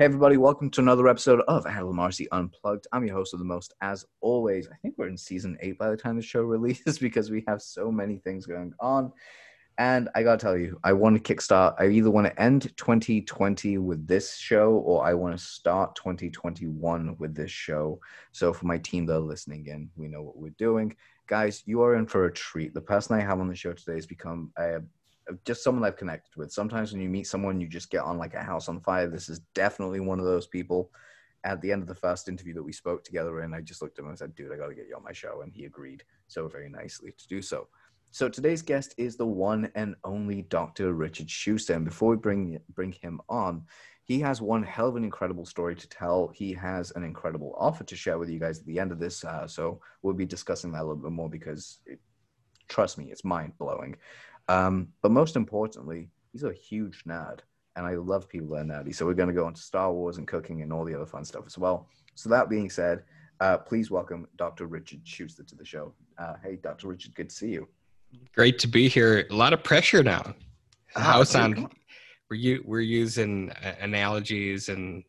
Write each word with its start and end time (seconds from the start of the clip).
Hey, 0.00 0.06
everybody, 0.06 0.38
welcome 0.38 0.70
to 0.70 0.80
another 0.80 1.08
episode 1.08 1.42
of 1.46 1.66
Adel 1.66 1.92
Marcy 1.92 2.26
Unplugged. 2.32 2.86
I'm 2.90 3.04
your 3.04 3.16
host 3.16 3.34
of 3.34 3.38
the 3.38 3.44
most, 3.44 3.74
as 3.82 4.06
always. 4.22 4.66
I 4.66 4.74
think 4.76 4.94
we're 4.96 5.08
in 5.08 5.18
season 5.18 5.58
eight 5.60 5.76
by 5.76 5.90
the 5.90 5.96
time 5.98 6.16
the 6.16 6.22
show 6.22 6.40
releases 6.44 6.98
because 6.98 7.30
we 7.30 7.44
have 7.46 7.60
so 7.60 7.92
many 7.92 8.16
things 8.16 8.46
going 8.46 8.72
on. 8.80 9.12
And 9.76 10.08
I 10.14 10.22
gotta 10.22 10.38
tell 10.38 10.56
you, 10.56 10.80
I 10.82 10.94
want 10.94 11.22
to 11.22 11.34
kickstart. 11.34 11.74
I 11.78 11.88
either 11.88 12.10
want 12.10 12.26
to 12.28 12.42
end 12.42 12.74
2020 12.78 13.76
with 13.76 14.06
this 14.06 14.36
show 14.36 14.72
or 14.72 15.04
I 15.04 15.12
want 15.12 15.36
to 15.36 15.44
start 15.44 15.94
2021 15.96 17.16
with 17.18 17.34
this 17.34 17.50
show. 17.50 18.00
So, 18.32 18.54
for 18.54 18.64
my 18.64 18.78
team 18.78 19.04
that 19.04 19.16
are 19.16 19.20
listening 19.20 19.66
in, 19.66 19.90
we 19.96 20.08
know 20.08 20.22
what 20.22 20.38
we're 20.38 20.54
doing. 20.56 20.96
Guys, 21.26 21.62
you 21.66 21.82
are 21.82 21.96
in 21.96 22.06
for 22.06 22.24
a 22.24 22.32
treat. 22.32 22.72
The 22.72 22.80
person 22.80 23.16
I 23.16 23.20
have 23.20 23.38
on 23.38 23.48
the 23.48 23.54
show 23.54 23.74
today 23.74 23.96
has 23.96 24.06
become 24.06 24.50
a 24.56 24.80
just 25.44 25.62
someone 25.62 25.84
I've 25.84 25.96
connected 25.96 26.36
with. 26.36 26.52
Sometimes 26.52 26.92
when 26.92 27.00
you 27.00 27.08
meet 27.08 27.26
someone, 27.26 27.60
you 27.60 27.68
just 27.68 27.90
get 27.90 28.02
on 28.02 28.18
like 28.18 28.34
a 28.34 28.42
house 28.42 28.68
on 28.68 28.80
fire. 28.80 29.08
This 29.08 29.28
is 29.28 29.40
definitely 29.54 30.00
one 30.00 30.18
of 30.18 30.26
those 30.26 30.46
people. 30.46 30.90
At 31.42 31.62
the 31.62 31.72
end 31.72 31.80
of 31.80 31.88
the 31.88 31.94
first 31.94 32.28
interview 32.28 32.52
that 32.54 32.62
we 32.62 32.72
spoke 32.72 33.02
together 33.02 33.40
and 33.40 33.54
I 33.54 33.62
just 33.62 33.80
looked 33.80 33.98
at 33.98 34.02
him 34.02 34.10
and 34.10 34.18
said, 34.18 34.34
dude, 34.34 34.52
I 34.52 34.56
got 34.56 34.66
to 34.66 34.74
get 34.74 34.88
you 34.88 34.96
on 34.96 35.02
my 35.02 35.12
show. 35.12 35.40
And 35.40 35.52
he 35.52 35.64
agreed 35.64 36.04
so 36.26 36.46
very 36.48 36.68
nicely 36.68 37.12
to 37.16 37.28
do 37.28 37.40
so. 37.40 37.68
So 38.10 38.28
today's 38.28 38.60
guest 38.60 38.94
is 38.98 39.16
the 39.16 39.26
one 39.26 39.70
and 39.74 39.94
only 40.04 40.42
Dr. 40.42 40.92
Richard 40.92 41.30
Schuster. 41.30 41.74
And 41.74 41.84
before 41.84 42.10
we 42.10 42.16
bring, 42.16 42.58
bring 42.74 42.92
him 42.92 43.20
on, 43.28 43.62
he 44.10 44.18
has 44.18 44.42
one 44.42 44.64
hell 44.64 44.88
of 44.88 44.96
an 44.96 45.04
incredible 45.04 45.46
story 45.46 45.76
to 45.76 45.88
tell. 45.88 46.32
He 46.34 46.52
has 46.54 46.90
an 46.96 47.04
incredible 47.04 47.54
offer 47.56 47.84
to 47.84 47.94
share 47.94 48.18
with 48.18 48.28
you 48.28 48.40
guys 48.40 48.58
at 48.58 48.66
the 48.66 48.80
end 48.80 48.90
of 48.90 48.98
this. 48.98 49.24
Uh, 49.24 49.46
so 49.46 49.80
we'll 50.02 50.14
be 50.14 50.26
discussing 50.26 50.72
that 50.72 50.80
a 50.80 50.84
little 50.84 50.96
bit 50.96 51.12
more 51.12 51.30
because 51.30 51.78
it, 51.86 52.00
trust 52.66 52.98
me, 52.98 53.12
it's 53.12 53.24
mind 53.24 53.52
blowing. 53.58 53.96
Um, 54.50 54.88
but 55.00 55.12
most 55.12 55.36
importantly, 55.36 56.08
he's 56.32 56.42
a 56.42 56.52
huge 56.52 57.04
nerd, 57.04 57.38
and 57.76 57.86
I 57.86 57.94
love 57.94 58.28
people 58.28 58.48
that 58.48 58.62
are 58.62 58.64
nerdy. 58.64 58.92
So 58.92 59.06
we're 59.06 59.14
going 59.14 59.28
to 59.28 59.34
go 59.34 59.46
into 59.46 59.60
Star 59.60 59.92
Wars 59.92 60.18
and 60.18 60.26
cooking 60.26 60.62
and 60.62 60.72
all 60.72 60.84
the 60.84 60.92
other 60.92 61.06
fun 61.06 61.24
stuff 61.24 61.44
as 61.46 61.56
well. 61.56 61.86
So 62.16 62.28
that 62.30 62.48
being 62.48 62.68
said, 62.68 63.04
uh, 63.38 63.58
please 63.58 63.92
welcome 63.92 64.26
Dr. 64.36 64.66
Richard 64.66 65.02
Schuster 65.04 65.44
to 65.44 65.54
the 65.54 65.64
show. 65.64 65.94
Uh, 66.18 66.34
hey, 66.42 66.56
Dr. 66.56 66.88
Richard, 66.88 67.14
good 67.14 67.30
to 67.30 67.34
see 67.34 67.50
you. 67.50 67.68
Great 68.34 68.58
to 68.58 68.66
be 68.66 68.88
here. 68.88 69.24
A 69.30 69.34
lot 69.34 69.52
of 69.52 69.62
pressure 69.62 70.02
now. 70.02 70.34
House 70.96 71.36
on. 71.36 71.70
We're 72.28 72.36
you 72.36 72.62
we're 72.66 72.80
using 72.80 73.52
uh, 73.64 73.74
analogies 73.80 74.68
and 74.68 75.04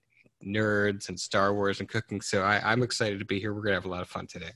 nerds 0.46 1.10
and 1.10 1.20
Star 1.20 1.54
Wars 1.56 1.80
and 1.80 1.90
cooking. 1.90 2.22
So 2.22 2.44
I, 2.44 2.62
I'm 2.64 2.84
excited 2.84 3.18
to 3.20 3.26
be 3.26 3.40
here. 3.40 3.54
We're 3.56 3.64
gonna 3.64 3.76
have 3.76 3.86
a 3.86 3.90
lot 3.90 4.02
of 4.04 4.08
fun 4.08 4.28
today. 4.28 4.52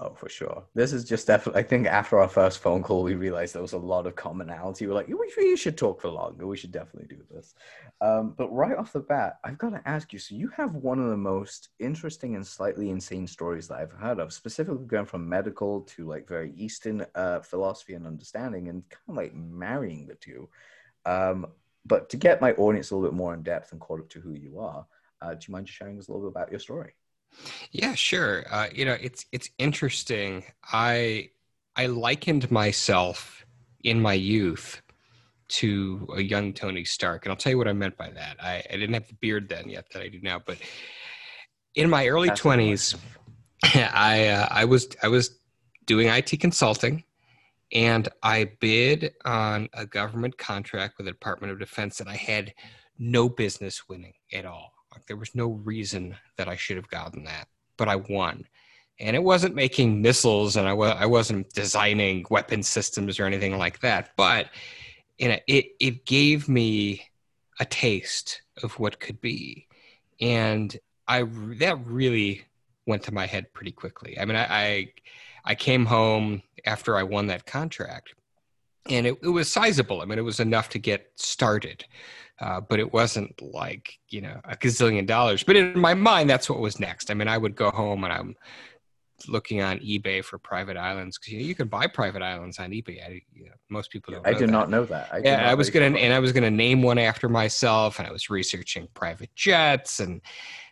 Oh, 0.00 0.14
for 0.14 0.28
sure. 0.28 0.64
This 0.74 0.92
is 0.92 1.04
just 1.04 1.26
definitely. 1.26 1.60
I 1.60 1.64
think 1.64 1.88
after 1.88 2.20
our 2.20 2.28
first 2.28 2.60
phone 2.60 2.84
call, 2.84 3.02
we 3.02 3.16
realized 3.16 3.54
there 3.54 3.62
was 3.62 3.72
a 3.72 3.78
lot 3.78 4.06
of 4.06 4.14
commonality. 4.14 4.86
We're 4.86 4.94
like, 4.94 5.08
we, 5.08 5.56
should 5.56 5.76
talk 5.76 6.00
for 6.00 6.08
longer. 6.08 6.46
We 6.46 6.56
should 6.56 6.70
definitely 6.70 7.16
do 7.16 7.24
this. 7.28 7.54
Um, 8.00 8.34
but 8.38 8.48
right 8.54 8.76
off 8.76 8.92
the 8.92 9.00
bat, 9.00 9.40
I've 9.42 9.58
got 9.58 9.70
to 9.70 9.88
ask 9.88 10.12
you. 10.12 10.20
So 10.20 10.36
you 10.36 10.48
have 10.56 10.76
one 10.76 11.00
of 11.00 11.10
the 11.10 11.16
most 11.16 11.70
interesting 11.80 12.36
and 12.36 12.46
slightly 12.46 12.90
insane 12.90 13.26
stories 13.26 13.66
that 13.68 13.78
I've 13.78 13.90
heard 13.90 14.20
of. 14.20 14.32
Specifically, 14.32 14.86
going 14.86 15.06
from 15.06 15.28
medical 15.28 15.80
to 15.80 16.06
like 16.06 16.28
very 16.28 16.52
Eastern 16.56 17.04
uh, 17.16 17.40
philosophy 17.40 17.94
and 17.94 18.06
understanding, 18.06 18.68
and 18.68 18.88
kind 18.88 19.02
of 19.08 19.16
like 19.16 19.34
marrying 19.34 20.06
the 20.06 20.14
two. 20.14 20.48
Um, 21.06 21.46
but 21.84 22.08
to 22.10 22.16
get 22.16 22.40
my 22.40 22.52
audience 22.52 22.92
a 22.92 22.94
little 22.94 23.10
bit 23.10 23.16
more 23.16 23.34
in 23.34 23.42
depth 23.42 23.72
and 23.72 23.80
caught 23.80 23.98
up 23.98 24.10
to 24.10 24.20
who 24.20 24.34
you 24.34 24.60
are, 24.60 24.86
uh, 25.20 25.34
do 25.34 25.40
you 25.48 25.52
mind 25.52 25.66
just 25.66 25.76
sharing 25.76 25.98
us 25.98 26.06
a 26.06 26.12
little 26.12 26.28
bit 26.28 26.36
about 26.36 26.52
your 26.52 26.60
story? 26.60 26.92
Yeah, 27.70 27.94
sure. 27.94 28.44
Uh, 28.50 28.68
you 28.74 28.84
know, 28.84 28.96
it's 29.00 29.26
it's 29.32 29.50
interesting. 29.58 30.44
I 30.64 31.30
I 31.76 31.86
likened 31.86 32.50
myself 32.50 33.44
in 33.84 34.00
my 34.00 34.14
youth 34.14 34.82
to 35.48 36.08
a 36.14 36.20
young 36.20 36.52
Tony 36.52 36.84
Stark, 36.84 37.24
and 37.24 37.30
I'll 37.30 37.36
tell 37.36 37.50
you 37.50 37.58
what 37.58 37.68
I 37.68 37.72
meant 37.72 37.96
by 37.96 38.10
that. 38.10 38.36
I, 38.42 38.62
I 38.68 38.72
didn't 38.76 38.94
have 38.94 39.08
the 39.08 39.14
beard 39.14 39.48
then 39.48 39.68
yet 39.68 39.86
that 39.92 40.02
I 40.02 40.08
do 40.08 40.20
now, 40.22 40.40
but 40.44 40.58
in 41.74 41.88
my 41.88 42.06
early 42.08 42.30
twenties, 42.30 42.94
I 43.74 44.28
uh, 44.28 44.48
I 44.50 44.64
was 44.64 44.88
I 45.02 45.08
was 45.08 45.38
doing 45.86 46.08
IT 46.08 46.40
consulting, 46.40 47.04
and 47.72 48.08
I 48.22 48.50
bid 48.60 49.14
on 49.24 49.68
a 49.72 49.86
government 49.86 50.36
contract 50.38 50.98
with 50.98 51.06
the 51.06 51.12
Department 51.12 51.52
of 51.52 51.58
Defense 51.58 51.98
that 51.98 52.08
I 52.08 52.16
had 52.16 52.52
no 52.98 53.28
business 53.28 53.88
winning 53.88 54.14
at 54.32 54.44
all. 54.44 54.72
There 55.06 55.16
was 55.16 55.34
no 55.34 55.48
reason 55.48 56.16
that 56.36 56.48
I 56.48 56.56
should 56.56 56.76
have 56.76 56.88
gotten 56.88 57.24
that, 57.24 57.48
but 57.76 57.88
I 57.88 57.96
won. 57.96 58.46
And 59.00 59.14
it 59.14 59.22
wasn't 59.22 59.54
making 59.54 60.02
missiles, 60.02 60.56
and 60.56 60.66
I, 60.66 60.72
wa- 60.72 60.96
I 60.98 61.06
wasn't 61.06 61.52
designing 61.52 62.26
weapon 62.30 62.62
systems 62.62 63.20
or 63.20 63.26
anything 63.26 63.56
like 63.56 63.80
that. 63.80 64.10
But 64.16 64.48
you 65.18 65.28
know, 65.28 65.38
it 65.46 65.66
it 65.80 66.04
gave 66.04 66.48
me 66.48 67.02
a 67.60 67.64
taste 67.64 68.42
of 68.62 68.78
what 68.78 69.00
could 69.00 69.20
be, 69.20 69.66
and 70.20 70.76
I 71.06 71.22
that 71.58 71.78
really 71.84 72.44
went 72.86 73.02
to 73.04 73.14
my 73.14 73.26
head 73.26 73.52
pretty 73.52 73.72
quickly. 73.72 74.18
I 74.18 74.24
mean, 74.24 74.36
I 74.36 74.46
I, 74.48 74.92
I 75.44 75.54
came 75.54 75.86
home 75.86 76.42
after 76.66 76.96
I 76.96 77.02
won 77.02 77.28
that 77.28 77.46
contract, 77.46 78.14
and 78.90 79.06
it, 79.06 79.18
it 79.22 79.28
was 79.28 79.50
sizable. 79.50 80.00
I 80.00 80.04
mean, 80.04 80.18
it 80.18 80.22
was 80.22 80.40
enough 80.40 80.68
to 80.70 80.78
get 80.78 81.10
started. 81.16 81.84
Uh, 82.40 82.60
but 82.60 82.78
it 82.78 82.92
wasn't 82.92 83.40
like 83.42 83.98
you 84.10 84.20
know 84.20 84.40
a 84.44 84.56
gazillion 84.56 85.04
dollars. 85.04 85.42
But 85.42 85.56
in 85.56 85.76
my 85.76 85.94
mind, 85.94 86.30
that's 86.30 86.48
what 86.48 86.60
was 86.60 86.78
next. 86.78 87.10
I 87.10 87.14
mean, 87.14 87.26
I 87.26 87.36
would 87.36 87.56
go 87.56 87.70
home 87.70 88.04
and 88.04 88.12
I'm 88.12 88.36
looking 89.26 89.60
on 89.62 89.78
eBay 89.78 90.24
for 90.24 90.38
private 90.38 90.76
islands 90.76 91.18
because 91.18 91.32
you, 91.32 91.40
know, 91.40 91.46
you, 91.46 91.54
can 91.54 91.66
buy 91.66 91.86
private 91.86 92.22
islands 92.22 92.58
on 92.58 92.70
eBay. 92.70 93.04
I, 93.04 93.20
you 93.32 93.46
know, 93.46 93.52
most 93.68 93.90
people 93.90 94.14
don't. 94.14 94.26
I 94.26 94.32
did 94.32 94.48
that. 94.48 94.52
not 94.52 94.70
know 94.70 94.84
that. 94.84 95.08
I 95.12 95.18
yeah, 95.18 95.50
I 95.50 95.54
was 95.54 95.70
gonna 95.70 95.86
and 95.86 96.12
I 96.12 96.18
was 96.18 96.32
gonna 96.32 96.50
name 96.50 96.82
one 96.82 96.98
after 96.98 97.28
myself, 97.28 97.98
and 97.98 98.06
I 98.06 98.12
was 98.12 98.30
researching 98.30 98.86
private 98.94 99.34
jets, 99.34 100.00
and 100.00 100.20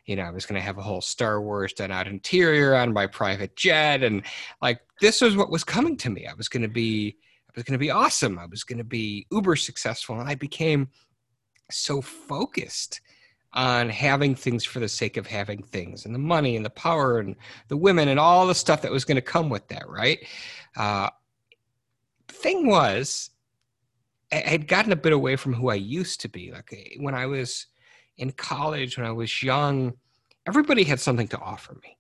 you 0.05 0.15
know, 0.15 0.23
I 0.23 0.31
was 0.31 0.47
gonna 0.47 0.61
have 0.61 0.79
a 0.79 0.83
whole 0.83 1.01
Star 1.01 1.43
Wars 1.43 1.73
done 1.73 1.91
out 1.91 2.07
interior 2.07 2.77
on 2.77 2.93
my 2.93 3.07
private 3.07 3.57
jet, 3.57 4.03
and 4.03 4.23
like 4.63 4.81
this 5.01 5.21
was 5.21 5.37
what 5.37 5.51
was 5.51 5.65
coming 5.65 5.97
to 5.99 6.11
me. 6.11 6.27
I 6.27 6.35
was 6.35 6.49
gonna 6.49 6.69
be. 6.69 7.17
Was 7.57 7.65
going 7.65 7.73
to 7.73 7.79
be 7.79 7.91
awesome. 7.91 8.39
I 8.39 8.47
was 8.47 8.65
going 8.65 8.79
to 8.79 8.85
be 8.85 9.27
uber 9.33 9.57
successful. 9.57 10.21
And 10.21 10.29
I 10.29 10.35
became 10.35 10.89
so 11.71 12.01
focused 12.01 13.01
on 13.53 13.89
having 13.89 14.35
things 14.35 14.65
for 14.65 14.81
the 14.81 14.89
sake 14.89 15.17
of 15.17 15.27
having 15.27 15.63
things 15.63 16.05
and 16.05 16.15
the 16.15 16.19
money 16.19 16.57
and 16.57 16.65
the 16.65 16.71
power 16.71 17.19
and 17.19 17.35
the 17.69 17.77
women 17.77 18.09
and 18.09 18.21
all 18.21 18.47
the 18.47 18.55
stuff 18.55 18.83
that 18.83 18.93
was 18.93 19.07
going 19.07 19.17
to 19.17 19.23
come 19.23 19.49
with 19.49 19.67
that, 19.69 19.89
right? 19.89 20.19
Uh, 20.77 21.09
thing 22.29 22.67
was, 22.67 23.31
I 24.31 24.37
had 24.37 24.69
gotten 24.69 24.93
a 24.93 24.97
bit 24.97 25.15
away 25.15 25.37
from 25.37 25.55
who 25.55 25.71
I 25.71 25.77
used 25.77 26.21
to 26.21 26.29
be. 26.29 26.53
Like 26.53 26.71
eh, 26.73 26.97
when 26.99 27.15
I 27.15 27.27
was 27.27 27.67
in 28.19 28.33
college, 28.33 28.99
when 28.99 29.07
I 29.07 29.13
was 29.13 29.43
young, 29.43 29.95
everybody 30.47 30.85
had 30.85 31.01
something 31.01 31.29
to 31.29 31.39
offer 31.39 31.79
me. 31.83 31.97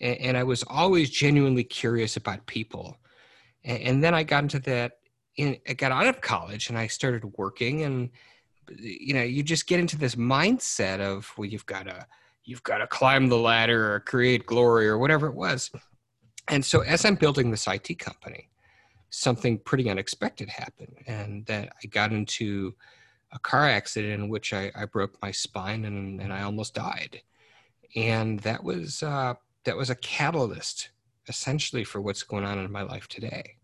And 0.00 0.36
I 0.36 0.42
was 0.42 0.64
always 0.66 1.10
genuinely 1.10 1.64
curious 1.64 2.16
about 2.16 2.46
people. 2.46 2.96
And, 3.64 3.82
and 3.82 4.04
then 4.04 4.14
I 4.14 4.22
got 4.22 4.44
into 4.44 4.58
that, 4.60 4.98
in, 5.36 5.58
I 5.68 5.74
got 5.74 5.92
out 5.92 6.06
of 6.06 6.20
college 6.20 6.68
and 6.68 6.78
I 6.78 6.86
started 6.86 7.24
working 7.36 7.82
and 7.82 8.10
you 8.78 9.12
know 9.12 9.22
you 9.22 9.42
just 9.42 9.66
get 9.66 9.80
into 9.80 9.98
this 9.98 10.14
mindset 10.14 11.00
of 11.00 11.30
well 11.36 11.48
you've 11.48 11.66
got 11.66 11.84
to 11.86 12.06
you've 12.44 12.62
got 12.62 12.78
to 12.78 12.86
climb 12.86 13.28
the 13.28 13.36
ladder 13.36 13.94
or 13.94 14.00
create 14.00 14.46
glory 14.46 14.86
or 14.88 14.98
whatever 14.98 15.26
it 15.26 15.34
was. 15.34 15.70
And 16.48 16.64
so 16.64 16.80
as 16.80 17.04
i'm 17.04 17.14
building 17.14 17.50
this 17.50 17.66
it 17.66 17.98
company 17.98 18.50
something 19.10 19.58
pretty 19.58 19.90
unexpected 19.90 20.48
happened 20.48 20.96
and 21.06 21.44
that 21.46 21.72
i 21.82 21.86
got 21.86 22.12
into 22.12 22.74
a 23.32 23.38
car 23.38 23.68
accident 23.68 24.22
in 24.22 24.28
which 24.28 24.52
i, 24.52 24.70
I 24.74 24.86
broke 24.86 25.20
my 25.22 25.30
spine 25.30 25.84
and, 25.84 26.20
and 26.20 26.32
i 26.32 26.42
almost 26.42 26.74
died. 26.74 27.20
And 27.94 28.40
that 28.40 28.64
was 28.64 29.02
uh, 29.02 29.34
that 29.64 29.76
was 29.76 29.90
a 29.90 29.94
catalyst 29.96 30.90
essentially 31.28 31.84
for 31.84 32.00
what's 32.00 32.22
going 32.22 32.44
on 32.44 32.58
in 32.58 32.70
my 32.70 32.82
life 32.82 33.08
today 33.08 33.56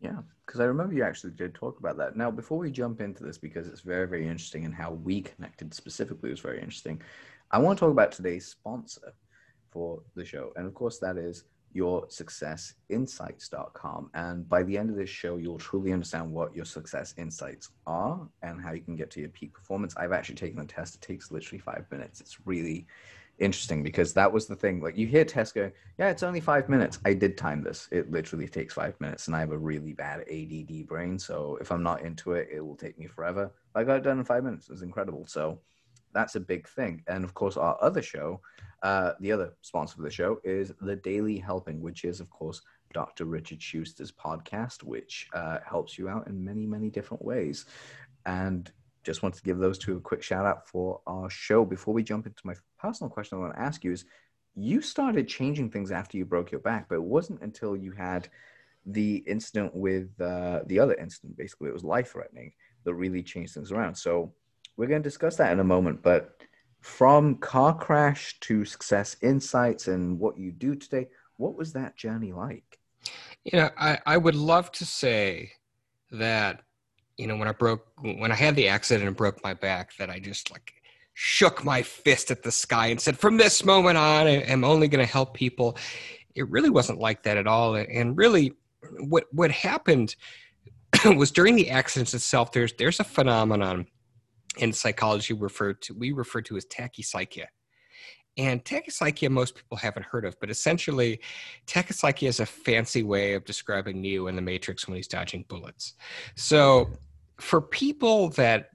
yeah 0.00 0.18
because 0.52 0.60
I 0.60 0.64
remember 0.64 0.94
you 0.94 1.02
actually 1.02 1.30
did 1.30 1.54
talk 1.54 1.78
about 1.78 1.96
that. 1.96 2.14
Now, 2.14 2.30
before 2.30 2.58
we 2.58 2.70
jump 2.70 3.00
into 3.00 3.24
this, 3.24 3.38
because 3.38 3.68
it's 3.68 3.80
very, 3.80 4.06
very 4.06 4.24
interesting 4.24 4.66
and 4.66 4.74
how 4.74 4.92
we 4.92 5.22
connected 5.22 5.72
specifically 5.72 6.28
was 6.28 6.40
very 6.40 6.58
interesting, 6.58 7.00
I 7.50 7.58
want 7.58 7.78
to 7.78 7.80
talk 7.86 7.92
about 7.92 8.12
today's 8.12 8.46
sponsor 8.46 9.14
for 9.70 10.02
the 10.14 10.26
show. 10.26 10.52
And 10.56 10.66
of 10.66 10.74
course, 10.74 10.98
that 10.98 11.16
is 11.16 11.44
your 11.72 12.04
success 12.10 12.74
insights.com. 12.90 14.10
And 14.12 14.46
by 14.46 14.62
the 14.62 14.76
end 14.76 14.90
of 14.90 14.96
this 14.96 15.08
show, 15.08 15.38
you'll 15.38 15.56
truly 15.56 15.92
understand 15.92 16.30
what 16.30 16.54
your 16.54 16.66
success 16.66 17.14
insights 17.16 17.70
are 17.86 18.28
and 18.42 18.60
how 18.60 18.72
you 18.72 18.82
can 18.82 18.94
get 18.94 19.10
to 19.12 19.20
your 19.20 19.30
peak 19.30 19.54
performance. 19.54 19.96
I've 19.96 20.12
actually 20.12 20.34
taken 20.34 20.58
the 20.58 20.66
test, 20.66 20.96
it 20.96 21.00
takes 21.00 21.30
literally 21.30 21.60
five 21.60 21.86
minutes. 21.90 22.20
It's 22.20 22.46
really 22.46 22.86
interesting 23.42 23.82
because 23.82 24.14
that 24.14 24.32
was 24.32 24.46
the 24.46 24.56
thing. 24.56 24.80
Like 24.80 24.96
you 24.96 25.06
hear 25.06 25.24
Tess 25.24 25.52
yeah, 25.54 25.70
it's 25.98 26.22
only 26.22 26.40
five 26.40 26.68
minutes. 26.68 26.98
I 27.04 27.12
did 27.12 27.36
time 27.36 27.62
this. 27.62 27.88
It 27.90 28.10
literally 28.10 28.48
takes 28.48 28.74
five 28.74 28.98
minutes, 29.00 29.26
and 29.26 29.36
I 29.36 29.40
have 29.40 29.52
a 29.52 29.58
really 29.58 29.92
bad 29.92 30.20
ADD 30.20 30.86
brain. 30.86 31.18
So 31.18 31.58
if 31.60 31.70
I'm 31.70 31.82
not 31.82 32.02
into 32.02 32.32
it, 32.32 32.48
it 32.52 32.60
will 32.60 32.76
take 32.76 32.98
me 32.98 33.06
forever. 33.06 33.52
I 33.74 33.84
got 33.84 33.96
it 33.96 34.04
done 34.04 34.18
in 34.18 34.24
five 34.24 34.44
minutes. 34.44 34.70
It's 34.70 34.82
incredible. 34.82 35.26
So 35.26 35.58
that's 36.14 36.36
a 36.36 36.40
big 36.40 36.68
thing. 36.68 37.02
And 37.08 37.24
of 37.24 37.34
course, 37.34 37.56
our 37.56 37.76
other 37.82 38.02
show, 38.02 38.40
uh, 38.82 39.12
the 39.20 39.32
other 39.32 39.54
sponsor 39.60 39.96
for 39.96 40.02
the 40.02 40.10
show 40.10 40.38
is 40.44 40.72
The 40.80 40.96
Daily 40.96 41.38
Helping, 41.38 41.80
which 41.80 42.04
is, 42.04 42.20
of 42.20 42.30
course, 42.30 42.62
Dr. 42.92 43.24
Richard 43.24 43.62
Schuster's 43.62 44.12
podcast, 44.12 44.82
which 44.82 45.28
uh, 45.34 45.58
helps 45.66 45.98
you 45.98 46.08
out 46.08 46.26
in 46.26 46.44
many, 46.44 46.66
many 46.66 46.90
different 46.90 47.24
ways. 47.24 47.66
And 48.26 48.70
just 49.02 49.22
want 49.22 49.34
to 49.34 49.42
give 49.42 49.58
those 49.58 49.78
two 49.78 49.96
a 49.96 50.00
quick 50.00 50.22
shout 50.22 50.46
out 50.46 50.68
for 50.68 51.00
our 51.06 51.28
show. 51.28 51.64
Before 51.64 51.92
we 51.92 52.02
jump 52.02 52.26
into 52.26 52.42
my 52.44 52.54
personal 52.82 53.10
question, 53.10 53.38
I 53.38 53.40
want 53.40 53.54
to 53.54 53.60
ask 53.60 53.84
you 53.84 53.92
is 53.92 54.04
you 54.54 54.82
started 54.82 55.28
changing 55.28 55.70
things 55.70 55.90
after 55.90 56.18
you 56.18 56.26
broke 56.26 56.50
your 56.50 56.60
back, 56.60 56.88
but 56.88 56.96
it 56.96 57.02
wasn't 57.02 57.40
until 57.40 57.74
you 57.76 57.92
had 57.92 58.28
the 58.84 59.16
incident 59.26 59.74
with 59.74 60.10
uh, 60.20 60.60
the 60.66 60.78
other 60.78 60.94
incident, 60.94 61.36
basically, 61.36 61.68
it 61.68 61.72
was 61.72 61.84
life 61.84 62.10
threatening, 62.10 62.52
that 62.84 62.94
really 62.94 63.22
changed 63.22 63.54
things 63.54 63.70
around. 63.70 63.94
So 63.94 64.34
we're 64.76 64.88
going 64.88 65.02
to 65.02 65.08
discuss 65.08 65.36
that 65.36 65.52
in 65.52 65.60
a 65.60 65.64
moment. 65.64 66.02
But 66.02 66.42
from 66.80 67.36
car 67.36 67.74
crash 67.76 68.38
to 68.40 68.64
success 68.64 69.16
insights 69.22 69.86
and 69.86 70.18
what 70.18 70.36
you 70.36 70.50
do 70.50 70.74
today, 70.74 71.06
what 71.36 71.56
was 71.56 71.72
that 71.72 71.96
journey 71.96 72.32
like? 72.32 72.80
You 73.44 73.60
know, 73.60 73.70
I, 73.78 73.98
I 74.04 74.16
would 74.16 74.34
love 74.34 74.72
to 74.72 74.84
say 74.84 75.52
that, 76.10 76.62
you 77.16 77.28
know, 77.28 77.36
when 77.36 77.48
I 77.48 77.52
broke, 77.52 77.86
when 78.00 78.32
I 78.32 78.34
had 78.34 78.56
the 78.56 78.68
accident 78.68 79.06
and 79.06 79.16
broke 79.16 79.42
my 79.44 79.54
back, 79.54 79.96
that 79.98 80.10
I 80.10 80.18
just 80.18 80.50
like 80.50 80.74
shook 81.14 81.64
my 81.64 81.82
fist 81.82 82.30
at 82.30 82.42
the 82.42 82.52
sky 82.52 82.86
and 82.86 83.00
said, 83.00 83.18
from 83.18 83.36
this 83.36 83.64
moment 83.64 83.98
on, 83.98 84.26
I'm 84.26 84.64
only 84.64 84.88
going 84.88 85.04
to 85.04 85.10
help 85.10 85.34
people. 85.34 85.76
It 86.34 86.48
really 86.48 86.70
wasn't 86.70 86.98
like 86.98 87.22
that 87.24 87.36
at 87.36 87.46
all. 87.46 87.74
And 87.74 88.16
really, 88.16 88.54
what 88.98 89.24
what 89.32 89.50
happened 89.50 90.16
was 91.16 91.30
during 91.30 91.56
the 91.56 91.70
accidents 91.70 92.14
itself. 92.14 92.52
There's 92.52 92.72
there's 92.74 93.00
a 93.00 93.04
phenomenon 93.04 93.86
in 94.58 94.72
psychology 94.72 95.34
referred 95.34 95.80
to 95.82 95.94
we 95.94 96.12
refer 96.12 96.40
to 96.42 96.56
as 96.56 96.66
tachypsychia. 96.66 97.46
And 98.38 98.64
tachypsychia, 98.64 99.30
most 99.30 99.54
people 99.54 99.76
haven't 99.76 100.06
heard 100.06 100.24
of, 100.24 100.40
but 100.40 100.48
essentially, 100.48 101.20
tachypsychia 101.66 102.28
is 102.28 102.40
a 102.40 102.46
fancy 102.46 103.02
way 103.02 103.34
of 103.34 103.44
describing 103.44 104.00
Neo 104.00 104.26
in 104.26 104.36
the 104.36 104.42
Matrix 104.42 104.88
when 104.88 104.96
he's 104.96 105.06
dodging 105.06 105.44
bullets. 105.48 105.94
So, 106.34 106.90
for 107.38 107.60
people 107.60 108.30
that, 108.30 108.70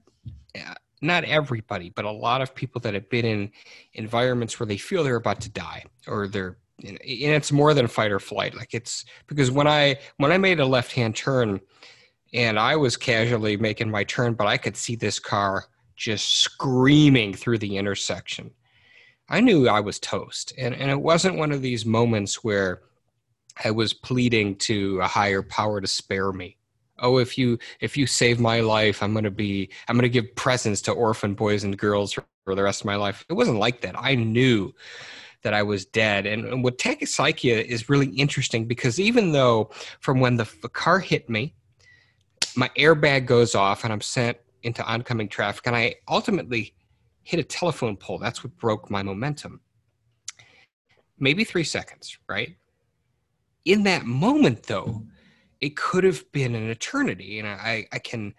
uh, 0.56 0.74
not 1.00 1.24
everybody, 1.24 1.90
but 1.90 2.04
a 2.04 2.10
lot 2.10 2.40
of 2.40 2.54
people 2.54 2.80
that 2.82 2.94
have 2.94 3.08
been 3.08 3.24
in 3.24 3.50
environments 3.94 4.58
where 4.58 4.66
they 4.66 4.76
feel 4.76 5.04
they're 5.04 5.16
about 5.16 5.40
to 5.42 5.50
die 5.50 5.84
or 6.06 6.28
they're 6.28 6.58
and 6.84 6.98
it's 7.02 7.50
more 7.50 7.74
than 7.74 7.88
fight 7.88 8.12
or 8.12 8.20
flight. 8.20 8.54
Like 8.54 8.72
it's 8.72 9.04
because 9.26 9.50
when 9.50 9.66
i 9.66 9.96
when 10.18 10.32
i 10.32 10.38
made 10.38 10.60
a 10.60 10.66
left 10.66 10.92
hand 10.92 11.16
turn 11.16 11.60
and 12.32 12.58
i 12.58 12.76
was 12.76 12.96
casually 12.96 13.56
making 13.56 13.90
my 13.90 14.04
turn 14.04 14.34
but 14.34 14.46
i 14.46 14.56
could 14.56 14.76
see 14.76 14.94
this 14.94 15.18
car 15.18 15.64
just 15.96 16.38
screaming 16.38 17.32
through 17.34 17.58
the 17.58 17.76
intersection 17.76 18.50
i 19.28 19.40
knew 19.40 19.68
i 19.68 19.80
was 19.80 19.98
toast. 19.98 20.52
And 20.58 20.74
and 20.74 20.90
it 20.90 21.00
wasn't 21.00 21.38
one 21.38 21.52
of 21.52 21.62
these 21.62 21.84
moments 21.84 22.44
where 22.44 22.82
i 23.64 23.70
was 23.70 23.92
pleading 23.92 24.56
to 24.56 25.00
a 25.00 25.08
higher 25.08 25.42
power 25.42 25.80
to 25.80 25.86
spare 25.86 26.32
me 26.32 26.57
oh 27.00 27.18
if 27.18 27.38
you 27.38 27.58
if 27.80 27.96
you 27.96 28.06
save 28.06 28.40
my 28.40 28.60
life 28.60 29.02
i'm 29.02 29.12
going 29.12 29.24
to 29.24 29.30
be 29.30 29.68
i'm 29.88 29.96
going 29.96 30.02
to 30.02 30.08
give 30.08 30.34
presents 30.36 30.80
to 30.80 30.92
orphan 30.92 31.34
boys 31.34 31.64
and 31.64 31.78
girls 31.78 32.12
for, 32.12 32.24
the 32.46 32.62
rest 32.62 32.80
of 32.80 32.86
my 32.86 32.96
life 32.96 33.26
it 33.28 33.34
wasn't 33.34 33.58
like 33.58 33.82
that 33.82 33.94
i 33.98 34.14
knew 34.14 34.72
that 35.42 35.54
I 35.54 35.62
was 35.62 35.84
dead. 35.84 36.26
And, 36.26 36.44
and 36.44 36.64
what 36.64 36.78
tachypsychia 36.78 37.64
is 37.64 37.88
really 37.88 38.08
interesting 38.08 38.66
because 38.66 38.98
even 38.98 39.32
though 39.32 39.70
from 40.00 40.20
when 40.20 40.36
the, 40.36 40.50
the 40.62 40.68
car 40.68 40.98
hit 40.98 41.30
me, 41.30 41.54
my 42.56 42.70
airbag 42.76 43.26
goes 43.26 43.54
off 43.54 43.84
and 43.84 43.92
I'm 43.92 44.00
sent 44.00 44.36
into 44.62 44.84
oncoming 44.84 45.28
traffic, 45.28 45.66
and 45.66 45.76
I 45.76 45.94
ultimately 46.08 46.74
hit 47.22 47.38
a 47.38 47.44
telephone 47.44 47.96
pole. 47.96 48.18
That's 48.18 48.42
what 48.42 48.56
broke 48.56 48.90
my 48.90 49.02
momentum. 49.02 49.60
Maybe 51.18 51.44
three 51.44 51.64
seconds, 51.64 52.18
right? 52.28 52.56
In 53.64 53.84
that 53.84 54.06
moment, 54.06 54.64
though, 54.64 55.04
it 55.60 55.76
could 55.76 56.04
have 56.04 56.30
been 56.32 56.54
an 56.54 56.68
eternity. 56.68 57.38
And 57.38 57.48
I, 57.48 57.86
I 57.92 57.98
can 57.98 58.34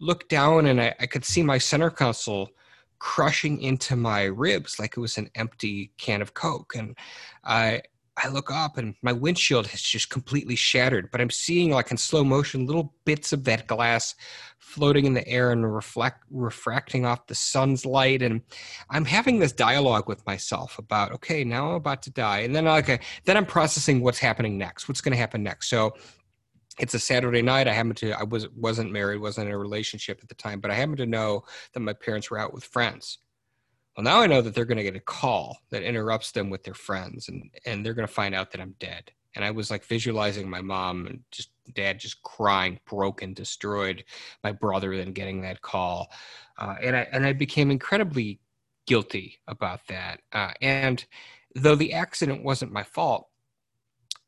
look 0.00 0.28
down 0.28 0.66
and 0.66 0.80
I, 0.80 0.94
I 1.00 1.06
could 1.06 1.24
see 1.24 1.42
my 1.42 1.58
center 1.58 1.90
console 1.90 2.50
crushing 2.98 3.60
into 3.60 3.96
my 3.96 4.24
ribs 4.24 4.78
like 4.78 4.96
it 4.96 5.00
was 5.00 5.18
an 5.18 5.28
empty 5.34 5.92
can 5.98 6.22
of 6.22 6.34
Coke. 6.34 6.74
And 6.76 6.96
I 7.44 7.82
I 8.22 8.28
look 8.28 8.50
up 8.50 8.76
and 8.76 8.94
my 9.02 9.12
windshield 9.12 9.66
has 9.68 9.80
just 9.80 10.10
completely 10.10 10.54
shattered, 10.54 11.10
but 11.10 11.20
I'm 11.20 11.30
seeing 11.30 11.70
like 11.70 11.90
in 11.90 11.96
slow 11.96 12.22
motion 12.22 12.66
little 12.66 12.94
bits 13.06 13.32
of 13.32 13.44
that 13.44 13.66
glass 13.66 14.14
floating 14.58 15.06
in 15.06 15.14
the 15.14 15.26
air 15.26 15.50
and 15.50 15.74
reflect 15.74 16.22
refracting 16.30 17.06
off 17.06 17.26
the 17.26 17.34
sun's 17.34 17.86
light. 17.86 18.20
And 18.20 18.42
I'm 18.90 19.06
having 19.06 19.38
this 19.38 19.52
dialogue 19.52 20.08
with 20.08 20.24
myself 20.26 20.78
about, 20.78 21.12
okay, 21.12 21.42
now 21.42 21.70
I'm 21.70 21.76
about 21.76 22.02
to 22.02 22.10
die. 22.10 22.40
And 22.40 22.54
then 22.54 22.66
like 22.66 23.02
then 23.24 23.36
I'm 23.36 23.46
processing 23.46 24.02
what's 24.02 24.18
happening 24.18 24.58
next, 24.58 24.88
what's 24.88 25.00
gonna 25.00 25.16
happen 25.16 25.42
next. 25.42 25.70
So 25.70 25.94
it's 26.78 26.94
a 26.94 26.98
Saturday 26.98 27.42
night. 27.42 27.68
I 27.68 27.72
happened 27.72 27.98
to 27.98 28.12
I 28.12 28.24
was 28.24 28.48
wasn't 28.50 28.92
married, 28.92 29.20
wasn't 29.20 29.48
in 29.48 29.54
a 29.54 29.58
relationship 29.58 30.20
at 30.22 30.28
the 30.28 30.34
time, 30.34 30.60
but 30.60 30.70
I 30.70 30.74
happened 30.74 30.98
to 30.98 31.06
know 31.06 31.44
that 31.74 31.80
my 31.80 31.92
parents 31.92 32.30
were 32.30 32.38
out 32.38 32.54
with 32.54 32.64
friends. 32.64 33.18
Well, 33.96 34.04
now 34.04 34.20
I 34.20 34.26
know 34.26 34.40
that 34.40 34.54
they're 34.54 34.64
going 34.64 34.78
to 34.78 34.84
get 34.84 34.96
a 34.96 35.00
call 35.00 35.58
that 35.70 35.82
interrupts 35.82 36.32
them 36.32 36.48
with 36.48 36.64
their 36.64 36.74
friends, 36.74 37.28
and 37.28 37.50
and 37.66 37.84
they're 37.84 37.94
going 37.94 38.08
to 38.08 38.12
find 38.12 38.34
out 38.34 38.50
that 38.52 38.60
I'm 38.60 38.74
dead. 38.78 39.10
And 39.34 39.44
I 39.44 39.50
was 39.50 39.70
like 39.70 39.84
visualizing 39.84 40.48
my 40.48 40.60
mom 40.60 41.06
and 41.06 41.20
just 41.30 41.50
dad 41.74 41.98
just 42.00 42.22
crying, 42.22 42.80
broken, 42.86 43.34
destroyed. 43.34 44.04
My 44.44 44.52
brother 44.52 44.96
then 44.96 45.12
getting 45.12 45.42
that 45.42 45.62
call, 45.62 46.10
uh, 46.58 46.76
and 46.82 46.96
I 46.96 47.08
and 47.12 47.26
I 47.26 47.32
became 47.34 47.70
incredibly 47.70 48.40
guilty 48.86 49.40
about 49.46 49.86
that. 49.88 50.20
Uh, 50.32 50.52
and 50.60 51.04
though 51.54 51.76
the 51.76 51.92
accident 51.92 52.42
wasn't 52.42 52.72
my 52.72 52.82
fault, 52.82 53.28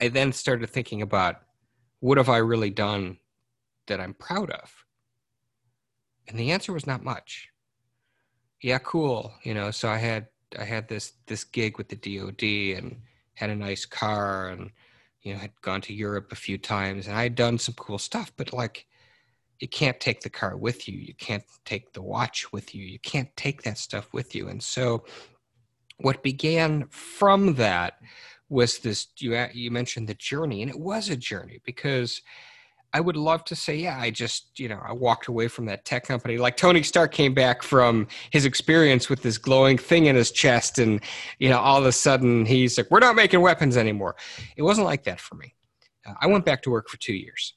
I 0.01 0.09
then 0.09 0.33
started 0.33 0.69
thinking 0.69 1.03
about 1.03 1.37
what 2.05 2.19
have 2.19 2.29
I 2.29 2.37
really 2.37 2.69
done 2.69 3.17
that 3.87 3.99
I'm 3.99 4.13
proud 4.13 4.51
of? 4.51 4.85
And 6.29 6.39
the 6.39 6.51
answer 6.51 6.71
was 6.71 6.87
not 6.87 7.03
much. 7.03 7.49
Yeah, 8.61 8.77
cool. 8.77 9.33
You 9.43 9.55
know, 9.55 9.71
so 9.71 9.89
I 9.89 9.97
had 9.97 10.29
I 10.59 10.65
had 10.65 10.87
this 10.87 11.15
this 11.25 11.45
gig 11.45 11.79
with 11.79 11.89
the 11.89 11.97
DoD 11.97 12.77
and 12.77 13.01
had 13.33 13.49
a 13.49 13.57
nice 13.57 13.87
car 13.87 14.51
and 14.51 14.71
you 15.23 15.33
know 15.33 15.39
had 15.39 15.59
gone 15.63 15.81
to 15.81 15.95
Europe 15.95 16.31
a 16.31 16.37
few 16.37 16.59
times 16.59 17.07
and 17.07 17.17
I 17.17 17.23
had 17.23 17.37
done 17.37 17.57
some 17.57 17.75
cool 17.75 17.99
stuff, 17.99 18.31
but 18.37 18.53
like 18.53 18.87
you 19.61 19.69
can't 19.69 19.99
take 19.99 20.21
the 20.21 20.29
car 20.29 20.59
with 20.59 20.87
you. 20.87 20.99
You 20.99 21.15
can't 21.15 21.45
take 21.65 21.95
the 21.95 22.03
watch 22.03 22.53
with 22.53 22.75
you. 22.75 22.85
You 22.85 22.99
can't 22.99 23.35
take 23.35 23.63
that 23.63 23.79
stuff 23.79 24.13
with 24.13 24.35
you. 24.35 24.49
And 24.49 24.63
so 24.63 25.07
what 25.97 26.23
began 26.23 26.87
from 26.91 27.55
that 27.55 27.95
was 28.55 28.79
this 28.79 29.09
you 29.19 29.37
you 29.53 29.71
mentioned 29.71 30.09
the 30.09 30.15
journey 30.15 30.63
and 30.63 30.71
it 30.71 30.79
was 30.79 31.11
a 31.11 31.17
journey 31.17 31.61
because 31.65 32.23
I 32.95 33.01
would 33.01 33.17
love 33.17 33.45
to 33.47 33.57
say, 33.57 33.75
yeah, 33.75 33.99
I 33.99 34.11
just, 34.11 34.57
you 34.57 34.69
know, 34.69 34.81
I 34.81 34.93
walked 34.93 35.27
away 35.27 35.49
from 35.49 35.67
that 35.67 35.85
tech 35.85 36.05
company. 36.05 36.39
Like 36.39 36.57
Tony 36.57 36.85
Stark 36.85 37.11
came 37.11 37.35
back 37.35 37.65
from 37.65 38.07
his 38.31 38.45
experience 38.45 39.11
with 39.11 39.21
this 39.21 39.37
glowing 39.37 39.79
thing 39.79 40.07
in 40.07 40.15
his 40.15 40.31
chest, 40.31 40.79
and, 40.79 41.01
you 41.41 41.49
know, 41.49 41.59
all 41.59 41.77
of 41.77 41.87
a 41.87 41.91
sudden 41.91 42.47
he's 42.47 42.79
like, 42.79 42.89
we're 42.93 43.01
not 43.01 43.17
making 43.17 43.41
weapons 43.41 43.77
anymore. 43.77 44.15
It 44.57 44.63
wasn't 44.63 44.87
like 44.87 45.03
that 45.05 45.21
for 45.21 45.35
me. 45.35 45.57
Uh, 46.07 46.15
I 46.21 46.29
went 46.29 46.45
back 46.45 46.63
to 46.63 46.71
work 46.71 46.89
for 46.89 46.97
two 46.99 47.15
years. 47.15 47.55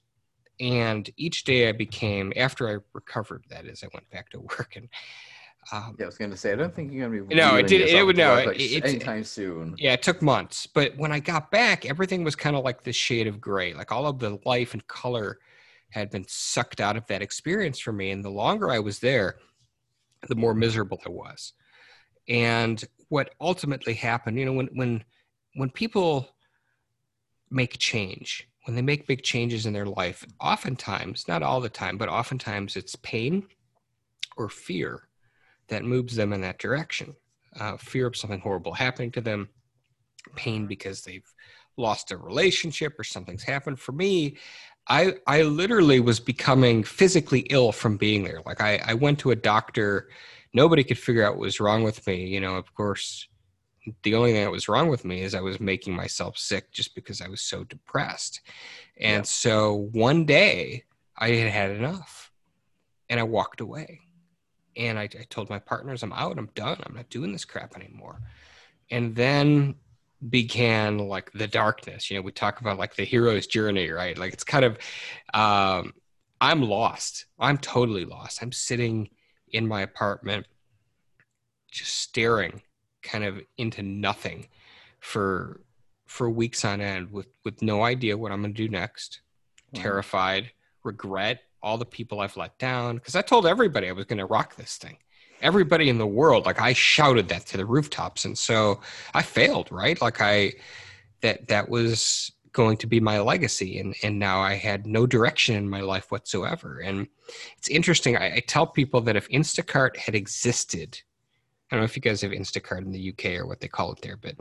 And 0.59 1.07
each 1.17 1.43
day 1.43 1.69
I 1.69 1.71
became, 1.71 2.33
after 2.35 2.67
I 2.67 2.77
recovered, 2.93 3.43
that 3.51 3.65
is, 3.65 3.83
I 3.83 3.89
went 3.93 4.09
back 4.09 4.31
to 4.31 4.39
work 4.57 4.73
and 4.75 4.89
um, 5.71 5.95
yeah, 5.99 6.05
I 6.05 6.07
was 6.07 6.17
going 6.17 6.31
to 6.31 6.37
say, 6.37 6.53
I 6.53 6.55
don't 6.55 6.73
think 6.73 6.93
you're 6.93 7.09
going 7.09 7.19
to 7.19 7.27
be. 7.27 7.35
No, 7.35 7.57
it 7.57 7.67
did. 7.67 7.81
It 7.81 8.05
would 8.05 8.15
no, 8.15 8.35
like 8.35 8.59
it, 8.59 8.85
anytime 8.85 9.23
soon. 9.23 9.75
Yeah, 9.77 9.93
it 9.93 10.01
took 10.01 10.21
months, 10.21 10.65
but 10.65 10.95
when 10.97 11.11
I 11.11 11.19
got 11.19 11.51
back, 11.51 11.85
everything 11.85 12.23
was 12.23 12.35
kind 12.35 12.55
of 12.55 12.63
like 12.63 12.83
this 12.83 12.95
shade 12.95 13.27
of 13.27 13.41
gray. 13.41 13.73
Like 13.73 13.91
all 13.91 14.07
of 14.07 14.19
the 14.19 14.39
life 14.45 14.73
and 14.73 14.87
color 14.87 15.39
had 15.89 16.09
been 16.09 16.25
sucked 16.27 16.79
out 16.79 16.95
of 16.95 17.05
that 17.07 17.21
experience 17.21 17.79
for 17.79 17.91
me. 17.91 18.11
And 18.11 18.23
the 18.23 18.29
longer 18.29 18.69
I 18.69 18.79
was 18.79 18.99
there, 18.99 19.37
the 20.29 20.35
more 20.35 20.53
miserable 20.53 21.01
I 21.05 21.09
was. 21.09 21.53
And 22.29 22.81
what 23.09 23.33
ultimately 23.41 23.93
happened, 23.93 24.39
you 24.39 24.45
know, 24.45 24.53
when 24.53 24.67
when 24.73 25.03
when 25.55 25.69
people 25.69 26.29
make 27.49 27.77
change, 27.77 28.47
when 28.65 28.75
they 28.75 28.81
make 28.81 29.07
big 29.07 29.21
changes 29.21 29.65
in 29.65 29.73
their 29.73 29.85
life, 29.85 30.25
oftentimes, 30.39 31.27
not 31.27 31.43
all 31.43 31.59
the 31.59 31.69
time, 31.69 31.97
but 31.97 32.09
oftentimes 32.09 32.77
it's 32.77 32.95
pain 32.95 33.47
or 34.37 34.47
fear 34.49 35.06
that 35.69 35.83
moves 35.83 36.15
them 36.15 36.33
in 36.33 36.41
that 36.41 36.59
direction. 36.59 37.15
Uh, 37.59 37.77
fear 37.77 38.07
of 38.07 38.15
something 38.15 38.39
horrible 38.39 38.73
happening 38.73 39.11
to 39.11 39.21
them, 39.21 39.49
pain 40.35 40.67
because 40.67 41.01
they've 41.01 41.27
lost 41.77 42.11
a 42.11 42.17
relationship 42.17 42.99
or 42.99 43.03
something's 43.03 43.43
happened. 43.43 43.79
For 43.79 43.91
me, 43.91 44.37
I 44.87 45.15
I 45.25 45.41
literally 45.43 45.99
was 45.99 46.19
becoming 46.19 46.83
physically 46.83 47.41
ill 47.49 47.71
from 47.71 47.97
being 47.97 48.23
there. 48.23 48.41
Like 48.45 48.61
I, 48.61 48.79
I 48.85 48.93
went 48.93 49.19
to 49.19 49.31
a 49.31 49.35
doctor, 49.35 50.09
nobody 50.53 50.83
could 50.83 50.97
figure 50.97 51.23
out 51.23 51.33
what 51.33 51.41
was 51.41 51.59
wrong 51.59 51.83
with 51.83 52.05
me. 52.07 52.25
You 52.27 52.39
know, 52.39 52.55
of 52.55 52.73
course, 52.73 53.27
the 54.03 54.15
only 54.15 54.33
thing 54.33 54.43
that 54.43 54.51
was 54.51 54.67
wrong 54.67 54.89
with 54.89 55.05
me 55.05 55.21
is 55.21 55.35
I 55.35 55.41
was 55.41 55.59
making 55.59 55.95
myself 55.95 56.37
sick 56.37 56.71
just 56.71 56.95
because 56.95 57.21
I 57.21 57.27
was 57.27 57.41
so 57.41 57.63
depressed. 57.63 58.41
And 58.99 59.19
yeah. 59.19 59.23
so 59.23 59.89
one 59.91 60.25
day 60.25 60.83
I 61.17 61.29
had 61.29 61.51
had 61.51 61.71
enough 61.71 62.31
and 63.09 63.19
I 63.19 63.23
walked 63.23 63.61
away 63.61 64.01
and 64.77 64.97
I, 64.99 65.03
I 65.03 65.25
told 65.29 65.49
my 65.49 65.59
partners 65.59 66.03
i'm 66.03 66.13
out 66.13 66.37
i'm 66.37 66.49
done 66.55 66.77
i'm 66.85 66.95
not 66.95 67.09
doing 67.09 67.31
this 67.31 67.45
crap 67.45 67.75
anymore. 67.75 68.21
And 68.89 69.15
then 69.15 69.75
began 70.29 70.97
like 70.97 71.31
the 71.33 71.47
darkness 71.47 72.09
you 72.09 72.17
know 72.17 72.23
we 72.23 72.31
talk 72.31 72.61
about 72.61 72.79
like 72.79 72.95
the 72.95 73.03
hero's 73.03 73.47
journey 73.47 73.89
right? 73.89 74.17
Like 74.17 74.33
it's 74.33 74.43
kind 74.43 74.65
of 74.65 74.77
um 75.33 75.93
i'm 76.39 76.61
lost 76.61 77.25
i'm 77.39 77.57
totally 77.57 78.05
lost. 78.05 78.41
I'm 78.41 78.51
sitting 78.51 79.09
in 79.51 79.67
my 79.67 79.81
apartment, 79.81 80.47
just 81.71 81.95
staring 81.95 82.61
kind 83.01 83.23
of 83.23 83.39
into 83.57 83.81
nothing 83.81 84.47
for 84.99 85.61
for 86.05 86.29
weeks 86.29 86.65
on 86.65 86.81
end 86.81 87.11
with 87.11 87.27
with 87.43 87.61
no 87.61 87.83
idea 87.83 88.17
what 88.17 88.31
I'm 88.31 88.41
going 88.41 88.53
to 88.53 88.63
do 88.63 88.69
next, 88.69 89.21
wow. 89.71 89.81
terrified, 89.81 90.51
regret 90.83 91.41
all 91.61 91.77
the 91.77 91.85
people 91.85 92.19
I've 92.19 92.37
let 92.37 92.57
down 92.59 92.95
because 92.95 93.15
I 93.15 93.21
told 93.21 93.45
everybody 93.45 93.89
I 93.89 93.93
was 93.93 94.05
going 94.05 94.19
to 94.19 94.25
rock 94.25 94.55
this 94.55 94.77
thing. 94.77 94.97
Everybody 95.41 95.89
in 95.89 95.97
the 95.97 96.07
world, 96.07 96.45
like 96.45 96.59
I 96.59 96.73
shouted 96.73 97.27
that 97.29 97.45
to 97.47 97.57
the 97.57 97.65
rooftops, 97.65 98.25
and 98.25 98.37
so 98.37 98.81
I 99.13 99.21
failed, 99.21 99.71
right? 99.71 100.01
Like 100.01 100.19
I 100.19 100.53
that 101.21 101.47
that 101.47 101.69
was 101.69 102.31
going 102.53 102.77
to 102.77 102.87
be 102.87 102.99
my 102.99 103.19
legacy, 103.19 103.79
and 103.79 103.95
and 104.01 104.17
now 104.17 104.39
I 104.39 104.55
had 104.55 104.87
no 104.87 105.05
direction 105.05 105.55
in 105.55 105.69
my 105.69 105.81
life 105.81 106.11
whatsoever. 106.11 106.79
And 106.79 107.07
it's 107.57 107.69
interesting. 107.69 108.17
I, 108.17 108.35
I 108.35 108.39
tell 108.47 108.65
people 108.65 109.01
that 109.01 109.15
if 109.15 109.29
Instacart 109.29 109.97
had 109.97 110.15
existed 110.15 110.99
I 111.69 111.75
don't 111.75 111.81
know 111.81 111.85
if 111.85 111.97
you 111.97 112.01
guys 112.01 112.21
have 112.21 112.31
Instacart 112.31 112.83
in 112.83 112.91
the 112.91 113.09
UK 113.09 113.39
or 113.39 113.45
what 113.45 113.59
they 113.59 113.67
call 113.67 113.91
it 113.91 114.01
there, 114.01 114.15
but 114.15 114.35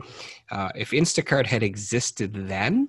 uh, 0.49 0.69
if 0.75 0.91
Instacart 0.91 1.45
had 1.45 1.61
existed 1.61 2.33
then, 2.33 2.87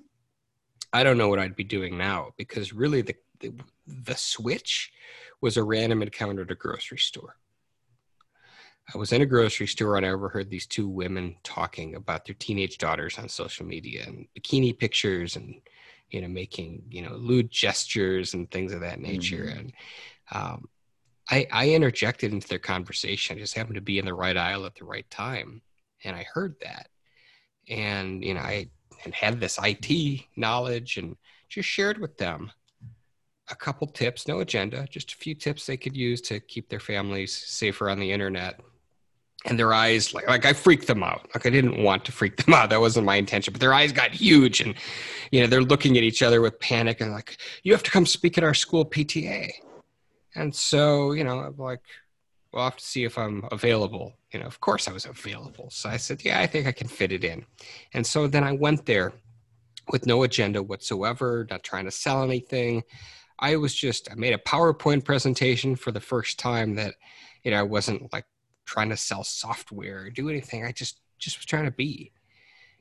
I 0.93 1.03
don't 1.03 1.17
know 1.17 1.27
what 1.27 1.39
I'd 1.39 1.57
be 1.57 1.65
doing 1.65 1.97
now 1.97 2.29
because 2.37 2.73
really 2.73 3.01
the, 3.01 3.15
the, 3.39 3.53
the 3.87 4.15
switch 4.15 4.91
was 5.41 5.57
a 5.57 5.63
random 5.63 6.01
encounter 6.01 6.41
at 6.41 6.51
a 6.51 6.55
grocery 6.55 6.97
store. 6.97 7.35
I 8.93 8.97
was 8.97 9.11
in 9.11 9.21
a 9.21 9.25
grocery 9.25 9.67
store 9.67 9.97
and 9.97 10.05
I 10.05 10.09
overheard 10.09 10.49
these 10.49 10.65
two 10.65 10.87
women 10.87 11.35
talking 11.43 11.95
about 11.95 12.25
their 12.25 12.35
teenage 12.35 12.77
daughters 12.77 13.19
on 13.19 13.29
social 13.29 13.65
media 13.65 14.03
and 14.07 14.27
bikini 14.35 14.77
pictures 14.77 15.35
and 15.35 15.61
you 16.09 16.21
know 16.21 16.27
making 16.27 16.81
you 16.89 17.03
know 17.03 17.13
lewd 17.13 17.51
gestures 17.51 18.33
and 18.33 18.49
things 18.49 18.73
of 18.73 18.81
that 18.81 18.99
nature 18.99 19.45
mm-hmm. 19.45 19.59
and 19.59 19.73
um, 20.31 20.67
I, 21.29 21.47
I 21.51 21.69
interjected 21.69 22.33
into 22.33 22.47
their 22.47 22.59
conversation. 22.59 23.37
I 23.37 23.39
just 23.39 23.55
happened 23.55 23.75
to 23.75 23.81
be 23.81 23.99
in 23.99 24.05
the 24.05 24.13
right 24.13 24.35
aisle 24.35 24.65
at 24.65 24.75
the 24.75 24.85
right 24.85 25.09
time. 25.11 25.61
And 26.03 26.15
I 26.15 26.25
heard 26.33 26.55
that. 26.61 26.89
And, 27.67 28.23
you 28.23 28.33
know, 28.33 28.39
I 28.39 28.69
and 29.05 29.13
had 29.13 29.39
this 29.39 29.59
IT 29.63 30.25
knowledge 30.35 30.97
and 30.97 31.15
just 31.47 31.69
shared 31.69 31.99
with 31.99 32.17
them 32.17 32.51
a 33.51 33.55
couple 33.55 33.87
tips, 33.87 34.27
no 34.27 34.39
agenda, 34.39 34.87
just 34.89 35.13
a 35.13 35.15
few 35.15 35.35
tips 35.35 35.65
they 35.65 35.77
could 35.77 35.95
use 35.95 36.21
to 36.21 36.39
keep 36.39 36.69
their 36.69 36.79
families 36.79 37.35
safer 37.35 37.89
on 37.89 37.99
the 37.99 38.11
internet. 38.11 38.59
And 39.45 39.57
their 39.57 39.73
eyes, 39.73 40.13
like, 40.13 40.27
like 40.27 40.45
I 40.45 40.51
freaked 40.51 40.87
them 40.87 41.01
out. 41.01 41.29
Like 41.33 41.45
I 41.45 41.49
didn't 41.49 41.81
want 41.81 42.03
to 42.05 42.11
freak 42.11 42.35
them 42.43 42.53
out. 42.53 42.69
That 42.69 42.81
wasn't 42.81 43.05
my 43.05 43.15
intention. 43.15 43.53
But 43.53 43.61
their 43.61 43.73
eyes 43.73 43.93
got 43.93 44.11
huge, 44.11 44.59
and 44.59 44.75
you 45.31 45.39
know 45.39 45.47
they're 45.47 45.61
looking 45.61 45.95
at 45.95 46.03
each 46.03 46.21
other 46.21 46.41
with 46.41 46.59
panic 46.59 46.99
and 46.99 47.13
like, 47.13 47.37
"You 47.63 47.71
have 47.71 47.83
to 47.83 47.91
come 47.91 48.05
speak 48.05 48.37
at 48.37 48.43
our 48.43 48.53
school 48.53 48.83
PTA." 48.83 49.49
And 50.35 50.53
so, 50.53 51.13
you 51.13 51.23
know, 51.23 51.39
I'm 51.39 51.57
like, 51.57 51.81
we'll 52.51 52.63
have 52.63 52.77
to 52.77 52.85
see 52.85 53.03
if 53.03 53.17
I'm 53.17 53.43
available. 53.51 54.13
You 54.31 54.39
know, 54.39 54.45
of 54.45 54.59
course 54.59 54.87
I 54.87 54.91
was 54.91 55.05
available. 55.05 55.69
So 55.69 55.89
I 55.89 55.97
said, 55.97 56.23
yeah, 56.23 56.39
I 56.39 56.47
think 56.47 56.67
I 56.67 56.71
can 56.71 56.87
fit 56.87 57.11
it 57.11 57.23
in. 57.23 57.45
And 57.93 58.05
so 58.05 58.27
then 58.27 58.43
I 58.43 58.51
went 58.53 58.85
there 58.85 59.13
with 59.91 60.05
no 60.05 60.23
agenda 60.23 60.61
whatsoever, 60.61 61.47
not 61.49 61.63
trying 61.63 61.85
to 61.85 61.91
sell 61.91 62.23
anything. 62.23 62.83
I 63.39 63.55
was 63.55 63.73
just, 63.73 64.11
I 64.11 64.15
made 64.15 64.33
a 64.33 64.37
PowerPoint 64.37 65.05
presentation 65.05 65.75
for 65.75 65.91
the 65.91 65.99
first 65.99 66.39
time 66.39 66.75
that, 66.75 66.95
you 67.43 67.51
know, 67.51 67.57
I 67.57 67.63
wasn't 67.63 68.11
like 68.11 68.25
trying 68.65 68.89
to 68.89 68.97
sell 68.97 69.23
software 69.23 70.03
or 70.03 70.09
do 70.09 70.29
anything. 70.29 70.65
I 70.65 70.71
just, 70.71 71.01
just 71.17 71.37
was 71.37 71.45
trying 71.45 71.65
to 71.65 71.71
be. 71.71 72.11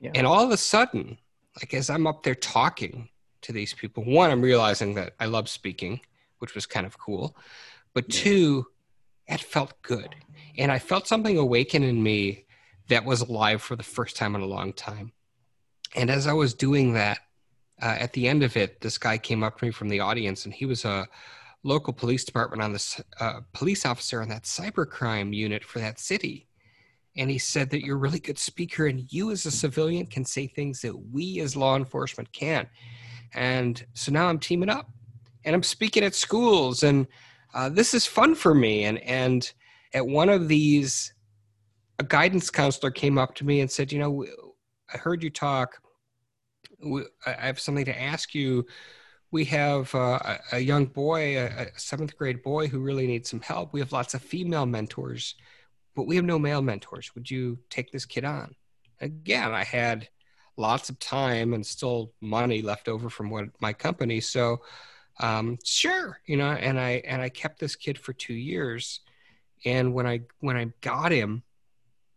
Yeah. 0.00 0.10
And 0.14 0.26
all 0.26 0.44
of 0.44 0.50
a 0.50 0.56
sudden, 0.56 1.18
like 1.56 1.74
as 1.74 1.90
I'm 1.90 2.06
up 2.06 2.22
there 2.22 2.34
talking 2.34 3.08
to 3.42 3.52
these 3.52 3.72
people, 3.72 4.04
one, 4.04 4.30
I'm 4.30 4.42
realizing 4.42 4.94
that 4.94 5.14
I 5.18 5.26
love 5.26 5.48
speaking 5.48 6.00
which 6.38 6.54
was 6.54 6.66
kind 6.66 6.86
of 6.86 6.98
cool. 6.98 7.36
But 7.94 8.08
two, 8.08 8.66
it 9.26 9.40
felt 9.40 9.80
good. 9.82 10.14
And 10.56 10.72
I 10.72 10.78
felt 10.78 11.06
something 11.06 11.36
awaken 11.36 11.82
in 11.82 12.02
me 12.02 12.46
that 12.88 13.04
was 13.04 13.20
alive 13.20 13.62
for 13.62 13.76
the 13.76 13.82
first 13.82 14.16
time 14.16 14.34
in 14.34 14.40
a 14.40 14.46
long 14.46 14.72
time. 14.72 15.12
And 15.94 16.10
as 16.10 16.26
I 16.26 16.32
was 16.32 16.54
doing 16.54 16.94
that, 16.94 17.18
uh, 17.80 17.96
at 17.98 18.12
the 18.12 18.26
end 18.28 18.42
of 18.42 18.56
it, 18.56 18.80
this 18.80 18.98
guy 18.98 19.18
came 19.18 19.42
up 19.42 19.58
to 19.58 19.66
me 19.66 19.70
from 19.70 19.88
the 19.88 20.00
audience, 20.00 20.44
and 20.44 20.54
he 20.54 20.66
was 20.66 20.84
a 20.84 21.06
local 21.62 21.92
police 21.92 22.24
department 22.24 22.62
on 22.62 22.72
this 22.72 23.00
uh, 23.20 23.40
police 23.52 23.84
officer 23.84 24.22
on 24.22 24.28
that 24.28 24.44
cybercrime 24.44 25.34
unit 25.34 25.64
for 25.64 25.78
that 25.78 25.98
city. 25.98 26.48
And 27.16 27.30
he 27.30 27.38
said 27.38 27.70
that 27.70 27.84
you're 27.84 27.96
a 27.96 28.00
really 28.00 28.20
good 28.20 28.38
speaker, 28.38 28.86
and 28.86 29.10
you 29.12 29.30
as 29.30 29.46
a 29.46 29.50
civilian 29.50 30.06
can 30.06 30.24
say 30.24 30.46
things 30.46 30.80
that 30.82 30.96
we 31.12 31.40
as 31.40 31.56
law 31.56 31.76
enforcement 31.76 32.32
can. 32.32 32.66
And 33.34 33.84
so 33.94 34.12
now 34.12 34.28
I'm 34.28 34.38
teaming 34.38 34.70
up 34.70 34.88
and 35.44 35.54
I'm 35.54 35.62
speaking 35.62 36.04
at 36.04 36.14
schools, 36.14 36.82
and 36.82 37.06
uh, 37.54 37.68
this 37.68 37.94
is 37.94 38.06
fun 38.06 38.34
for 38.34 38.54
me. 38.54 38.84
And 38.84 38.98
and 38.98 39.50
at 39.94 40.06
one 40.06 40.28
of 40.28 40.48
these, 40.48 41.12
a 41.98 42.04
guidance 42.04 42.50
counselor 42.50 42.90
came 42.90 43.18
up 43.18 43.34
to 43.36 43.44
me 43.44 43.60
and 43.60 43.70
said, 43.70 43.92
"You 43.92 43.98
know, 43.98 44.26
I 44.92 44.98
heard 44.98 45.22
you 45.22 45.30
talk. 45.30 45.80
I 46.84 47.32
have 47.32 47.60
something 47.60 47.84
to 47.84 48.00
ask 48.00 48.34
you. 48.34 48.66
We 49.30 49.44
have 49.46 49.94
uh, 49.94 50.38
a 50.52 50.58
young 50.58 50.86
boy, 50.86 51.38
a 51.38 51.66
seventh 51.76 52.16
grade 52.16 52.42
boy, 52.42 52.68
who 52.68 52.80
really 52.80 53.06
needs 53.06 53.28
some 53.28 53.40
help. 53.40 53.72
We 53.72 53.80
have 53.80 53.92
lots 53.92 54.14
of 54.14 54.22
female 54.22 54.64
mentors, 54.64 55.34
but 55.94 56.06
we 56.06 56.16
have 56.16 56.24
no 56.24 56.38
male 56.38 56.62
mentors. 56.62 57.14
Would 57.14 57.30
you 57.30 57.58
take 57.68 57.90
this 57.90 58.06
kid 58.06 58.24
on?" 58.24 58.54
Again, 59.00 59.52
I 59.52 59.64
had 59.64 60.08
lots 60.56 60.88
of 60.88 60.98
time 60.98 61.52
and 61.52 61.64
still 61.64 62.12
money 62.20 62.62
left 62.62 62.88
over 62.88 63.10
from 63.10 63.30
what 63.30 63.46
my 63.60 63.72
company. 63.72 64.20
So 64.20 64.60
um, 65.20 65.58
sure, 65.64 66.20
you 66.26 66.36
know, 66.36 66.50
and 66.50 66.78
I 66.78 67.02
and 67.06 67.20
I 67.20 67.28
kept 67.28 67.60
this 67.60 67.76
kid 67.76 67.98
for 67.98 68.12
two 68.12 68.34
years, 68.34 69.00
and 69.64 69.92
when 69.92 70.06
I 70.06 70.22
when 70.40 70.56
I 70.56 70.72
got 70.80 71.12
him, 71.12 71.42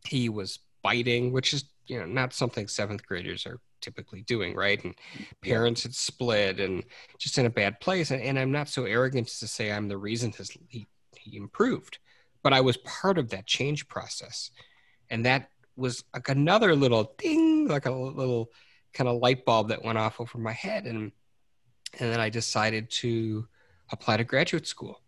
he 0.06 0.30
was 0.30 0.60
biting, 0.84 1.32
which 1.32 1.53
is 1.53 1.65
you 1.88 2.00
know 2.00 2.06
not 2.06 2.34
something 2.34 2.68
seventh 2.68 3.06
graders 3.06 3.46
are 3.46 3.60
typically 3.82 4.22
doing, 4.22 4.56
right? 4.56 4.84
And 4.84 4.96
parents 5.42 5.84
had 5.84 5.96
split 5.96 6.60
and 6.60 6.84
just 7.18 7.38
in 7.38 7.46
a 7.46 7.50
bad 7.50 7.80
place. 7.80 8.12
And, 8.12 8.22
and 8.22 8.38
I'm 8.40 8.52
not 8.52 8.70
so 8.70 8.86
arrogant 8.86 9.28
to 9.28 9.48
say 9.48 9.72
I'm 9.72 9.88
the 9.88 9.98
reason 9.98 10.32
his, 10.32 10.52
he, 10.70 10.88
he 11.16 11.38
improved, 11.38 12.00
but 12.44 12.54
I 12.54 12.62
was 12.62 12.78
part 12.78 13.18
of 13.18 13.30
that 13.30 13.48
change 13.48 13.88
process. 13.88 14.52
And 15.10 15.26
that 15.26 15.50
was 15.76 16.04
like 16.14 16.30
another 16.30 16.76
little 16.76 17.14
ding, 17.18 17.68
like 17.68 17.86
a 17.86 17.92
little 17.92 18.52
kind 18.94 19.10
of 19.10 19.22
light 19.22 19.46
bulb 19.46 19.70
that 19.70 19.84
went 19.84 19.98
off 19.98 20.22
over 20.22 20.38
my 20.38 20.54
head. 20.54 20.86
And 20.86 21.12
and 22.00 22.12
then 22.12 22.20
I 22.20 22.30
decided 22.30 22.90
to 22.90 23.48
apply 23.92 24.18
to 24.18 24.24
graduate 24.24 24.68
school. 24.68 25.02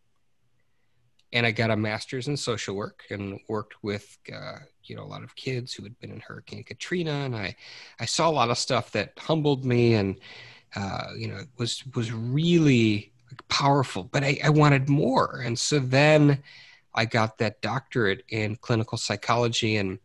And 1.34 1.46
I 1.46 1.52
got 1.52 1.72
a 1.72 1.76
master's 1.76 2.28
in 2.28 2.38
social 2.38 2.76
work 2.76 3.04
and 3.10 3.40
worked 3.50 3.84
with, 3.84 4.18
uh, 4.34 4.60
you 4.84 4.96
know, 4.96 5.04
a 5.04 5.12
lot 5.14 5.24
of 5.24 5.36
kids 5.36 5.74
who 5.74 5.84
had 5.84 6.00
been 6.00 6.12
in 6.12 6.20
Hurricane 6.20 6.64
Katrina. 6.64 7.12
And 7.12 7.36
I, 7.36 7.56
I 8.00 8.06
saw 8.06 8.30
a 8.30 8.32
lot 8.32 8.52
of 8.52 8.58
stuff 8.58 8.92
that 8.92 9.14
humbled 9.18 9.66
me 9.66 9.96
and, 9.96 10.20
uh, 10.76 11.08
you 11.18 11.28
know, 11.28 11.42
was 11.58 11.84
was 11.96 12.12
really 12.12 13.12
powerful. 13.50 14.04
But 14.04 14.24
I, 14.24 14.40
I 14.44 14.50
wanted 14.50 14.90
more. 14.90 15.42
And 15.44 15.58
so 15.58 15.80
then 15.80 16.44
I 16.94 17.06
got 17.06 17.40
that 17.40 17.62
doctorate 17.62 18.24
in 18.30 18.56
clinical 18.58 18.98
psychology 18.98 19.78
and 19.78 19.98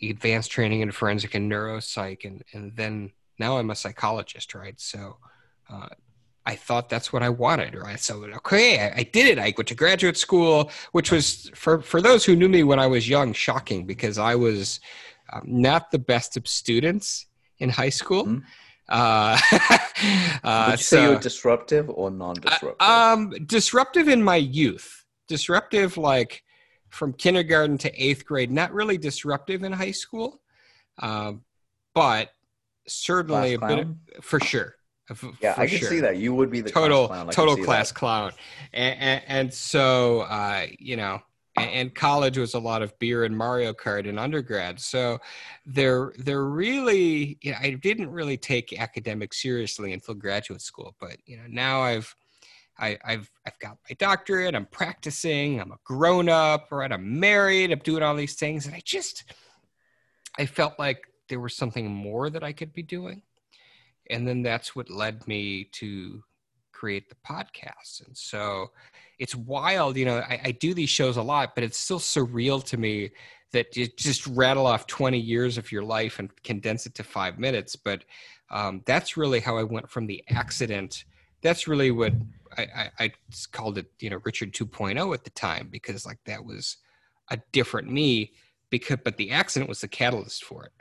advanced 0.00 0.52
training 0.52 0.80
in 0.80 0.92
forensic 0.92 1.34
and 1.34 1.50
neuropsych. 1.50 2.24
And, 2.24 2.44
and 2.52 2.76
then 2.76 3.10
now 3.38 3.58
I'm 3.58 3.70
a 3.70 3.74
psychologist, 3.74 4.54
right? 4.54 4.80
So 4.80 5.16
uh, 5.68 5.88
I 6.46 6.54
thought 6.54 6.88
that's 6.88 7.12
what 7.12 7.24
I 7.24 7.28
wanted, 7.28 7.74
right? 7.74 7.98
So 7.98 8.24
okay, 8.36 8.80
I, 8.80 9.00
I, 9.00 9.02
did 9.02 9.26
it. 9.26 9.38
I 9.38 9.52
went 9.56 9.66
to 9.68 9.74
graduate 9.74 10.16
school, 10.16 10.70
which 10.92 11.10
was 11.10 11.50
for 11.54 11.82
for 11.82 12.00
those 12.00 12.24
who 12.24 12.36
knew 12.36 12.48
me 12.48 12.62
when 12.62 12.78
I 12.78 12.86
was 12.86 13.08
young, 13.08 13.32
shocking 13.32 13.84
because 13.84 14.16
I 14.16 14.36
was 14.36 14.80
um, 15.32 15.42
not 15.44 15.90
the 15.90 15.98
best 15.98 16.36
of 16.36 16.46
students 16.46 17.26
in 17.58 17.68
high 17.68 17.90
school. 17.90 18.26
Mm-hmm. 18.26 18.38
Uh, 18.88 19.38
uh, 20.44 20.66
Would 20.70 20.78
you 20.78 20.84
so, 20.84 20.96
say 20.96 21.02
you 21.02 21.08
were 21.10 21.18
disruptive 21.18 21.90
or 21.90 22.12
non-disruptive? 22.12 22.76
Uh, 22.78 23.12
um, 23.14 23.30
disruptive 23.44 24.08
in 24.08 24.22
my 24.22 24.36
youth. 24.36 25.04
Disruptive, 25.26 25.96
like 25.96 26.44
from 26.90 27.12
kindergarten 27.12 27.76
to 27.78 27.92
eighth 28.00 28.24
grade. 28.24 28.52
Not 28.52 28.72
really 28.72 28.98
disruptive 28.98 29.64
in 29.64 29.72
high 29.72 29.90
school, 29.90 30.40
um, 31.00 31.42
but 31.92 32.30
certainly 32.86 33.54
a 33.54 33.58
bit 33.58 33.80
of, 33.80 33.96
for 34.20 34.38
sure 34.38 34.75
yeah, 35.40 35.54
I 35.56 35.66
can 35.66 35.78
sure. 35.78 35.88
see 35.88 36.00
that. 36.00 36.16
You 36.16 36.34
would 36.34 36.50
be 36.50 36.60
the 36.60 36.70
total 36.70 37.06
class 37.08 37.34
total 37.34 37.56
class 37.56 37.88
that. 37.90 37.98
clown, 37.98 38.32
and, 38.72 39.00
and, 39.00 39.22
and 39.26 39.54
so 39.54 40.20
uh, 40.22 40.66
you 40.78 40.96
know, 40.96 41.20
and, 41.56 41.70
and, 41.70 41.94
college 41.94 42.38
was 42.38 42.54
a 42.54 42.58
lot 42.58 42.82
of 42.82 42.98
beer 42.98 43.24
and 43.24 43.36
Mario 43.36 43.72
Kart 43.72 44.06
in 44.06 44.18
undergrad. 44.18 44.80
So 44.80 45.18
they're 45.64 46.12
they're 46.18 46.44
really, 46.44 47.38
you 47.40 47.52
know, 47.52 47.58
I 47.60 47.70
didn't 47.70 48.10
really 48.10 48.36
take 48.36 48.78
academics 48.78 49.40
seriously 49.40 49.92
until 49.92 50.14
graduate 50.14 50.62
school, 50.62 50.96
but 51.00 51.16
you 51.26 51.36
know, 51.36 51.44
now 51.48 51.82
I've. 51.82 52.14
I, 52.78 52.98
have 53.06 53.30
I've 53.46 53.58
got 53.58 53.78
my 53.88 53.96
doctorate. 53.98 54.54
I'm 54.54 54.66
practicing. 54.66 55.62
I'm 55.62 55.72
a 55.72 55.78
grown 55.82 56.28
up, 56.28 56.70
right? 56.70 56.92
I'm 56.92 57.18
married. 57.18 57.72
I'm 57.72 57.78
doing 57.78 58.02
all 58.02 58.14
these 58.14 58.34
things, 58.34 58.66
and 58.66 58.74
I 58.74 58.82
just 58.84 59.24
I 60.38 60.44
felt 60.44 60.78
like 60.78 61.06
there 61.30 61.40
was 61.40 61.54
something 61.54 61.90
more 61.90 62.28
that 62.28 62.44
I 62.44 62.52
could 62.52 62.74
be 62.74 62.82
doing 62.82 63.22
and 64.10 64.26
then 64.26 64.42
that's 64.42 64.74
what 64.74 64.90
led 64.90 65.26
me 65.26 65.64
to 65.72 66.22
create 66.72 67.08
the 67.08 67.16
podcast. 67.26 68.06
And 68.06 68.16
so 68.16 68.70
it's 69.18 69.34
wild, 69.34 69.96
you 69.96 70.04
know, 70.04 70.18
I, 70.18 70.40
I 70.44 70.50
do 70.52 70.74
these 70.74 70.90
shows 70.90 71.16
a 71.16 71.22
lot, 71.22 71.54
but 71.54 71.64
it's 71.64 71.78
still 71.78 71.98
surreal 71.98 72.62
to 72.64 72.76
me 72.76 73.10
that 73.52 73.76
you 73.76 73.86
just 73.96 74.26
rattle 74.26 74.66
off 74.66 74.86
20 74.86 75.18
years 75.18 75.56
of 75.56 75.72
your 75.72 75.82
life 75.82 76.18
and 76.18 76.30
condense 76.42 76.84
it 76.84 76.94
to 76.96 77.02
five 77.02 77.38
minutes. 77.38 77.76
But 77.76 78.04
um, 78.50 78.82
that's 78.84 79.16
really 79.16 79.40
how 79.40 79.56
I 79.56 79.62
went 79.62 79.88
from 79.88 80.06
the 80.06 80.22
accident. 80.28 81.04
That's 81.42 81.66
really 81.66 81.90
what 81.90 82.12
I, 82.58 82.62
I, 82.62 82.90
I 82.98 83.12
called 83.52 83.78
it, 83.78 83.86
you 84.00 84.10
know, 84.10 84.20
Richard 84.24 84.52
2.0 84.52 85.14
at 85.14 85.24
the 85.24 85.30
time, 85.30 85.68
because 85.70 86.04
like 86.04 86.18
that 86.26 86.44
was 86.44 86.76
a 87.30 87.38
different 87.52 87.90
me 87.90 88.32
because, 88.68 88.98
but 89.02 89.16
the 89.16 89.30
accident 89.30 89.68
was 89.68 89.80
the 89.80 89.88
catalyst 89.88 90.44
for 90.44 90.64
it. 90.64 90.72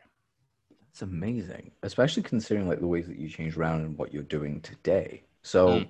It's 0.96 1.02
amazing, 1.02 1.72
especially 1.84 2.24
considering 2.24 2.70
like 2.70 2.80
the 2.80 2.88
ways 2.88 3.06
that 3.08 3.20
you 3.20 3.28
change 3.28 3.58
around 3.58 3.82
and 3.82 3.98
what 3.98 4.14
you're 4.14 4.24
doing 4.24 4.62
today. 4.62 5.24
So, 5.42 5.68
mm. 5.68 5.90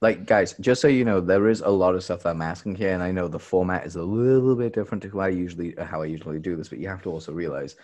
like, 0.00 0.26
guys, 0.26 0.54
just 0.60 0.80
so 0.80 0.86
you 0.86 1.04
know, 1.04 1.20
there 1.20 1.48
is 1.48 1.60
a 1.62 1.68
lot 1.68 1.96
of 1.96 2.04
stuff 2.04 2.22
that 2.22 2.28
I'm 2.28 2.40
asking 2.40 2.76
here, 2.76 2.94
and 2.94 3.02
I 3.02 3.10
know 3.10 3.26
the 3.26 3.36
format 3.36 3.84
is 3.84 3.96
a 3.96 4.02
little 4.04 4.54
bit 4.54 4.72
different 4.72 5.02
to 5.02 5.08
who 5.08 5.18
I 5.18 5.30
usually 5.30 5.74
how 5.76 6.02
I 6.02 6.04
usually 6.04 6.38
do 6.38 6.54
this, 6.54 6.68
but 6.68 6.78
you 6.78 6.86
have 6.86 7.02
to 7.02 7.10
also 7.10 7.32
realize, 7.32 7.74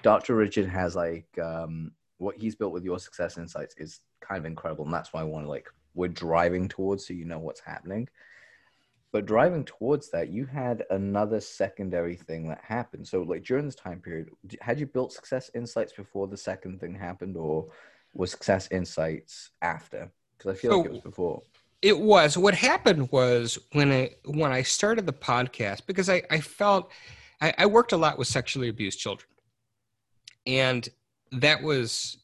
Dr. 0.00 0.34
Richard 0.34 0.66
has 0.66 0.96
like 0.96 1.26
um, 1.38 1.92
what 2.16 2.38
he's 2.38 2.54
built 2.54 2.72
with 2.72 2.84
your 2.84 2.98
success 2.98 3.36
insights 3.36 3.74
is 3.76 4.00
kind 4.22 4.38
of 4.38 4.46
incredible, 4.46 4.86
and 4.86 4.94
that's 4.94 5.12
why 5.12 5.20
I 5.20 5.24
want 5.24 5.44
to 5.44 5.50
like 5.50 5.68
we're 5.92 6.08
driving 6.08 6.68
towards 6.70 7.06
so 7.06 7.12
you 7.12 7.26
know 7.26 7.38
what's 7.38 7.60
happening. 7.60 8.08
But 9.14 9.26
driving 9.26 9.62
towards 9.64 10.10
that, 10.10 10.30
you 10.30 10.44
had 10.44 10.82
another 10.90 11.38
secondary 11.38 12.16
thing 12.16 12.48
that 12.48 12.60
happened. 12.64 13.06
So, 13.06 13.22
like 13.22 13.44
during 13.44 13.64
this 13.64 13.76
time 13.76 14.00
period, 14.00 14.30
had 14.60 14.80
you 14.80 14.86
built 14.86 15.12
Success 15.12 15.52
Insights 15.54 15.92
before 15.92 16.26
the 16.26 16.36
second 16.36 16.80
thing 16.80 16.96
happened, 16.96 17.36
or 17.36 17.68
was 18.12 18.32
Success 18.32 18.66
Insights 18.72 19.50
after? 19.62 20.10
Because 20.36 20.50
I 20.50 20.60
feel 20.60 20.70
so, 20.72 20.78
like 20.78 20.86
it 20.86 20.92
was 20.94 21.00
before. 21.02 21.42
It 21.80 21.96
was. 21.96 22.36
What 22.36 22.54
happened 22.54 23.08
was 23.12 23.56
when 23.70 23.92
I 23.92 24.16
when 24.24 24.50
I 24.50 24.62
started 24.62 25.06
the 25.06 25.12
podcast 25.12 25.86
because 25.86 26.10
I 26.10 26.22
I 26.28 26.40
felt 26.40 26.90
I, 27.40 27.54
I 27.56 27.66
worked 27.66 27.92
a 27.92 27.96
lot 27.96 28.18
with 28.18 28.26
sexually 28.26 28.68
abused 28.68 28.98
children, 28.98 29.30
and 30.44 30.88
that 31.30 31.62
was 31.62 32.16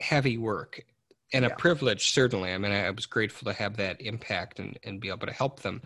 heavy 0.00 0.38
work 0.38 0.82
and 1.32 1.44
yeah. 1.44 1.50
a 1.50 1.56
privilege 1.56 2.10
certainly. 2.10 2.52
I 2.52 2.58
mean 2.58 2.72
I, 2.72 2.90
was 2.90 3.06
grateful 3.06 3.50
to 3.50 3.58
have 3.58 3.76
that 3.76 4.00
impact 4.00 4.58
and, 4.58 4.78
and 4.84 5.00
be 5.00 5.08
able 5.08 5.26
to 5.26 5.32
help 5.32 5.60
them. 5.60 5.82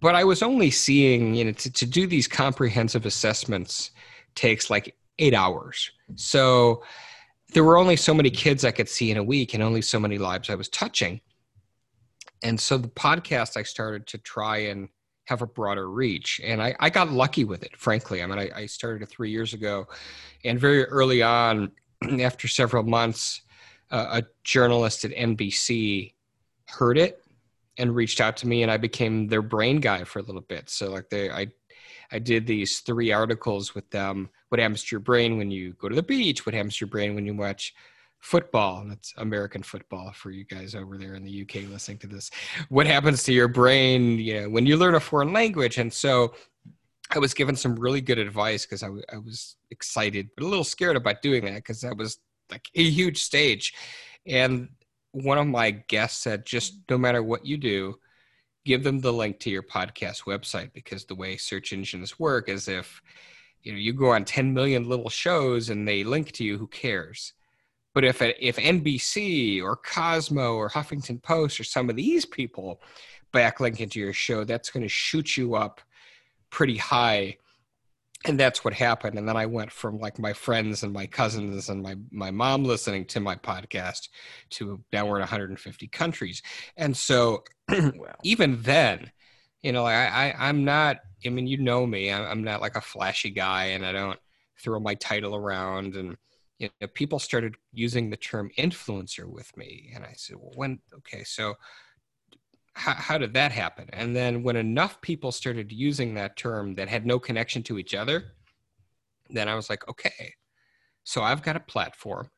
But 0.00 0.14
i 0.14 0.24
was 0.24 0.42
only 0.42 0.70
seeing 0.70 1.34
you 1.34 1.44
know 1.44 1.52
to, 1.52 1.70
to 1.70 1.86
do 1.86 2.06
these 2.06 2.26
comprehensive 2.26 3.06
assessments 3.06 3.90
takes 4.34 4.70
like 4.70 4.96
eight 5.18 5.34
hours. 5.34 5.90
So 6.14 6.82
there 7.52 7.64
were 7.64 7.76
only 7.76 7.96
so 7.96 8.14
many 8.14 8.30
kids 8.30 8.64
i 8.64 8.70
could 8.70 8.88
see 8.88 9.10
in 9.10 9.16
a 9.16 9.24
week 9.24 9.54
and 9.54 9.62
only 9.62 9.82
so 9.82 9.98
many 9.98 10.18
lives 10.18 10.50
i 10.50 10.54
was 10.54 10.68
touching. 10.68 11.20
And 12.42 12.58
so 12.58 12.78
the 12.78 12.88
podcast 12.88 13.56
i 13.56 13.62
started 13.62 14.06
to 14.08 14.18
try 14.18 14.58
and 14.58 14.88
have 15.24 15.42
a 15.42 15.46
broader 15.46 15.90
reach 15.90 16.40
and 16.42 16.62
i, 16.62 16.74
I 16.80 16.90
got 16.90 17.12
lucky 17.12 17.44
with 17.44 17.62
it 17.62 17.76
frankly. 17.76 18.22
I 18.22 18.26
mean 18.26 18.38
I, 18.38 18.50
I 18.54 18.66
started 18.66 19.02
it 19.02 19.10
three 19.10 19.30
years 19.30 19.52
ago 19.52 19.86
and 20.44 20.58
very 20.58 20.84
early 20.86 21.22
on 21.22 21.72
after 22.20 22.48
several 22.48 22.82
months 22.82 23.42
uh, 23.90 24.20
a 24.20 24.26
journalist 24.44 25.04
at 25.04 25.12
NBC 25.12 26.14
heard 26.66 26.98
it 26.98 27.24
and 27.78 27.94
reached 27.94 28.20
out 28.20 28.36
to 28.38 28.46
me, 28.46 28.62
and 28.62 28.70
I 28.70 28.76
became 28.76 29.26
their 29.26 29.42
brain 29.42 29.80
guy 29.80 30.04
for 30.04 30.18
a 30.18 30.22
little 30.22 30.42
bit. 30.42 30.68
So 30.68 30.90
like 30.90 31.08
they, 31.08 31.30
I, 31.30 31.48
I 32.12 32.18
did 32.18 32.46
these 32.46 32.80
three 32.80 33.12
articles 33.12 33.74
with 33.74 33.88
them. 33.90 34.28
What 34.48 34.60
happens 34.60 34.84
to 34.84 34.94
your 34.94 35.00
brain 35.00 35.38
when 35.38 35.50
you 35.50 35.72
go 35.74 35.88
to 35.88 35.94
the 35.94 36.02
beach? 36.02 36.44
What 36.44 36.54
happens 36.54 36.76
to 36.76 36.84
your 36.84 36.90
brain 36.90 37.14
when 37.14 37.26
you 37.26 37.34
watch 37.34 37.74
football? 38.18 38.80
And 38.80 38.90
That's 38.90 39.14
American 39.16 39.62
football 39.62 40.12
for 40.12 40.30
you 40.30 40.44
guys 40.44 40.74
over 40.74 40.98
there 40.98 41.14
in 41.14 41.24
the 41.24 41.42
UK 41.42 41.68
listening 41.70 41.98
to 41.98 42.06
this. 42.06 42.30
What 42.68 42.86
happens 42.86 43.22
to 43.24 43.32
your 43.32 43.48
brain? 43.48 44.18
You 44.18 44.42
know, 44.42 44.50
when 44.50 44.66
you 44.66 44.76
learn 44.76 44.94
a 44.94 45.00
foreign 45.00 45.32
language, 45.32 45.78
and 45.78 45.92
so. 45.92 46.34
I 47.12 47.18
was 47.18 47.34
given 47.34 47.56
some 47.56 47.74
really 47.74 48.00
good 48.00 48.18
advice 48.18 48.64
because 48.64 48.84
I, 48.84 48.86
w- 48.86 49.02
I 49.12 49.18
was 49.18 49.56
excited, 49.72 50.30
but 50.36 50.44
a 50.44 50.46
little 50.46 50.62
scared 50.62 50.94
about 50.94 51.22
doing 51.22 51.44
that 51.44 51.56
because 51.56 51.80
that 51.80 51.96
was 51.96 52.20
like 52.50 52.68
a 52.74 52.82
huge 52.82 53.22
stage. 53.22 53.74
And 54.26 54.68
one 55.12 55.38
of 55.38 55.46
my 55.46 55.70
guests 55.70 56.22
said, 56.22 56.46
just 56.46 56.80
no 56.88 56.98
matter 56.98 57.22
what 57.22 57.44
you 57.44 57.56
do, 57.56 57.96
give 58.64 58.84
them 58.84 59.00
the 59.00 59.12
link 59.12 59.38
to 59.40 59.50
your 59.50 59.62
podcast 59.62 60.24
website 60.24 60.72
because 60.72 61.04
the 61.04 61.14
way 61.14 61.36
search 61.36 61.72
engines 61.72 62.18
work 62.18 62.48
is 62.48 62.68
if 62.68 63.00
you 63.62 63.72
know 63.72 63.78
you 63.78 63.92
go 63.92 64.10
on 64.10 64.24
10 64.24 64.52
million 64.52 64.88
little 64.88 65.08
shows 65.08 65.70
and 65.70 65.86
they 65.86 66.04
link 66.04 66.32
to 66.32 66.44
you, 66.44 66.58
who 66.58 66.66
cares? 66.66 67.32
But 67.94 68.04
if 68.04 68.22
if 68.22 68.56
NBC 68.56 69.62
or 69.62 69.76
Cosmo 69.76 70.54
or 70.54 70.70
Huffington 70.70 71.22
Post 71.22 71.58
or 71.58 71.64
some 71.64 71.90
of 71.90 71.96
these 71.96 72.24
people 72.24 72.80
backlink 73.32 73.80
into 73.80 73.98
your 73.98 74.12
show, 74.12 74.44
that's 74.44 74.70
going 74.70 74.82
to 74.82 74.88
shoot 74.88 75.36
you 75.36 75.54
up 75.54 75.80
pretty 76.50 76.76
high 76.76 77.36
and 78.26 78.38
that's 78.38 78.64
what 78.64 78.74
happened 78.74 79.18
and 79.18 79.28
then 79.28 79.36
i 79.36 79.46
went 79.46 79.72
from 79.72 79.98
like 79.98 80.18
my 80.18 80.32
friends 80.32 80.82
and 80.82 80.92
my 80.92 81.06
cousins 81.06 81.68
and 81.68 81.82
my 81.82 81.94
my 82.10 82.30
mom 82.30 82.64
listening 82.64 83.04
to 83.04 83.20
my 83.20 83.34
podcast 83.34 84.08
to 84.50 84.82
now 84.92 85.06
we're 85.06 85.16
in 85.16 85.20
150 85.20 85.88
countries 85.88 86.42
and 86.76 86.96
so 86.96 87.42
wow. 87.68 88.14
even 88.22 88.60
then 88.62 89.10
you 89.62 89.72
know 89.72 89.84
I, 89.84 90.04
I 90.28 90.48
i'm 90.48 90.64
not 90.64 90.98
i 91.24 91.28
mean 91.28 91.46
you 91.46 91.58
know 91.58 91.86
me 91.86 92.12
i'm 92.12 92.44
not 92.44 92.60
like 92.60 92.76
a 92.76 92.80
flashy 92.80 93.30
guy 93.30 93.66
and 93.66 93.84
i 93.84 93.92
don't 93.92 94.18
throw 94.58 94.78
my 94.80 94.94
title 94.94 95.34
around 95.34 95.96
and 95.96 96.16
you 96.58 96.68
know 96.80 96.88
people 96.88 97.18
started 97.18 97.54
using 97.72 98.10
the 98.10 98.16
term 98.16 98.50
influencer 98.58 99.26
with 99.26 99.56
me 99.56 99.90
and 99.94 100.04
i 100.04 100.12
said 100.14 100.36
well 100.38 100.52
when 100.56 100.78
okay 100.94 101.24
so 101.24 101.54
how, 102.74 102.94
how 102.94 103.18
did 103.18 103.34
that 103.34 103.52
happen? 103.52 103.88
And 103.92 104.14
then 104.14 104.42
when 104.42 104.56
enough 104.56 105.00
people 105.00 105.32
started 105.32 105.72
using 105.72 106.14
that 106.14 106.36
term 106.36 106.74
that 106.74 106.88
had 106.88 107.06
no 107.06 107.18
connection 107.18 107.62
to 107.64 107.78
each 107.78 107.94
other, 107.94 108.32
then 109.28 109.48
I 109.48 109.54
was 109.54 109.70
like, 109.70 109.88
okay, 109.88 110.34
so 111.04 111.22
I've 111.22 111.42
got 111.42 111.56
a 111.56 111.60
platform 111.60 112.30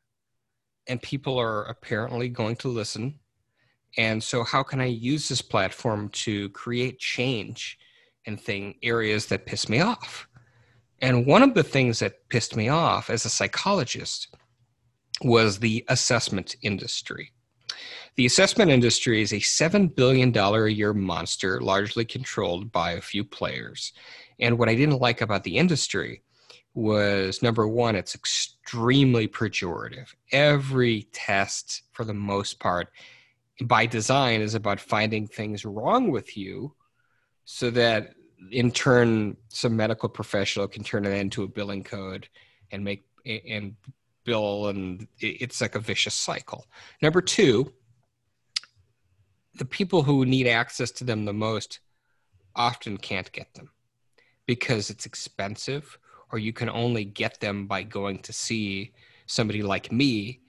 and 0.86 1.00
people 1.00 1.38
are 1.38 1.64
apparently 1.64 2.28
going 2.28 2.56
to 2.56 2.68
listen. 2.68 3.18
And 3.98 4.22
so 4.22 4.42
how 4.42 4.62
can 4.62 4.80
I 4.80 4.86
use 4.86 5.28
this 5.28 5.42
platform 5.42 6.08
to 6.10 6.48
create 6.50 6.98
change 6.98 7.78
in 8.24 8.36
thing 8.36 8.76
areas 8.82 9.26
that 9.26 9.46
piss 9.46 9.68
me 9.68 9.80
off? 9.80 10.26
And 11.00 11.26
one 11.26 11.42
of 11.42 11.54
the 11.54 11.64
things 11.64 11.98
that 11.98 12.28
pissed 12.28 12.56
me 12.56 12.68
off 12.68 13.10
as 13.10 13.24
a 13.24 13.30
psychologist 13.30 14.34
was 15.20 15.58
the 15.58 15.84
assessment 15.88 16.56
industry. 16.62 17.32
The 18.16 18.26
assessment 18.26 18.70
industry 18.70 19.22
is 19.22 19.32
a 19.32 19.36
$7 19.36 19.94
billion 19.94 20.36
a 20.36 20.66
year 20.68 20.92
monster, 20.92 21.60
largely 21.60 22.04
controlled 22.04 22.70
by 22.70 22.92
a 22.92 23.00
few 23.00 23.24
players. 23.24 23.92
And 24.38 24.58
what 24.58 24.68
I 24.68 24.74
didn't 24.74 25.00
like 25.00 25.20
about 25.20 25.44
the 25.44 25.56
industry 25.56 26.22
was 26.74 27.42
number 27.42 27.66
one, 27.66 27.96
it's 27.96 28.14
extremely 28.14 29.28
pejorative. 29.28 30.14
Every 30.30 31.08
test, 31.12 31.82
for 31.92 32.04
the 32.04 32.14
most 32.14 32.58
part, 32.60 32.88
by 33.62 33.86
design, 33.86 34.40
is 34.40 34.54
about 34.54 34.80
finding 34.80 35.26
things 35.26 35.64
wrong 35.64 36.10
with 36.10 36.36
you 36.36 36.74
so 37.44 37.70
that 37.70 38.14
in 38.50 38.70
turn 38.70 39.36
some 39.48 39.76
medical 39.76 40.08
professional 40.08 40.66
can 40.66 40.82
turn 40.82 41.04
it 41.04 41.12
into 41.12 41.42
a 41.42 41.48
billing 41.48 41.84
code 41.84 42.28
and 42.70 42.82
make 42.82 43.04
and 43.24 43.76
bill 44.24 44.68
and 44.68 45.06
it's 45.18 45.60
like 45.60 45.74
a 45.74 45.80
vicious 45.80 46.14
cycle 46.14 46.66
number 47.00 47.20
two 47.20 47.72
the 49.54 49.64
people 49.64 50.02
who 50.02 50.24
need 50.24 50.46
access 50.46 50.90
to 50.90 51.04
them 51.04 51.24
the 51.24 51.32
most 51.32 51.80
often 52.56 52.96
can't 52.96 53.32
get 53.32 53.52
them 53.54 53.70
because 54.46 54.90
it's 54.90 55.06
expensive 55.06 55.98
or 56.30 56.38
you 56.38 56.52
can 56.52 56.70
only 56.70 57.04
get 57.04 57.38
them 57.40 57.66
by 57.66 57.82
going 57.82 58.18
to 58.18 58.32
see 58.32 58.92
somebody 59.26 59.62
like 59.62 59.92
me 59.92 60.40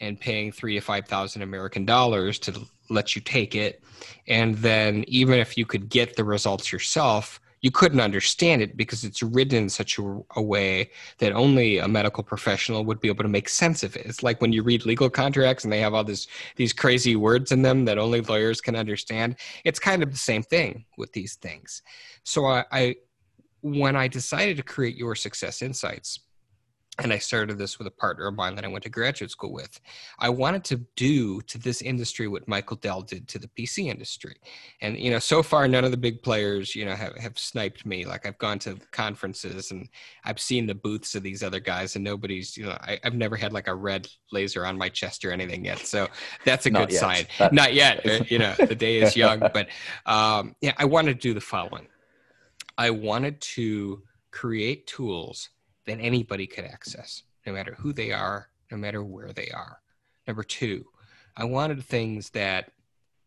and 0.00 0.20
paying 0.20 0.52
three 0.52 0.74
to 0.74 0.80
five 0.80 1.06
thousand 1.06 1.42
American 1.42 1.84
dollars 1.84 2.38
to 2.38 2.66
let 2.90 3.14
you 3.14 3.22
take 3.22 3.54
it. 3.54 3.82
And 4.26 4.56
then 4.56 5.04
even 5.08 5.38
if 5.38 5.58
you 5.58 5.66
could 5.66 5.88
get 5.88 6.16
the 6.16 6.24
results 6.24 6.72
yourself, 6.72 7.40
you 7.60 7.70
couldn't 7.70 8.00
understand 8.00 8.62
it 8.62 8.76
because 8.76 9.04
it's 9.04 9.22
written 9.22 9.58
in 9.64 9.68
such 9.68 9.98
a, 9.98 10.20
a, 10.36 10.42
way 10.42 10.90
that 11.18 11.32
only 11.32 11.78
a 11.78 11.88
medical 11.88 12.22
professional 12.22 12.84
would 12.84 13.00
be 13.00 13.08
able 13.08 13.24
to 13.24 13.28
make 13.28 13.48
sense 13.48 13.82
of 13.82 13.96
it. 13.96 14.06
It's 14.06 14.22
like 14.22 14.40
when 14.40 14.52
you 14.52 14.62
read 14.62 14.86
legal 14.86 15.10
contracts 15.10 15.64
and 15.64 15.72
they 15.72 15.80
have 15.80 15.94
all 15.94 16.04
this 16.04 16.28
these 16.56 16.72
crazy 16.72 17.16
words 17.16 17.52
in 17.52 17.62
them 17.62 17.84
that 17.86 17.98
only 17.98 18.20
lawyers 18.20 18.60
can 18.60 18.76
understand. 18.76 19.36
It's 19.64 19.78
kind 19.78 20.02
of 20.02 20.10
the 20.10 20.18
same 20.18 20.42
thing 20.42 20.84
with 20.96 21.12
these 21.12 21.34
things. 21.36 21.82
So 22.22 22.46
I, 22.46 22.64
I 22.70 22.96
when 23.60 23.96
I 23.96 24.08
decided 24.08 24.56
to 24.58 24.62
create 24.62 24.96
your 24.96 25.14
success 25.14 25.62
insights, 25.62 26.20
and 27.00 27.12
I 27.12 27.18
started 27.18 27.58
this 27.58 27.78
with 27.78 27.86
a 27.86 27.92
partner 27.92 28.26
of 28.26 28.34
mine 28.34 28.56
that 28.56 28.64
I 28.64 28.68
went 28.68 28.82
to 28.84 28.90
graduate 28.90 29.30
school 29.30 29.52
with. 29.52 29.80
I 30.18 30.28
wanted 30.28 30.64
to 30.64 30.76
do 30.96 31.40
to 31.42 31.58
this 31.58 31.80
industry 31.80 32.26
what 32.26 32.48
Michael 32.48 32.76
Dell 32.76 33.02
did 33.02 33.28
to 33.28 33.38
the 33.38 33.48
PC 33.48 33.86
industry, 33.86 34.36
and 34.80 34.98
you 34.98 35.10
know, 35.10 35.18
so 35.18 35.42
far 35.42 35.68
none 35.68 35.84
of 35.84 35.90
the 35.92 35.96
big 35.96 36.22
players, 36.22 36.74
you 36.74 36.84
know, 36.84 36.94
have, 36.94 37.16
have 37.16 37.38
sniped 37.38 37.86
me. 37.86 38.04
Like 38.04 38.26
I've 38.26 38.38
gone 38.38 38.58
to 38.60 38.76
conferences 38.90 39.70
and 39.70 39.88
I've 40.24 40.40
seen 40.40 40.66
the 40.66 40.74
booths 40.74 41.14
of 41.14 41.22
these 41.22 41.42
other 41.42 41.60
guys, 41.60 41.94
and 41.94 42.04
nobody's, 42.04 42.56
you 42.56 42.66
know, 42.66 42.76
I, 42.80 42.98
have 43.04 43.14
never 43.14 43.36
had 43.36 43.52
like 43.52 43.68
a 43.68 43.74
red 43.74 44.08
laser 44.32 44.66
on 44.66 44.76
my 44.76 44.88
chest 44.88 45.24
or 45.24 45.30
anything 45.30 45.64
yet. 45.64 45.78
So 45.78 46.08
that's 46.44 46.66
a 46.66 46.70
Not 46.70 46.88
good 46.88 46.94
yet. 46.94 47.00
sign. 47.00 47.26
That- 47.38 47.52
Not 47.52 47.74
yet. 47.74 48.04
You 48.28 48.38
know, 48.38 48.54
the 48.58 48.74
day 48.74 49.00
is 49.00 49.16
young, 49.16 49.38
but 49.38 49.68
um, 50.04 50.54
yeah, 50.60 50.72
I 50.76 50.84
wanted 50.84 51.14
to 51.14 51.20
do 51.28 51.34
the 51.34 51.40
following. 51.40 51.86
I 52.76 52.90
wanted 52.90 53.40
to 53.40 54.02
create 54.32 54.86
tools 54.86 55.48
that 55.88 56.00
anybody 56.00 56.46
could 56.46 56.64
access, 56.64 57.22
no 57.46 57.52
matter 57.52 57.74
who 57.78 57.92
they 57.92 58.12
are, 58.12 58.50
no 58.70 58.76
matter 58.76 59.02
where 59.02 59.32
they 59.32 59.48
are. 59.48 59.80
Number 60.26 60.42
two, 60.42 60.84
I 61.36 61.44
wanted 61.44 61.82
things 61.82 62.28
that 62.30 62.72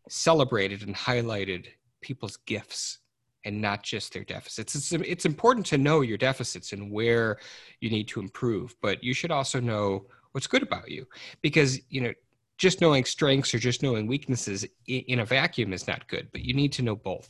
celebrated 0.08 0.86
and 0.86 0.94
highlighted 0.94 1.66
people's 2.00 2.36
gifts 2.46 2.98
and 3.44 3.60
not 3.60 3.82
just 3.82 4.12
their 4.12 4.22
deficits. 4.22 4.76
It's, 4.76 4.92
it's 4.92 5.24
important 5.24 5.66
to 5.66 5.78
know 5.78 6.02
your 6.02 6.18
deficits 6.18 6.72
and 6.72 6.92
where 6.92 7.38
you 7.80 7.90
need 7.90 8.06
to 8.08 8.20
improve, 8.20 8.76
but 8.80 9.02
you 9.02 9.12
should 9.12 9.32
also 9.32 9.58
know 9.58 10.06
what's 10.30 10.46
good 10.46 10.62
about 10.62 10.88
you 10.88 11.04
because, 11.42 11.80
you 11.90 12.00
know, 12.00 12.12
just 12.58 12.80
knowing 12.80 13.04
strengths 13.04 13.52
or 13.52 13.58
just 13.58 13.82
knowing 13.82 14.06
weaknesses 14.06 14.64
in 14.86 15.18
a 15.18 15.24
vacuum 15.24 15.72
is 15.72 15.88
not 15.88 16.06
good, 16.06 16.28
but 16.30 16.42
you 16.42 16.54
need 16.54 16.70
to 16.72 16.82
know 16.82 16.94
both. 16.94 17.28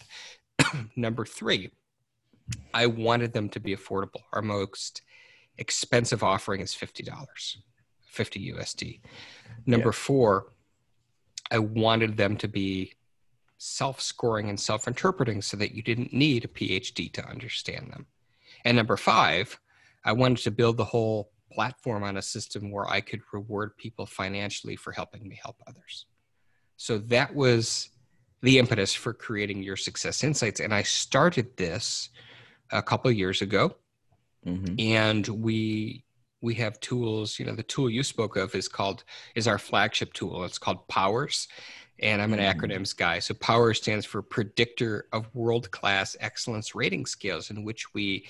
Number 0.97 1.25
three, 1.25 1.71
I 2.75 2.85
wanted 2.85 3.33
them 3.33 3.49
to 3.51 3.61
be 3.61 3.75
affordable. 3.75 4.21
Our 4.35 4.43
most 4.43 5.01
expensive 5.63 6.25
offering 6.25 6.61
is 6.61 6.75
$50, 6.75 7.57
50 8.03 8.53
USD. 8.53 9.01
Number 9.65 9.89
yeah. 9.89 9.93
four, 9.93 10.53
I 11.51 11.59
wanted 11.61 12.17
them 12.17 12.37
to 12.39 12.49
be 12.49 12.95
self 13.59 14.01
scoring 14.01 14.49
and 14.49 14.59
self 14.59 14.89
interpreting 14.89 15.41
so 15.41 15.57
that 15.57 15.73
you 15.73 15.83
didn't 15.83 16.13
need 16.13 16.45
a 16.45 16.49
PhD 16.49 17.11
to 17.13 17.25
understand 17.25 17.93
them. 17.93 18.07
And 18.65 18.77
number 18.77 18.97
five, 18.97 19.59
I 20.05 20.13
wanted 20.13 20.39
to 20.39 20.51
build 20.51 20.77
the 20.77 20.85
whole 20.85 21.31
platform 21.53 22.03
on 22.03 22.17
a 22.17 22.23
system 22.23 22.73
where 22.73 22.89
I 22.91 23.01
could 23.01 23.21
reward 23.33 23.77
people 23.77 24.05
financially 24.05 24.75
for 24.75 24.91
helping 24.91 25.29
me 25.29 25.39
help 25.41 25.57
others. 25.69 26.07
So 26.77 26.99
that 26.99 27.33
was 27.33 27.91
the 28.43 28.59
impetus 28.59 28.93
for 28.93 29.13
creating 29.13 29.63
your 29.63 29.77
success 29.77 30.25
insights. 30.25 30.59
And 30.59 30.75
I 30.75 30.83
started 30.83 31.57
this 31.57 32.09
a 32.73 32.83
couple 32.83 33.13
years 33.13 33.43
ago 33.43 33.77
mm-hmm. 34.47 34.75
and 34.79 35.29
we 35.29 36.05
we 36.41 36.55
have 36.55 36.79
tools 36.81 37.39
you 37.39 37.47
know 37.47 37.55
the 37.55 37.63
tool 37.63 37.89
you 37.89 38.03
spoke 38.03 38.37
of 38.37 38.55
is 38.55 38.69
called 38.69 39.05
is 39.35 39.47
our 39.47 39.59
flagship 39.59 40.13
tool 40.13 40.45
it's 40.45 40.59
called 40.59 40.87
powers 40.89 41.49
and 42.01 42.21
i'm 42.21 42.33
an 42.33 42.41
mm-hmm. 42.41 42.59
acronyms 42.59 42.97
guy 42.97 43.19
so 43.19 43.33
power 43.35 43.73
stands 43.73 44.05
for 44.05 44.23
predictor 44.23 45.07
of 45.13 45.33
world 45.35 45.71
class 45.71 46.17
excellence 46.21 46.75
rating 46.75 47.07
scales 47.07 47.51
in 47.51 47.65
which 47.65 47.95
we 47.95 48.27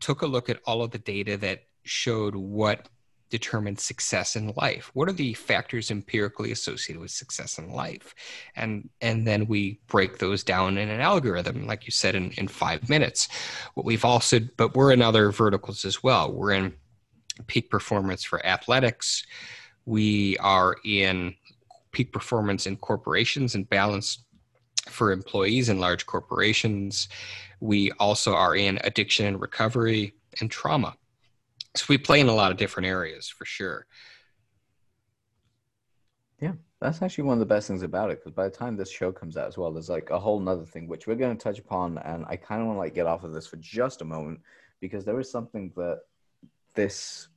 took 0.00 0.22
a 0.22 0.26
look 0.26 0.48
at 0.48 0.60
all 0.64 0.82
of 0.82 0.90
the 0.90 0.98
data 0.98 1.36
that 1.36 1.64
showed 1.84 2.34
what 2.34 2.88
determine 3.32 3.78
success 3.78 4.36
in 4.36 4.52
life? 4.58 4.90
What 4.92 5.08
are 5.08 5.12
the 5.12 5.32
factors 5.32 5.90
empirically 5.90 6.52
associated 6.52 7.00
with 7.00 7.10
success 7.10 7.56
in 7.56 7.72
life? 7.72 8.14
And 8.54 8.90
and 9.00 9.26
then 9.26 9.46
we 9.46 9.80
break 9.86 10.18
those 10.18 10.44
down 10.44 10.76
in 10.76 10.90
an 10.90 11.00
algorithm 11.00 11.66
like 11.66 11.86
you 11.86 11.92
said 11.92 12.14
in, 12.14 12.30
in 12.32 12.46
five 12.46 12.90
minutes. 12.90 13.28
What 13.72 13.86
we've 13.86 14.04
also 14.04 14.40
but 14.58 14.76
we're 14.76 14.92
in 14.92 15.00
other 15.00 15.32
verticals 15.32 15.86
as 15.86 16.02
well. 16.02 16.30
We're 16.30 16.52
in 16.52 16.74
peak 17.46 17.70
performance 17.70 18.22
for 18.22 18.44
athletics. 18.44 19.24
We 19.86 20.36
are 20.36 20.76
in 20.84 21.34
peak 21.92 22.12
performance 22.12 22.66
in 22.66 22.76
corporations 22.76 23.54
and 23.54 23.68
balance 23.68 24.24
for 24.88 25.10
employees 25.10 25.70
in 25.70 25.80
large 25.80 26.04
corporations. 26.04 27.08
We 27.60 27.92
also 27.92 28.34
are 28.34 28.54
in 28.54 28.78
addiction 28.84 29.24
and 29.24 29.40
recovery 29.40 30.12
and 30.40 30.50
trauma 30.50 30.96
so 31.74 31.86
we 31.88 31.98
play 31.98 32.20
in 32.20 32.28
a 32.28 32.34
lot 32.34 32.50
of 32.50 32.56
different 32.56 32.86
areas 32.86 33.28
for 33.28 33.44
sure. 33.44 33.86
Yeah, 36.40 36.52
that's 36.80 37.00
actually 37.02 37.24
one 37.24 37.34
of 37.34 37.38
the 37.38 37.46
best 37.46 37.68
things 37.68 37.82
about 37.82 38.10
it 38.10 38.18
because 38.18 38.32
by 38.32 38.44
the 38.44 38.54
time 38.54 38.76
this 38.76 38.90
show 38.90 39.12
comes 39.12 39.36
out 39.36 39.46
as 39.46 39.56
well, 39.56 39.72
there's 39.72 39.88
like 39.88 40.10
a 40.10 40.18
whole 40.18 40.40
nother 40.40 40.66
thing 40.66 40.88
which 40.88 41.06
we're 41.06 41.14
going 41.14 41.36
to 41.36 41.42
touch 41.42 41.58
upon, 41.58 41.98
and 41.98 42.24
I 42.28 42.36
kind 42.36 42.60
of 42.60 42.66
want 42.66 42.76
to 42.76 42.80
like 42.80 42.94
get 42.94 43.06
off 43.06 43.24
of 43.24 43.32
this 43.32 43.46
for 43.46 43.56
just 43.56 44.02
a 44.02 44.04
moment 44.04 44.40
because 44.80 45.04
there 45.04 45.20
is 45.20 45.30
something 45.30 45.72
that 45.76 46.00
this 46.74 47.28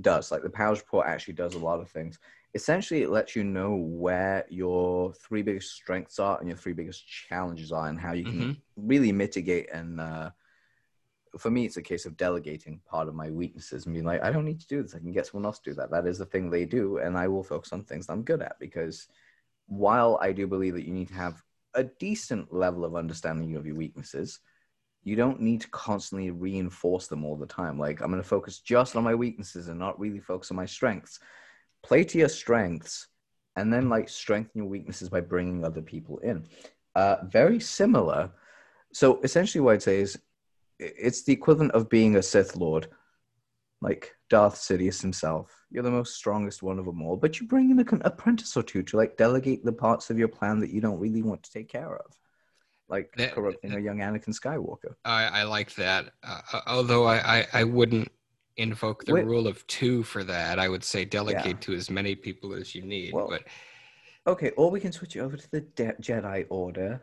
does. 0.00 0.30
Like 0.30 0.42
the 0.42 0.50
Powers 0.50 0.78
Report 0.78 1.06
actually 1.06 1.34
does 1.34 1.54
a 1.54 1.58
lot 1.58 1.80
of 1.80 1.90
things. 1.90 2.18
Essentially, 2.54 3.02
it 3.02 3.10
lets 3.10 3.36
you 3.36 3.44
know 3.44 3.74
where 3.74 4.46
your 4.48 5.12
three 5.14 5.42
biggest 5.42 5.72
strengths 5.72 6.18
are 6.18 6.38
and 6.38 6.48
your 6.48 6.56
three 6.56 6.72
biggest 6.72 7.06
challenges 7.06 7.72
are, 7.72 7.88
and 7.88 7.98
how 7.98 8.12
you 8.12 8.24
can 8.24 8.40
mm-hmm. 8.40 8.52
really 8.76 9.12
mitigate 9.12 9.68
and 9.72 10.00
uh, 10.00 10.30
for 11.38 11.50
me, 11.50 11.66
it's 11.66 11.76
a 11.76 11.82
case 11.82 12.06
of 12.06 12.16
delegating 12.16 12.80
part 12.86 13.08
of 13.08 13.14
my 13.14 13.30
weaknesses 13.30 13.84
and 13.84 13.94
being 13.94 14.04
like, 14.04 14.22
I 14.22 14.30
don't 14.30 14.44
need 14.44 14.60
to 14.60 14.66
do 14.66 14.82
this. 14.82 14.94
I 14.94 14.98
can 14.98 15.12
get 15.12 15.26
someone 15.26 15.46
else 15.46 15.58
to 15.60 15.70
do 15.70 15.74
that. 15.76 15.90
That 15.90 16.06
is 16.06 16.18
the 16.18 16.26
thing 16.26 16.50
they 16.50 16.64
do. 16.64 16.98
And 16.98 17.16
I 17.16 17.28
will 17.28 17.42
focus 17.42 17.72
on 17.72 17.84
things 17.84 18.08
I'm 18.08 18.22
good 18.22 18.42
at 18.42 18.58
because 18.58 19.08
while 19.66 20.18
I 20.20 20.32
do 20.32 20.46
believe 20.46 20.74
that 20.74 20.86
you 20.86 20.94
need 20.94 21.08
to 21.08 21.14
have 21.14 21.42
a 21.74 21.84
decent 21.84 22.52
level 22.52 22.84
of 22.84 22.96
understanding 22.96 23.56
of 23.56 23.66
your 23.66 23.74
weaknesses, 23.74 24.40
you 25.04 25.14
don't 25.14 25.40
need 25.40 25.60
to 25.60 25.68
constantly 25.68 26.30
reinforce 26.30 27.06
them 27.06 27.24
all 27.24 27.36
the 27.36 27.46
time. 27.46 27.78
Like, 27.78 28.00
I'm 28.00 28.10
going 28.10 28.22
to 28.22 28.28
focus 28.28 28.58
just 28.58 28.96
on 28.96 29.04
my 29.04 29.14
weaknesses 29.14 29.68
and 29.68 29.78
not 29.78 29.98
really 30.00 30.18
focus 30.18 30.50
on 30.50 30.56
my 30.56 30.66
strengths. 30.66 31.20
Play 31.84 32.02
to 32.04 32.18
your 32.18 32.28
strengths 32.28 33.06
and 33.54 33.72
then, 33.72 33.88
like, 33.88 34.08
strengthen 34.08 34.62
your 34.62 34.68
weaknesses 34.68 35.08
by 35.08 35.20
bringing 35.20 35.64
other 35.64 35.82
people 35.82 36.18
in. 36.18 36.46
Uh, 36.94 37.18
very 37.24 37.60
similar. 37.60 38.30
So, 38.92 39.20
essentially, 39.22 39.60
what 39.60 39.74
I'd 39.74 39.82
say 39.82 40.00
is 40.00 40.18
it's 40.78 41.24
the 41.24 41.32
equivalent 41.32 41.72
of 41.72 41.88
being 41.88 42.16
a 42.16 42.22
Sith 42.22 42.56
Lord, 42.56 42.88
like 43.80 44.14
Darth 44.30 44.56
Sidious 44.56 45.00
himself. 45.00 45.64
You're 45.70 45.82
the 45.82 45.90
most 45.90 46.14
strongest 46.14 46.62
one 46.62 46.78
of 46.78 46.84
them 46.84 47.02
all, 47.02 47.16
but 47.16 47.40
you 47.40 47.46
bring 47.46 47.70
in 47.70 47.78
an 47.78 48.02
apprentice 48.04 48.56
or 48.56 48.62
two 48.62 48.82
to 48.84 48.96
like 48.96 49.16
delegate 49.16 49.64
the 49.64 49.72
parts 49.72 50.10
of 50.10 50.18
your 50.18 50.28
plan 50.28 50.60
that 50.60 50.70
you 50.70 50.80
don't 50.80 50.98
really 50.98 51.22
want 51.22 51.42
to 51.42 51.50
take 51.50 51.68
care 51.68 51.96
of, 51.96 52.18
like 52.88 53.12
that, 53.16 53.34
corrupting 53.34 53.70
that, 53.70 53.78
a 53.78 53.82
young 53.82 53.98
Anakin 53.98 54.38
Skywalker. 54.38 54.94
I, 55.04 55.24
I 55.24 55.42
like 55.44 55.74
that, 55.76 56.12
uh, 56.22 56.40
uh, 56.52 56.60
although 56.66 57.04
I, 57.04 57.38
I, 57.38 57.46
I 57.52 57.64
wouldn't 57.64 58.10
invoke 58.56 59.04
the 59.04 59.12
Wait. 59.12 59.26
rule 59.26 59.46
of 59.46 59.66
two 59.66 60.02
for 60.02 60.24
that. 60.24 60.58
I 60.58 60.68
would 60.68 60.82
say 60.84 61.04
delegate 61.04 61.46
yeah. 61.46 61.60
to 61.60 61.74
as 61.74 61.90
many 61.90 62.14
people 62.14 62.54
as 62.54 62.74
you 62.74 62.82
need, 62.82 63.12
well, 63.12 63.28
but 63.28 63.44
Okay, 64.26 64.50
or 64.56 64.70
we 64.70 64.80
can 64.80 64.90
switch 64.90 65.14
it 65.14 65.20
over 65.20 65.36
to 65.36 65.50
the 65.52 65.60
De- 65.60 65.94
Jedi 66.00 66.46
Order, 66.48 67.00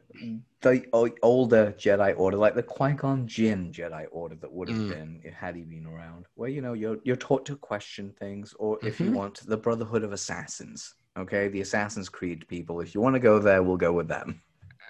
the 0.62 0.86
o- 0.92 1.10
older 1.22 1.74
Jedi 1.78 2.14
Order, 2.18 2.36
like 2.36 2.54
the 2.54 2.64
Qui 2.64 2.94
Gon 2.94 3.26
Jinn 3.26 3.72
Jedi 3.72 4.08
Order 4.12 4.36
that 4.36 4.52
would 4.52 4.68
have 4.68 4.78
mm. 4.78 4.90
been 4.90 5.34
had 5.34 5.56
he 5.56 5.62
been 5.62 5.86
around, 5.86 6.26
where 6.36 6.50
you 6.50 6.62
know 6.62 6.74
you're 6.74 6.98
you're 7.04 7.16
taught 7.16 7.46
to 7.46 7.56
question 7.56 8.14
things, 8.20 8.54
or 8.60 8.78
if 8.84 8.96
mm-hmm. 8.96 9.06
you 9.06 9.12
want 9.18 9.46
the 9.48 9.58
Brotherhood 9.58 10.04
of 10.04 10.12
Assassins. 10.12 10.96
Okay, 11.16 11.48
the 11.48 11.62
Assassin's 11.62 12.10
Creed 12.10 12.46
people. 12.48 12.82
If 12.82 12.96
you 12.96 13.00
want 13.00 13.16
to 13.16 13.20
go 13.20 13.40
there, 13.40 13.62
we'll 13.62 13.78
go 13.78 13.94
with 13.94 14.08
them. 14.08 14.42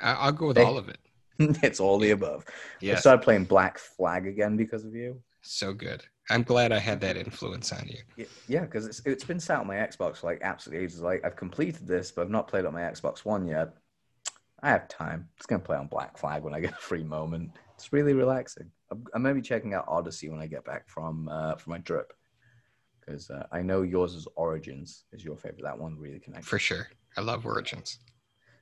I'll 0.02 0.32
go 0.32 0.48
with 0.48 0.56
they, 0.56 0.64
all 0.64 0.78
of 0.78 0.90
it. 0.90 1.00
it's 1.40 1.80
all 1.80 2.00
the 2.00 2.12
above. 2.12 2.46
I 2.82 2.96
started 2.96 3.24
playing 3.24 3.46
Black 3.46 3.78
Flag 3.78 4.26
again 4.26 4.56
because 4.56 4.86
of 4.86 4.96
you. 4.96 5.22
So 5.42 5.74
good. 5.74 6.06
I'm 6.30 6.44
glad 6.44 6.72
I 6.72 6.80
had 6.80 7.02
that 7.02 7.18
influence 7.18 7.72
on 7.74 7.88
you. 7.88 8.26
Yeah, 8.48 8.62
because 8.62 8.86
it's 8.86 9.02
it's 9.06 9.24
been 9.24 9.40
sat 9.40 9.60
on 9.60 9.68
my 9.68 9.76
Xbox 9.76 10.18
for 10.18 10.28
like 10.28 10.40
absolutely 10.42 10.86
ages. 10.86 11.02
Like 11.02 11.26
I've 11.26 11.36
completed 11.36 11.86
this, 11.86 12.12
but 12.12 12.22
I've 12.22 12.30
not 12.30 12.48
played 12.48 12.66
on 12.66 12.74
my 12.74 12.82
Xbox 12.82 13.26
One 13.26 13.46
yet. 13.46 13.74
I 14.62 14.70
have 14.70 14.88
time. 14.88 15.28
It's 15.38 15.46
gonna 15.46 15.62
play 15.62 15.78
on 15.78 15.88
Black 15.88 16.18
Flag 16.18 16.44
when 16.44 16.54
I 16.54 16.60
get 16.62 16.72
a 16.72 16.76
free 16.76 17.04
moment. 17.04 17.52
It's 17.76 17.92
really 17.92 18.14
relaxing. 18.14 18.72
I'm, 18.92 19.04
I'm 19.14 19.24
gonna 19.24 19.36
be 19.36 19.42
checking 19.42 19.74
out 19.74 19.86
Odyssey 19.88 20.30
when 20.30 20.40
I 20.40 20.48
get 20.48 20.64
back 20.64 20.88
from 20.88 21.28
uh, 21.28 21.56
from 21.56 21.72
my 21.72 21.80
trip 21.80 22.14
because 23.00 23.30
uh, 23.30 23.46
I 23.52 23.62
know 23.62 23.82
yours 23.82 24.14
is 24.14 24.28
Origins 24.36 25.04
is 25.12 25.26
your 25.26 25.38
favorite. 25.38 25.64
That 25.64 25.78
one 25.78 25.98
really 26.00 26.20
connects. 26.20 26.48
For 26.48 26.60
sure, 26.60 26.88
I 27.18 27.22
love 27.22 27.46
Origins. 27.46 28.00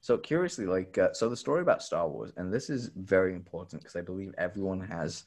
So 0.01 0.17
curiously, 0.17 0.65
like 0.65 0.97
uh, 0.97 1.13
so, 1.13 1.29
the 1.29 1.37
story 1.37 1.61
about 1.61 1.83
Star 1.83 2.09
Wars, 2.09 2.33
and 2.37 2.51
this 2.51 2.69
is 2.71 2.89
very 2.95 3.35
important 3.35 3.81
because 3.83 3.95
I 3.95 4.01
believe 4.01 4.33
everyone 4.37 4.81
has 4.81 5.25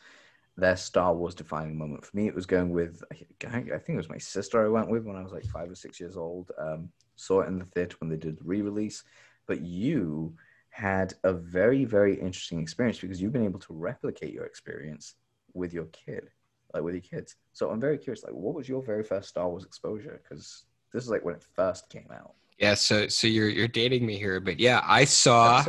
their 0.57 0.77
Star 0.77 1.15
Wars 1.15 1.35
defining 1.35 1.77
moment. 1.77 2.05
For 2.05 2.17
me, 2.17 2.29
it 2.29 2.35
was 2.35 2.47
going 2.47 2.71
with, 2.71 3.03
I 3.13 3.17
think 3.17 3.69
it 3.89 3.97
was 3.97 4.09
my 4.09 4.19
sister 4.19 4.65
I 4.65 4.69
went 4.69 4.89
with 4.89 5.05
when 5.05 5.17
I 5.17 5.23
was 5.23 5.33
like 5.33 5.45
five 5.47 5.71
or 5.71 5.75
six 5.75 5.99
years 5.99 6.17
old. 6.17 6.53
Um, 6.59 6.91
saw 7.17 7.41
it 7.41 7.49
in 7.49 7.59
the 7.59 7.65
theater 7.67 7.97
when 7.99 8.09
they 8.09 8.17
did 8.17 8.39
the 8.39 8.45
re 8.45 8.63
release. 8.63 9.03
But 9.47 9.61
you 9.61 10.35
had 10.71 11.15
a 11.25 11.33
very, 11.33 11.85
very 11.85 12.15
interesting 12.21 12.61
experience 12.61 12.99
because 13.01 13.21
you've 13.21 13.33
been 13.33 13.45
able 13.45 13.61
to 13.61 13.73
replicate 13.73 14.33
your 14.33 14.45
experience 14.45 15.15
with 15.55 15.73
your 15.73 15.87
kid, 15.87 16.31
like 16.73 16.83
with 16.83 16.95
your 16.95 17.03
kids. 17.03 17.37
So 17.53 17.71
I'm 17.71 17.81
very 17.81 17.99
curious, 17.99 18.25
like, 18.25 18.33
what 18.33 18.55
was 18.55 18.69
your 18.69 18.83
very 18.83 19.03
first 19.03 19.29
Star 19.29 19.49
Wars 19.49 19.65
exposure? 19.65 20.21
Because 20.23 20.65
this 20.93 21.03
is 21.03 21.11
like 21.11 21.25
when 21.25 21.35
it 21.35 21.45
first 21.55 21.89
came 21.91 22.09
out. 22.13 22.35
Yeah, 22.59 22.75
so 22.75 23.09
so 23.09 23.27
you're 23.27 23.49
you're 23.49 23.67
dating 23.67 24.07
me 24.07 24.17
here, 24.17 24.39
but 24.39 24.61
yeah, 24.61 24.81
I 24.85 25.05
saw 25.05 25.65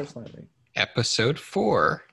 episode 0.75 1.39
four 1.39 2.03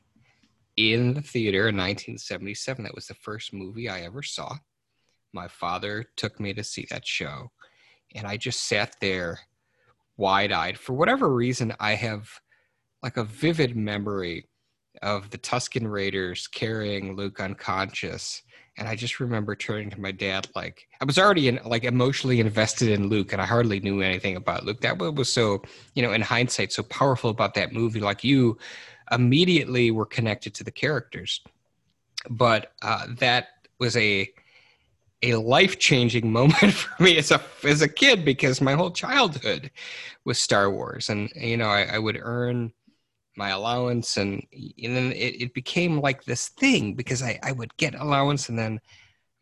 in 0.76 1.14
the 1.14 1.22
theater 1.22 1.68
in 1.68 1.76
1977. 1.76 2.84
That 2.84 2.94
was 2.94 3.06
the 3.06 3.14
first 3.14 3.52
movie 3.52 3.88
I 3.88 4.00
ever 4.02 4.22
saw. 4.22 4.56
my 5.32 5.48
father 5.48 6.04
took 6.16 6.38
me 6.38 6.52
to 6.54 6.62
see 6.64 6.86
that 6.90 7.06
show, 7.06 7.50
and 8.14 8.26
I 8.26 8.36
just 8.36 8.64
sat 8.64 8.96
there 9.00 9.40
wide 10.16 10.52
eyed. 10.52 10.78
For 10.78 10.92
whatever 10.92 11.32
reason, 11.32 11.74
I 11.80 11.94
have 11.94 12.28
like 13.02 13.16
a 13.16 13.24
vivid 13.24 13.76
memory 13.76 14.48
of 15.00 15.30
the 15.30 15.38
Tusken 15.38 15.90
Raiders 15.90 16.46
carrying 16.46 17.16
Luke 17.16 17.40
unconscious. 17.40 18.42
And 18.78 18.88
I 18.88 18.96
just 18.96 19.20
remember 19.20 19.54
turning 19.54 19.90
to 19.90 20.00
my 20.00 20.12
dad, 20.12 20.48
like 20.54 20.86
I 21.00 21.04
was 21.04 21.18
already 21.18 21.48
in, 21.48 21.60
like 21.64 21.84
emotionally 21.84 22.40
invested 22.40 22.88
in 22.88 23.08
Luke, 23.08 23.32
and 23.32 23.42
I 23.42 23.46
hardly 23.46 23.80
knew 23.80 24.00
anything 24.00 24.36
about 24.36 24.64
Luke. 24.64 24.80
That 24.80 24.98
was 24.98 25.32
so, 25.32 25.62
you 25.94 26.02
know, 26.02 26.12
in 26.12 26.22
hindsight, 26.22 26.72
so 26.72 26.82
powerful 26.84 27.30
about 27.30 27.54
that 27.54 27.72
movie. 27.72 28.00
Like 28.00 28.24
you, 28.24 28.56
immediately 29.10 29.90
were 29.90 30.06
connected 30.06 30.54
to 30.54 30.64
the 30.64 30.70
characters. 30.70 31.40
But 32.30 32.72
uh, 32.82 33.06
that 33.18 33.48
was 33.78 33.96
a 33.96 34.32
a 35.22 35.36
life 35.36 35.78
changing 35.78 36.32
moment 36.40 36.72
for 36.72 37.02
me 37.02 37.16
as 37.18 37.30
a 37.30 37.40
as 37.64 37.82
a 37.82 37.88
kid 37.88 38.24
because 38.24 38.60
my 38.60 38.74
whole 38.74 38.90
childhood 38.90 39.70
was 40.24 40.38
Star 40.38 40.70
Wars, 40.70 41.08
and 41.08 41.30
you 41.34 41.56
know 41.56 41.68
I, 41.68 41.82
I 41.82 41.98
would 41.98 42.18
earn 42.20 42.72
my 43.36 43.50
allowance, 43.50 44.16
and 44.16 44.44
and 44.52 44.96
then 44.96 45.12
it, 45.12 45.42
it 45.42 45.54
became 45.54 46.00
like 46.00 46.24
this 46.24 46.48
thing 46.48 46.94
because 46.94 47.22
I 47.22 47.38
I 47.42 47.52
would 47.52 47.76
get 47.76 47.94
allowance, 47.94 48.48
and 48.48 48.58
then 48.58 48.80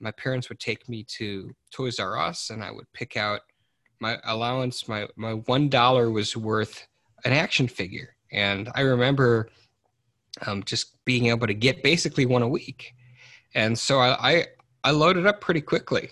my 0.01 0.11
parents 0.13 0.49
would 0.49 0.61
take 0.61 0.89
me 0.89 1.05
to 1.19 1.55
Toys 1.71 1.99
R 1.99 2.19
Us, 2.19 2.51
and 2.51 2.63
I 2.63 2.71
would 2.71 2.91
pick 2.93 3.17
out 3.17 3.41
my 4.01 4.19
allowance. 4.25 4.89
My 4.89 5.09
my 5.17 5.35
one 5.35 5.69
dollar 5.69 6.11
was 6.11 6.37
worth 6.37 6.87
an 7.25 7.33
action 7.33 7.69
figure, 7.69 8.15
and 8.33 8.71
I 8.75 8.83
remember 8.83 9.49
um, 10.47 10.63
just 10.63 11.05
being 11.05 11.27
able 11.27 11.47
to 11.47 11.55
get 11.55 11.83
basically 11.83 12.27
one 12.27 12.43
a 12.43 12.49
week. 12.49 12.95
And 13.55 13.79
so 13.79 13.99
I, 13.99 14.31
I, 14.31 14.47
I 14.85 14.91
loaded 14.93 15.27
up 15.27 15.41
pretty 15.41 15.61
quickly 15.61 16.11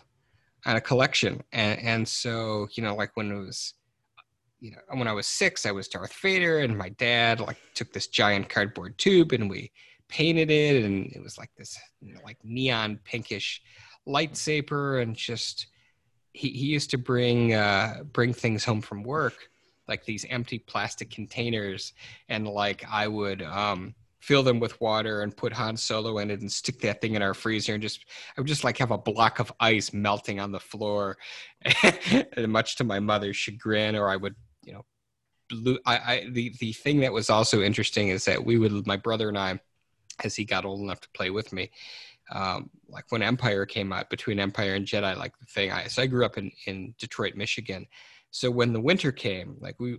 on 0.66 0.76
a 0.76 0.80
collection. 0.80 1.42
And, 1.52 1.80
and 1.80 2.08
so, 2.08 2.68
you 2.72 2.82
know, 2.82 2.94
like 2.94 3.16
when 3.16 3.30
it 3.30 3.38
was, 3.38 3.74
you 4.60 4.72
know, 4.72 4.78
when 4.94 5.06
I 5.06 5.12
was 5.12 5.26
six, 5.26 5.64
I 5.66 5.70
was 5.70 5.88
Darth 5.88 6.12
Vader 6.14 6.58
and 6.58 6.76
my 6.76 6.88
dad 6.90 7.40
like 7.40 7.58
took 7.74 7.92
this 7.92 8.08
giant 8.08 8.48
cardboard 8.48 8.98
tube 8.98 9.32
and 9.32 9.48
we 9.48 9.70
painted 10.08 10.50
it. 10.50 10.84
And 10.84 11.06
it 11.12 11.22
was 11.22 11.38
like 11.38 11.50
this, 11.56 11.78
you 12.00 12.14
know, 12.14 12.20
like 12.24 12.38
neon 12.42 12.98
pinkish 13.04 13.62
lightsaber 14.06 15.00
and 15.00 15.14
just, 15.14 15.68
he, 16.32 16.50
he 16.50 16.66
used 16.66 16.90
to 16.90 16.98
bring, 16.98 17.54
uh, 17.54 18.02
bring 18.12 18.32
things 18.32 18.64
home 18.64 18.80
from 18.80 19.02
work 19.02 19.48
like 19.88 20.04
these 20.04 20.26
empty 20.28 20.58
plastic 20.58 21.10
containers 21.10 21.92
and 22.28 22.46
like 22.46 22.84
i 22.90 23.08
would 23.08 23.42
um 23.42 23.94
fill 24.20 24.42
them 24.42 24.60
with 24.60 24.80
water 24.80 25.22
and 25.22 25.36
put 25.36 25.52
Han 25.52 25.76
Solo 25.76 26.18
in 26.18 26.30
it 26.30 26.40
and 26.40 26.50
stick 26.50 26.80
that 26.80 27.00
thing 27.00 27.14
in 27.14 27.22
our 27.22 27.34
freezer 27.34 27.74
and 27.74 27.82
just 27.82 28.04
I 28.36 28.40
would 28.40 28.48
just 28.48 28.64
like 28.64 28.78
have 28.78 28.90
a 28.90 28.98
block 28.98 29.38
of 29.38 29.52
ice 29.60 29.92
melting 29.92 30.40
on 30.40 30.52
the 30.52 30.60
floor, 30.60 31.16
and 31.82 32.48
much 32.48 32.76
to 32.76 32.84
my 32.84 33.00
mother's 33.00 33.36
chagrin. 33.36 33.96
Or 33.96 34.08
I 34.08 34.16
would, 34.16 34.34
you 34.64 34.72
know, 34.72 34.84
blue. 35.48 35.78
I, 35.86 35.96
I 35.96 36.26
the 36.30 36.52
the 36.58 36.72
thing 36.72 37.00
that 37.00 37.12
was 37.12 37.30
also 37.30 37.62
interesting 37.62 38.08
is 38.08 38.24
that 38.24 38.44
we 38.44 38.58
would 38.58 38.86
my 38.86 38.96
brother 38.96 39.28
and 39.28 39.38
I, 39.38 39.60
as 40.24 40.34
he 40.34 40.44
got 40.44 40.64
old 40.64 40.80
enough 40.80 41.00
to 41.00 41.08
play 41.14 41.30
with 41.30 41.52
me. 41.52 41.70
Um, 42.30 42.68
like 42.90 43.10
when 43.10 43.22
Empire 43.22 43.64
came 43.64 43.90
out, 43.90 44.10
between 44.10 44.38
Empire 44.38 44.74
and 44.74 44.84
Jedi, 44.84 45.16
like 45.16 45.38
the 45.38 45.46
thing. 45.46 45.72
I 45.72 45.86
so 45.86 46.02
I 46.02 46.06
grew 46.06 46.24
up 46.24 46.36
in 46.36 46.50
in 46.66 46.94
Detroit, 46.98 47.34
Michigan. 47.36 47.86
So 48.30 48.50
when 48.50 48.72
the 48.72 48.80
winter 48.80 49.12
came, 49.12 49.56
like 49.60 49.76
we 49.80 49.98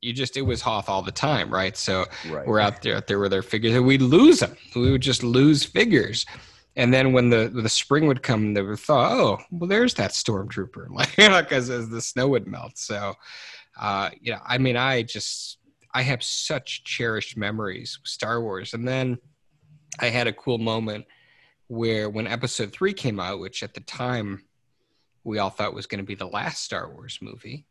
you 0.00 0.12
just 0.12 0.36
it 0.36 0.42
was 0.42 0.62
Hoth 0.62 0.88
all 0.88 1.02
the 1.02 1.12
time, 1.12 1.50
right? 1.52 1.76
So 1.76 2.06
right. 2.28 2.46
we're 2.46 2.60
out 2.60 2.82
there 2.82 2.96
out 2.96 3.06
there 3.06 3.18
with 3.18 3.34
our 3.34 3.42
figures, 3.42 3.74
and 3.74 3.86
we'd 3.86 4.02
lose 4.02 4.40
them. 4.40 4.56
We 4.74 4.90
would 4.90 5.02
just 5.02 5.22
lose 5.22 5.64
figures. 5.64 6.24
And 6.76 6.94
then 6.94 7.12
when 7.12 7.30
the 7.30 7.50
the 7.52 7.68
spring 7.68 8.06
would 8.06 8.22
come, 8.22 8.54
they 8.54 8.62
would 8.62 8.78
thought, 8.78 9.12
oh, 9.12 9.38
well, 9.50 9.68
there's 9.68 9.94
that 9.94 10.12
stormtrooper, 10.12 10.88
like 10.90 11.14
because 11.16 11.70
as 11.70 11.88
the 11.90 12.00
snow 12.00 12.28
would 12.28 12.46
melt. 12.46 12.78
So, 12.78 13.14
uh, 13.78 14.10
you 14.20 14.32
know, 14.32 14.40
I 14.46 14.58
mean, 14.58 14.76
I 14.76 15.02
just 15.02 15.58
I 15.92 16.02
have 16.02 16.22
such 16.22 16.84
cherished 16.84 17.36
memories 17.36 17.98
with 18.00 18.08
Star 18.08 18.40
Wars. 18.40 18.74
And 18.74 18.86
then 18.86 19.18
I 19.98 20.06
had 20.06 20.26
a 20.26 20.32
cool 20.32 20.58
moment 20.58 21.04
where 21.66 22.08
when 22.08 22.26
Episode 22.26 22.72
Three 22.72 22.92
came 22.92 23.20
out, 23.20 23.40
which 23.40 23.62
at 23.62 23.74
the 23.74 23.80
time 23.80 24.44
we 25.24 25.38
all 25.38 25.50
thought 25.50 25.74
was 25.74 25.86
going 25.86 26.00
to 26.00 26.06
be 26.06 26.14
the 26.14 26.26
last 26.26 26.62
Star 26.62 26.90
Wars 26.90 27.18
movie. 27.20 27.66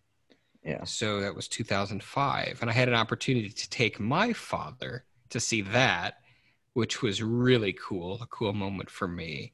Yeah. 0.64 0.84
So 0.84 1.22
that 1.22 1.36
was 1.36 1.48
2005. 1.48 2.60
And 2.62 2.70
I 2.70 2.74
had 2.74 2.90
an 2.90 2.96
opportunity 2.96 3.50
to 3.50 3.70
take 3.70 4.00
my 4.00 4.34
father 4.34 5.06
to 5.30 5.40
see 5.40 5.62
that, 5.62 6.20
which 6.74 7.02
was 7.02 7.24
really 7.24 7.74
cool, 7.74 8.20
a 8.22 8.28
cool 8.28 8.54
moment 8.54 8.90
for 8.90 9.08
me. 9.08 9.54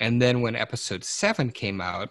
And 0.00 0.20
then 0.20 0.40
when 0.40 0.56
episode 0.56 1.04
seven 1.04 1.50
came 1.50 1.80
out, 1.80 2.10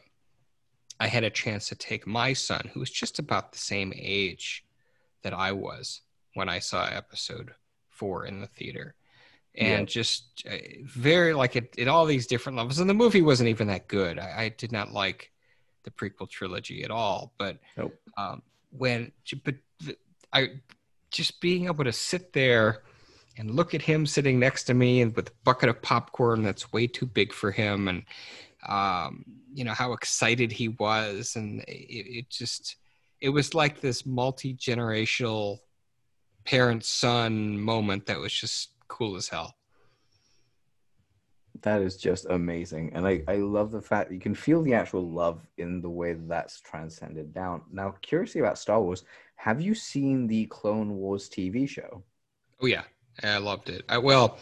I 1.00 1.08
had 1.08 1.24
a 1.24 1.30
chance 1.30 1.68
to 1.70 1.76
take 1.76 2.08
my 2.08 2.34
son, 2.34 2.70
who 2.74 2.80
was 2.80 2.92
just 2.92 3.20
about 3.20 3.52
the 3.52 3.58
same 3.58 3.92
age 3.96 4.64
that 5.24 5.34
I 5.34 5.52
was 5.52 6.02
when 6.36 6.50
I 6.50 6.60
saw 6.60 6.86
episode 6.86 7.54
four 7.90 8.26
in 8.26 8.40
the 8.40 8.48
theater. 8.48 8.96
And 9.56 9.82
yeah. 9.82 9.86
just 9.86 10.44
uh, 10.50 10.56
very 10.84 11.34
like 11.34 11.56
it, 11.56 11.78
at 11.78 11.88
all 11.88 12.06
these 12.06 12.26
different 12.26 12.58
levels. 12.58 12.80
And 12.80 12.90
the 12.90 12.96
movie 12.96 13.22
wasn't 13.22 13.50
even 13.50 13.68
that 13.68 13.88
good. 13.88 14.18
I, 14.18 14.44
I 14.44 14.50
did 14.50 14.72
not 14.72 14.92
like 14.92 15.32
the 15.84 15.92
prequel 15.92 16.28
trilogy 16.28 16.84
at 16.84 16.90
all. 16.90 17.34
But 17.38 17.60
nope. 17.78 17.94
um, 18.18 18.42
when, 18.72 19.12
but 19.44 19.56
I 20.32 20.50
just 21.12 21.40
being 21.40 21.68
able 21.68 21.84
to 21.84 21.92
sit 21.92 22.34
there 22.34 22.82
and 23.38 23.52
look 23.52 23.74
at 23.74 23.82
him 23.82 24.06
sitting 24.06 24.40
next 24.40 24.66
to 24.66 24.74
me 24.74 25.02
and 25.02 25.16
with 25.16 25.30
a 25.30 25.34
bucket 25.44 25.70
of 25.70 25.82
popcorn 25.82 26.44
that's 26.44 26.74
way 26.74 26.88
too 26.88 27.06
big 27.06 27.32
for 27.34 27.52
him, 27.52 27.88
and 27.88 28.04
um, 28.68 29.26
you 29.54 29.64
know 29.64 29.74
how 29.74 29.94
excited 29.94 30.52
he 30.52 30.70
was, 30.70 31.36
and 31.36 31.62
it, 31.62 32.18
it 32.18 32.30
just 32.30 32.76
it 33.22 33.30
was 33.30 33.54
like 33.54 33.80
this 33.80 34.06
multi 34.06 34.54
generational 34.54 35.60
parent 36.46 36.84
son 36.84 37.60
moment 37.60 38.06
that 38.06 38.20
was 38.20 38.34
just 38.34 38.73
cool 38.94 39.16
as 39.16 39.28
hell. 39.28 39.56
That 41.62 41.82
is 41.82 41.98
just 41.98 42.26
amazing. 42.30 42.92
And 42.94 43.08
I, 43.08 43.24
I 43.28 43.38
love 43.38 43.72
the 43.72 43.82
fact 43.82 44.12
you 44.12 44.20
can 44.20 44.36
feel 44.36 44.62
the 44.62 44.76
actual 44.76 45.10
love 45.10 45.42
in 45.58 45.82
the 45.82 45.90
way 45.90 46.14
that 46.14 46.28
that's 46.28 46.62
transcended 46.62 47.34
down. 47.34 47.64
Now 47.72 47.96
curiously 48.02 48.42
about 48.42 48.60
star 48.60 48.82
wars. 48.82 49.04
Have 49.36 49.62
you 49.62 49.74
seen 49.74 50.28
the 50.28 50.46
clone 50.46 50.96
wars 50.96 51.28
tv 51.28 51.68
show? 51.68 52.04
Oh 52.62 52.68
yeah. 52.68 52.84
I 53.24 53.38
loved 53.38 53.70
it. 53.70 53.84
I, 53.90 53.98
well 53.98 54.38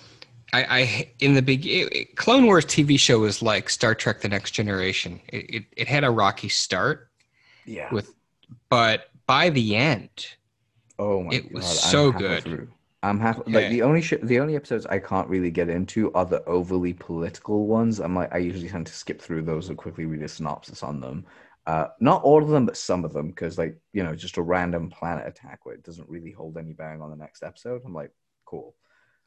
I, 0.52 0.66
I 0.70 1.12
in 1.20 1.34
the 1.34 1.42
big 1.42 2.16
clone 2.18 2.46
wars 2.46 2.66
tv 2.66 3.00
show 3.00 3.20
was 3.20 3.42
like 3.42 3.70
star 3.70 3.96
trek 3.96 4.20
the 4.20 4.30
next 4.30 4.52
generation. 4.52 5.22
It, 5.30 5.56
it, 5.56 5.64
it 5.78 5.88
had 5.88 6.04
a 6.04 6.12
rocky 6.12 6.50
start 6.50 7.10
yeah. 7.66 7.94
with 7.94 8.14
but 8.68 9.12
by 9.28 9.50
the 9.50 9.78
end 9.78 10.28
oh 11.00 11.24
my 11.24 11.36
it 11.36 11.54
was 11.54 11.64
God, 11.64 11.74
so 11.74 12.12
good. 12.12 12.44
through. 12.44 12.68
I'm 13.04 13.20
happy. 13.20 13.42
Okay. 13.42 13.52
Like 13.52 13.70
the 13.70 13.82
only 13.82 14.02
sh- 14.02 14.14
the 14.22 14.40
only 14.40 14.56
episodes 14.56 14.86
I 14.86 15.00
can't 15.00 15.28
really 15.28 15.50
get 15.50 15.70
into 15.70 16.12
are 16.14 16.26
the 16.26 16.44
overly 16.46 16.94
political 16.94 17.66
ones. 17.66 18.00
I'm 18.00 18.16
like 18.16 18.34
I 18.34 18.38
usually 18.38 18.70
tend 18.70 18.88
to 18.88 18.94
skip 18.94 19.22
through 19.22 19.44
those 19.44 19.70
and 19.70 19.78
quickly 19.78 20.06
read 20.06 20.22
a 20.22 20.28
synopsis 20.28 20.84
on 20.84 21.00
them. 21.00 21.26
Uh, 21.66 21.88
not 22.00 22.24
all 22.24 22.42
of 22.42 22.50
them, 22.50 22.66
but 22.66 22.78
some 22.78 23.04
of 23.06 23.14
them, 23.14 23.30
because 23.30 23.58
like 23.58 23.78
you 23.94 24.04
know, 24.04 24.16
just 24.16 24.38
a 24.38 24.42
random 24.42 24.90
planet 24.90 25.28
attack 25.28 25.66
where 25.66 25.76
it 25.76 25.84
doesn't 25.84 26.10
really 26.10 26.32
hold 26.32 26.58
any 26.58 26.74
bearing 26.74 27.02
on 27.02 27.10
the 27.10 27.16
next 27.16 27.44
episode. 27.44 27.82
I'm 27.86 27.94
like, 27.94 28.12
cool. 28.46 28.76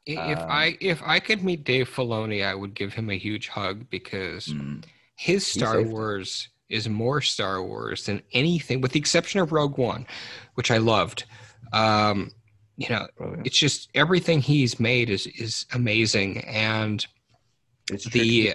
If 0.05 0.39
um, 0.39 0.47
I 0.49 0.77
if 0.79 1.01
I 1.03 1.19
could 1.19 1.43
meet 1.43 1.65
Dave 1.65 1.89
Filoni, 1.89 2.45
I 2.45 2.55
would 2.55 2.75
give 2.75 2.93
him 2.93 3.09
a 3.09 3.17
huge 3.17 3.49
hug 3.49 3.89
because 3.89 4.47
mm, 4.47 4.85
his 5.15 5.45
Star 5.45 5.81
Wars 5.81 6.49
is 6.69 6.87
more 6.87 7.21
Star 7.21 7.61
Wars 7.61 8.05
than 8.05 8.21
anything, 8.31 8.79
with 8.79 8.93
the 8.93 8.99
exception 8.99 9.41
of 9.41 9.51
Rogue 9.51 9.77
One, 9.77 10.05
which 10.53 10.71
I 10.71 10.77
loved. 10.77 11.25
Um, 11.73 12.31
you 12.77 12.89
know 12.89 13.07
Brilliant. 13.17 13.47
it's 13.47 13.57
just 13.57 13.89
everything 13.95 14.41
he's 14.41 14.79
made 14.79 15.09
is 15.09 15.27
is 15.27 15.65
amazing 15.73 16.39
and 16.39 17.05
it's 17.91 18.05
the 18.05 18.53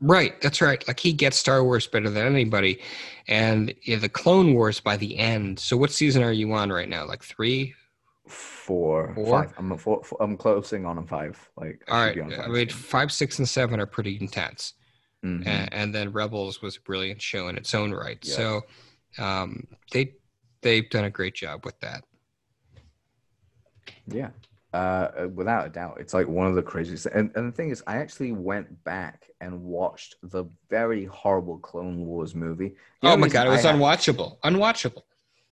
right 0.00 0.40
that's 0.40 0.60
right. 0.60 0.86
Like 0.86 1.00
he 1.00 1.12
gets 1.12 1.36
star 1.36 1.64
wars 1.64 1.86
better 1.86 2.10
than 2.10 2.26
anybody 2.26 2.80
and 3.28 3.74
yeah, 3.82 3.96
the 3.96 4.08
clone 4.08 4.54
wars 4.54 4.80
by 4.80 4.96
the 4.96 5.16
end. 5.18 5.58
So 5.58 5.76
what 5.76 5.90
season 5.90 6.22
are 6.22 6.32
you 6.32 6.52
on 6.52 6.70
right 6.70 6.88
now? 6.88 7.06
Like 7.06 7.22
three? 7.22 7.74
Four, 8.28 9.14
four? 9.14 9.42
five. 9.42 9.54
I'm 9.56 9.76
four, 9.78 10.02
four, 10.02 10.18
i'm 10.20 10.36
closing 10.36 10.84
on 10.84 10.98
a 10.98 11.02
five. 11.02 11.38
Like 11.56 11.82
all 11.88 12.04
right 12.04 12.18
i 12.20 12.48
mean 12.48 12.68
five 12.68 13.12
six 13.12 13.38
and 13.38 13.48
seven 13.48 13.80
are 13.80 13.86
pretty 13.86 14.18
intense. 14.20 14.74
Mm-hmm. 15.24 15.48
and, 15.48 15.72
and, 15.72 15.94
then 15.94 16.12
rebels 16.12 16.60
was 16.60 16.76
a 16.76 16.80
brilliant 16.82 17.22
show 17.22 17.48
in 17.48 17.56
its 17.56 17.74
own 17.74 17.92
right. 17.92 18.18
Yes. 18.22 18.36
so 18.36 18.62
um 19.18 19.66
they 19.92 20.12
they've 20.60 20.88
done 20.90 21.04
a 21.04 21.10
great 21.10 21.34
job 21.34 21.64
with 21.64 21.78
that 21.80 22.04
yeah, 24.08 24.30
uh, 24.72 25.28
without 25.34 25.66
a 25.66 25.70
doubt, 25.70 25.98
it's 26.00 26.12
like 26.14 26.28
one 26.28 26.46
of 26.46 26.54
the 26.54 26.62
craziest. 26.62 27.06
And, 27.06 27.30
and 27.34 27.48
the 27.50 27.56
thing 27.56 27.70
is, 27.70 27.82
I 27.86 27.96
actually 27.96 28.32
went 28.32 28.84
back 28.84 29.30
and 29.40 29.62
watched 29.62 30.16
the 30.22 30.44
very 30.68 31.04
horrible 31.06 31.58
Clone 31.58 32.04
Wars 32.04 32.34
movie. 32.34 32.74
The 33.02 33.08
oh 33.08 33.16
my 33.16 33.28
god, 33.28 33.46
it 33.46 33.50
was 33.50 33.64
unwatchable. 33.64 34.38
Unwatchable. 34.40 35.02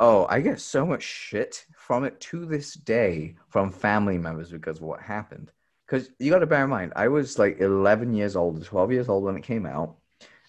Oh, 0.01 0.27
I 0.29 0.40
get 0.40 0.61
so 0.61 0.85
much 0.85 1.03
shit 1.03 1.64
from 1.77 2.05
it 2.05 2.20
to 2.20 2.44
this 2.44 2.75
day 2.75 3.37
from 3.49 3.70
family 3.70 4.18
members 4.18 4.51
because 4.51 4.79
of 4.79 4.83
what 4.83 5.01
happened. 5.01 5.53
Because 5.87 6.11
you 6.18 6.31
got 6.31 6.40
to 6.40 6.47
bear 6.47 6.64
in 6.64 6.70
mind, 6.70 6.92
I 6.97 7.09
was 7.09 7.38
like 7.38 7.61
11 7.61 8.14
years 8.14 8.37
old, 8.37 8.64
12 8.64 8.92
years 8.92 9.09
old 9.09 9.25
when 9.25 9.37
it 9.37 9.42
came 9.42 9.66
out. 9.66 9.97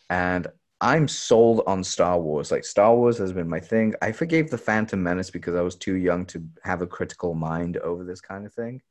and 0.09 0.47
I'm 0.81 1.07
sold 1.07 1.63
on 1.67 1.83
Star 1.83 2.19
Wars. 2.19 2.51
Like 2.51 2.65
Star 2.65 2.95
Wars 2.95 3.17
has 3.19 3.31
been 3.31 3.47
my 3.47 3.59
thing. 3.59 3.95
I 4.01 4.11
forgave 4.11 4.49
the 4.49 4.57
Phantom 4.57 5.01
Menace 5.01 5.29
because 5.29 5.55
I 5.55 5.61
was 5.61 5.75
too 5.75 5.95
young 5.95 6.25
to 6.27 6.43
have 6.63 6.81
a 6.81 6.87
critical 6.87 7.33
mind 7.33 7.77
over 7.77 8.03
this 8.03 8.21
kind 8.21 8.45
of 8.45 8.53
thing. 8.53 8.81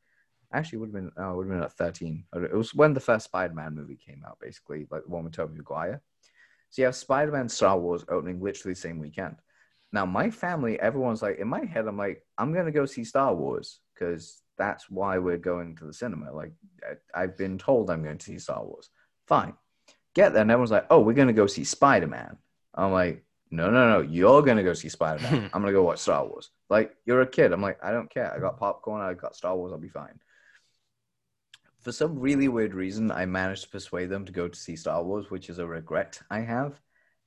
Actually, 0.52 0.78
would 0.78 0.88
have 0.88 0.94
been 0.94 1.10
oh, 1.18 1.34
would 1.34 1.46
have 1.46 1.54
been 1.54 1.62
at 1.62 1.72
13. 1.72 2.24
It 2.36 2.54
was 2.54 2.74
when 2.74 2.94
the 2.94 3.00
first 3.00 3.26
Spider-Man 3.26 3.74
movie 3.74 3.96
came 3.96 4.22
out, 4.26 4.38
basically, 4.40 4.86
like 4.90 5.02
the 5.04 5.10
one 5.10 5.24
with 5.24 5.34
Tobey 5.34 5.56
Maguire. 5.56 6.00
So 6.70 6.82
you 6.82 6.86
have 6.86 6.96
Spider-Man, 6.96 7.48
Star 7.48 7.78
Wars 7.78 8.04
opening 8.08 8.40
literally 8.40 8.74
the 8.74 8.80
same 8.80 8.98
weekend. 8.98 9.36
Now, 9.92 10.06
my 10.06 10.30
family, 10.30 10.80
everyone's 10.80 11.22
like, 11.22 11.38
in 11.38 11.48
my 11.48 11.64
head, 11.64 11.86
I'm 11.86 11.98
like, 11.98 12.24
I'm 12.38 12.52
gonna 12.54 12.72
go 12.72 12.86
see 12.86 13.04
Star 13.04 13.34
Wars 13.34 13.80
because 13.92 14.42
that's 14.56 14.88
why 14.88 15.18
we're 15.18 15.36
going 15.36 15.76
to 15.76 15.84
the 15.84 15.92
cinema. 15.92 16.32
Like, 16.32 16.52
I, 16.82 17.22
I've 17.22 17.36
been 17.36 17.58
told 17.58 17.90
I'm 17.90 18.02
going 18.02 18.18
to 18.18 18.24
see 18.24 18.38
Star 18.38 18.64
Wars. 18.64 18.90
Fine 19.26 19.54
get 20.14 20.32
there, 20.32 20.42
and 20.42 20.50
everyone's 20.50 20.70
like, 20.70 20.86
"Oh, 20.90 21.00
we're 21.00 21.14
gonna 21.14 21.32
go 21.32 21.46
see 21.46 21.64
Spider 21.64 22.06
Man." 22.06 22.38
I'm 22.74 22.92
like, 22.92 23.24
"No, 23.50 23.70
no, 23.70 23.90
no! 23.90 24.00
You're 24.00 24.42
gonna 24.42 24.62
go 24.62 24.74
see 24.74 24.88
Spider 24.88 25.22
Man. 25.22 25.50
I'm 25.52 25.60
gonna 25.62 25.72
go 25.72 25.82
watch 25.82 25.98
Star 25.98 26.26
Wars." 26.26 26.50
Like, 26.70 26.94
you're 27.04 27.20
a 27.20 27.26
kid. 27.26 27.52
I'm 27.52 27.62
like, 27.62 27.78
I 27.82 27.92
don't 27.92 28.10
care. 28.10 28.32
I 28.32 28.38
got 28.38 28.58
popcorn. 28.58 29.02
I 29.02 29.14
got 29.14 29.36
Star 29.36 29.56
Wars. 29.56 29.72
I'll 29.72 29.78
be 29.78 29.88
fine. 29.88 30.18
For 31.80 31.92
some 31.92 32.18
really 32.18 32.48
weird 32.48 32.74
reason, 32.74 33.10
I 33.10 33.26
managed 33.26 33.64
to 33.64 33.68
persuade 33.68 34.08
them 34.08 34.24
to 34.24 34.32
go 34.32 34.48
to 34.48 34.58
see 34.58 34.74
Star 34.74 35.04
Wars, 35.04 35.30
which 35.30 35.50
is 35.50 35.58
a 35.58 35.66
regret 35.66 36.20
I 36.30 36.40
have 36.40 36.80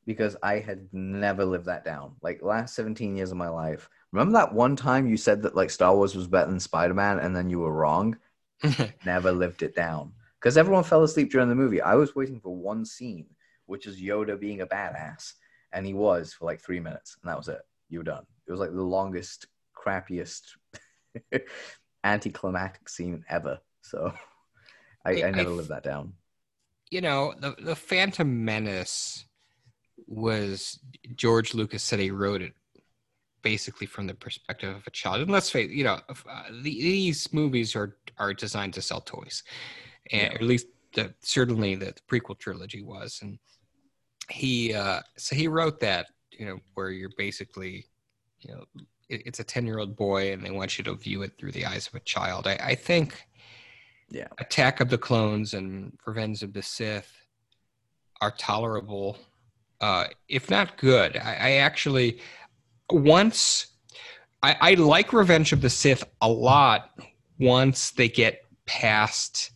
because 0.07 0.35
I 0.41 0.59
had 0.59 0.87
never 0.91 1.45
lived 1.45 1.65
that 1.65 1.85
down. 1.85 2.15
Like 2.21 2.41
last 2.41 2.73
17 2.73 3.15
years 3.15 3.31
of 3.31 3.37
my 3.37 3.49
life. 3.49 3.89
Remember 4.11 4.33
that 4.33 4.53
one 4.53 4.75
time 4.75 5.05
you 5.05 5.17
said 5.17 5.43
that 5.43 5.55
like 5.55 5.69
Star 5.69 5.95
Wars 5.95 6.15
was 6.15 6.27
better 6.27 6.49
than 6.49 6.59
Spider 6.59 6.93
Man, 6.93 7.19
and 7.19 7.35
then 7.35 7.49
you 7.49 7.59
were 7.59 7.71
wrong. 7.73 8.17
never 9.05 9.31
lived 9.31 9.61
it 9.61 9.75
down 9.75 10.13
because 10.39 10.57
everyone 10.57 10.83
fell 10.83 11.03
asleep 11.03 11.31
during 11.31 11.49
the 11.49 11.55
movie. 11.55 11.81
I 11.81 11.95
was 11.95 12.15
waiting 12.15 12.39
for 12.39 12.55
one 12.55 12.85
scene, 12.85 13.25
which 13.65 13.85
is 13.87 14.01
Yoda 14.01 14.39
being 14.39 14.61
a 14.61 14.67
badass, 14.67 15.33
and 15.73 15.85
he 15.85 15.93
was 15.93 16.33
for 16.33 16.45
like 16.45 16.61
three 16.61 16.79
minutes, 16.79 17.17
and 17.21 17.29
that 17.29 17.37
was 17.37 17.47
it. 17.47 17.61
You 17.89 17.99
were 17.99 18.05
done. 18.05 18.25
It 18.47 18.51
was 18.51 18.59
like 18.59 18.73
the 18.73 18.81
longest, 18.81 19.47
crappiest, 19.75 20.41
anticlimactic 22.03 22.87
scene 22.89 23.23
ever. 23.29 23.59
So 23.81 24.13
I, 25.05 25.23
I 25.23 25.31
never 25.31 25.49
I, 25.49 25.53
lived 25.53 25.69
that 25.69 25.83
down. 25.83 26.13
You 26.89 27.01
know, 27.01 27.33
the 27.39 27.55
the 27.59 27.75
Phantom 27.75 28.45
Menace 28.45 29.25
was 30.05 30.79
George 31.15 31.53
Lucas 31.53 31.83
said 31.83 31.99
he 31.99 32.11
wrote 32.11 32.41
it 32.41 32.53
basically 33.41 33.87
from 33.87 34.07
the 34.07 34.13
perspective 34.13 34.75
of 34.75 34.85
a 34.85 34.91
child. 34.91 35.21
And 35.21 35.31
let's 35.31 35.49
face, 35.49 35.71
you 35.71 35.83
know, 35.83 35.99
uh, 36.09 36.43
the, 36.49 36.63
these 36.63 37.33
movies 37.33 37.75
are 37.75 37.97
are 38.17 38.33
designed 38.33 38.73
to 38.75 38.81
sell 38.81 39.01
toys 39.01 39.43
and 40.11 40.21
yeah. 40.21 40.33
at 40.33 40.41
least 40.41 40.67
the, 40.93 41.13
certainly 41.21 41.75
the, 41.75 41.85
the, 41.85 42.01
prequel 42.09 42.37
trilogy 42.37 42.83
was. 42.83 43.19
And 43.21 43.37
he 44.29 44.73
uh, 44.73 45.01
so 45.17 45.35
he 45.35 45.47
wrote 45.47 45.79
that 45.79 46.07
you 46.31 46.45
know 46.45 46.59
where 46.73 46.89
you're 46.89 47.11
basically 47.17 47.85
you 48.41 48.53
know 48.53 48.63
it, 49.09 49.21
it's 49.25 49.39
a 49.39 49.43
ten 49.43 49.65
year 49.65 49.79
old 49.79 49.95
boy 49.95 50.33
and 50.33 50.43
they 50.43 50.51
want 50.51 50.77
you 50.77 50.83
to 50.85 50.95
view 50.95 51.21
it 51.23 51.33
through 51.37 51.51
the 51.51 51.65
eyes 51.65 51.87
of 51.87 51.95
a 51.95 51.99
child. 52.01 52.47
I, 52.47 52.59
I 52.61 52.75
think 52.75 53.25
yeah, 54.09 54.27
Attack 54.39 54.79
of 54.79 54.89
the 54.89 54.97
Clones 54.97 55.53
and 55.53 55.97
Revenge 56.05 56.41
of 56.43 56.53
the 56.53 56.61
Sith 56.61 57.11
are 58.21 58.31
tolerable, 58.31 59.17
uh, 59.81 60.05
if 60.29 60.49
not 60.49 60.77
good. 60.77 61.17
I, 61.17 61.35
I 61.35 61.51
actually 61.57 62.19
once 62.89 63.67
I, 64.43 64.55
I 64.61 64.73
like 64.75 65.13
Revenge 65.13 65.51
of 65.51 65.61
the 65.61 65.69
Sith 65.69 66.03
a 66.21 66.29
lot 66.29 66.99
once 67.39 67.91
they 67.91 68.09
get 68.09 68.43
past 68.65 69.51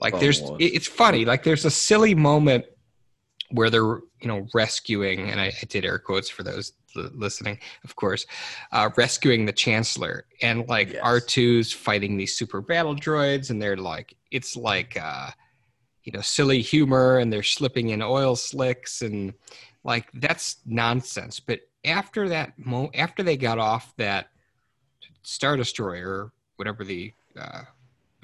like 0.00 0.12
Clone 0.12 0.22
there's, 0.22 0.42
it's 0.58 0.86
funny. 0.86 1.24
Like 1.24 1.42
there's 1.42 1.64
a 1.64 1.70
silly 1.70 2.14
moment 2.14 2.66
where 3.50 3.70
they're 3.70 4.00
you 4.20 4.28
know 4.28 4.46
rescuing, 4.54 5.30
and 5.30 5.40
I, 5.40 5.46
I 5.46 5.64
did 5.68 5.84
air 5.84 5.98
quotes 5.98 6.28
for 6.28 6.42
those 6.42 6.72
listening, 7.14 7.58
of 7.84 7.96
course, 7.96 8.26
uh, 8.72 8.90
rescuing 8.96 9.44
the 9.44 9.52
Chancellor, 9.52 10.26
and 10.42 10.66
like 10.68 10.92
yes. 10.92 11.04
R2's 11.04 11.72
fighting 11.72 12.16
these 12.16 12.36
super 12.36 12.60
battle 12.60 12.94
droids, 12.94 13.50
and 13.50 13.60
they're 13.60 13.76
like, 13.76 14.16
it's 14.30 14.56
like, 14.56 14.96
uh, 15.00 15.30
you 16.04 16.12
know, 16.12 16.20
silly 16.20 16.62
humor, 16.62 17.18
and 17.18 17.32
they're 17.32 17.42
slipping 17.42 17.90
in 17.90 18.02
oil 18.02 18.36
slicks, 18.36 19.02
and 19.02 19.34
like 19.84 20.10
that's 20.14 20.56
nonsense. 20.66 21.40
But 21.40 21.60
after 21.84 22.28
that, 22.28 22.54
mo- 22.58 22.90
after 22.94 23.22
they 23.22 23.36
got 23.36 23.58
off 23.58 23.94
that 23.96 24.28
Star 25.22 25.56
Destroyer, 25.56 26.32
whatever 26.56 26.84
the 26.84 27.12
uh, 27.38 27.62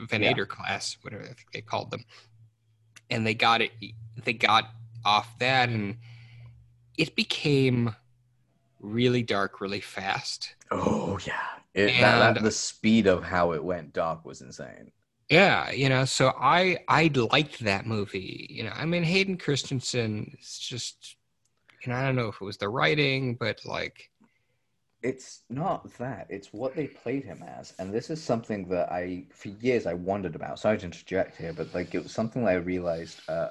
Venator 0.08 0.46
yeah. 0.48 0.56
class, 0.56 0.96
whatever 1.02 1.22
I 1.22 1.26
think 1.26 1.52
they 1.52 1.60
called 1.60 1.90
them, 1.90 2.04
and 3.10 3.26
they 3.26 3.34
got 3.34 3.60
it. 3.62 3.72
They 4.24 4.32
got 4.32 4.64
off 5.04 5.38
that, 5.38 5.68
and 5.68 5.96
it 6.98 7.16
became 7.16 7.94
really 8.80 9.22
dark 9.22 9.60
really 9.60 9.80
fast. 9.80 10.54
Oh 10.70 11.18
yeah, 11.26 11.40
it, 11.74 11.90
and, 11.90 12.02
that, 12.02 12.34
that, 12.34 12.42
the 12.42 12.50
speed 12.50 13.06
of 13.06 13.22
how 13.22 13.52
it 13.52 13.64
went 13.64 13.92
dark 13.92 14.24
was 14.24 14.40
insane. 14.40 14.92
Yeah, 15.28 15.70
you 15.70 15.88
know, 15.88 16.04
so 16.04 16.34
I 16.38 16.78
I 16.88 17.10
liked 17.14 17.60
that 17.60 17.86
movie. 17.86 18.46
You 18.50 18.64
know, 18.64 18.72
I 18.74 18.84
mean 18.84 19.02
Hayden 19.02 19.38
Christensen 19.38 20.36
is 20.38 20.58
just, 20.58 21.16
you 21.82 21.92
know, 21.92 21.98
I 21.98 22.02
don't 22.04 22.16
know 22.16 22.28
if 22.28 22.40
it 22.40 22.44
was 22.44 22.58
the 22.58 22.68
writing, 22.68 23.36
but 23.36 23.64
like 23.64 24.10
it's 25.02 25.40
not 25.50 25.92
that 25.98 26.26
it's 26.28 26.52
what 26.52 26.76
they 26.76 26.86
played 26.86 27.24
him 27.24 27.42
as 27.42 27.74
and 27.78 27.92
this 27.92 28.08
is 28.08 28.22
something 28.22 28.68
that 28.68 28.90
i 28.92 29.24
for 29.32 29.48
years 29.48 29.86
i 29.86 29.94
wondered 29.94 30.36
about 30.36 30.58
sorry 30.58 30.78
to 30.78 30.84
interject 30.86 31.36
here 31.36 31.52
but 31.52 31.74
like 31.74 31.94
it 31.94 32.02
was 32.02 32.12
something 32.12 32.44
that 32.44 32.52
i 32.52 32.54
realized 32.54 33.20
uh, 33.28 33.48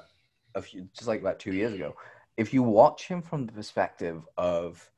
a 0.54 0.62
few 0.62 0.88
just 0.94 1.08
like 1.08 1.20
about 1.20 1.38
two 1.38 1.52
years 1.52 1.72
ago. 1.72 1.94
If 2.36 2.52
you 2.54 2.62
watch 2.62 3.08
him 3.08 3.22
from 3.22 3.46
the 3.46 3.52
perspective 3.52 4.22
of 4.36 4.90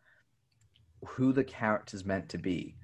who 1.05 1.33
the 1.33 1.45
character's 1.45 2.05
meant 2.05 2.29
to 2.31 2.39
be 2.39 2.77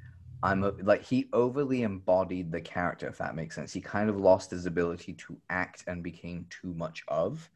i'm 0.42 0.62
a, 0.64 0.72
like 0.82 1.02
he 1.02 1.28
overly 1.32 1.82
embodied 1.82 2.52
the 2.52 2.60
character 2.60 3.08
if 3.08 3.18
that 3.18 3.34
makes 3.34 3.54
sense. 3.54 3.72
He 3.72 3.80
kind 3.80 4.10
of 4.10 4.16
lost 4.18 4.50
his 4.50 4.66
ability 4.66 5.14
to 5.14 5.38
act 5.48 5.84
and 5.86 6.02
became 6.02 6.46
too 6.50 6.74
much 6.74 7.02
of 7.08 7.48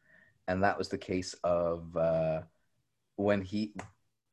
and 0.47 0.63
that 0.63 0.77
was 0.77 0.89
the 0.89 0.97
case 0.97 1.35
of 1.43 1.95
uh, 1.97 2.41
when 3.15 3.41
he 3.41 3.73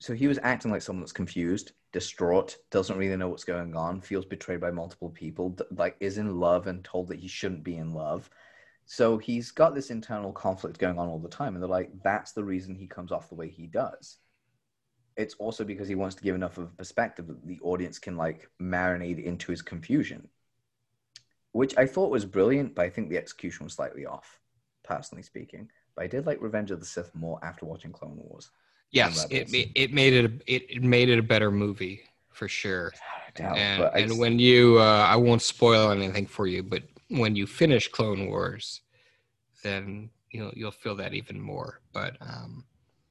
so 0.03 0.15
he 0.15 0.27
was 0.27 0.41
acting 0.43 0.73
like 0.73 0.83
someone 0.83 1.03
that's 1.03 1.13
confused, 1.13 1.75
distraught, 1.93 2.57
doesn't 2.73 2.99
really 2.99 3.17
know 3.17 3.29
what's 3.29 3.45
going 3.45 3.77
on, 3.77 4.01
feels 4.01 4.25
betrayed 4.25 4.61
by 4.61 4.73
multiple 4.73 5.11
people, 5.11 5.57
like 5.77 5.97
is 6.01 6.19
in 6.19 6.41
love 6.41 6.67
and 6.67 6.83
told 6.83 7.07
that 7.07 7.21
he 7.21 7.29
shouldn't 7.29 7.63
be 7.63 7.77
in 7.77 7.95
love. 7.95 8.29
So 8.85 9.17
he's 9.17 9.53
got 9.53 9.77
this 9.77 9.91
internal 9.91 10.33
conflict 10.33 10.81
going 10.81 10.99
on 10.99 11.07
all 11.07 11.21
the 11.21 11.29
time, 11.29 11.55
and 11.55 11.63
they're 11.63 11.71
like, 11.71 11.93
that's 12.03 12.33
the 12.33 12.43
reason 12.43 12.75
he 12.75 12.89
comes 12.89 13.13
off 13.13 13.29
the 13.29 13.37
way 13.37 13.49
he 13.49 13.69
does. 13.69 14.17
It's 15.17 15.35
also 15.35 15.63
because 15.63 15.87
he 15.87 15.95
wants 15.95 16.17
to 16.17 16.25
give 16.25 16.35
enough 16.35 16.59
of 16.59 16.65
a 16.65 16.77
perspective 16.77 17.29
that 17.29 17.47
the 17.47 17.61
audience 17.61 18.01
can 18.01 18.17
like 18.17 18.51
marinate 18.61 19.23
into 19.23 19.53
his 19.53 19.63
confusion, 19.63 20.27
which 21.53 21.79
I 21.79 21.87
thought 21.87 22.11
was 22.11 22.25
brilliant, 22.25 22.75
but 22.75 22.85
I 22.85 22.91
think 22.91 23.09
the 23.09 23.19
execution 23.19 23.63
was 23.63 23.75
slightly 23.75 24.05
off, 24.05 24.41
personally 24.83 25.23
speaking. 25.23 25.71
But 25.95 26.07
I 26.07 26.09
did 26.09 26.27
like 26.27 26.43
Revenge 26.43 26.73
of 26.73 26.81
the 26.81 26.87
Sith 26.87 27.15
more 27.15 27.39
after 27.45 27.67
watching 27.67 27.93
Clone 27.93 28.17
Wars. 28.17 28.51
Yes, 28.93 29.27
it 29.31 29.49
it 29.75 29.93
made 29.93 30.13
it 30.13 30.25
a, 30.27 30.55
it 30.55 30.83
made 30.83 31.09
it 31.09 31.19
a 31.19 31.23
better 31.23 31.51
movie 31.51 32.03
for 32.31 32.47
sure. 32.49 32.93
Doubt, 33.35 33.57
and, 33.57 33.83
and 33.95 34.19
when 34.19 34.39
you, 34.39 34.79
uh, 34.79 35.07
I 35.09 35.17
won't 35.17 35.41
spoil 35.41 35.91
anything 35.91 36.27
for 36.27 36.47
you, 36.47 36.63
but 36.63 36.83
when 37.09 37.35
you 37.35 37.47
finish 37.47 37.89
Clone 37.89 38.27
Wars, 38.27 38.83
then 39.63 40.11
you'll 40.31 40.53
you'll 40.55 40.71
feel 40.71 40.95
that 40.97 41.15
even 41.15 41.41
more. 41.41 41.81
But 41.95 42.17
um, 42.21 42.65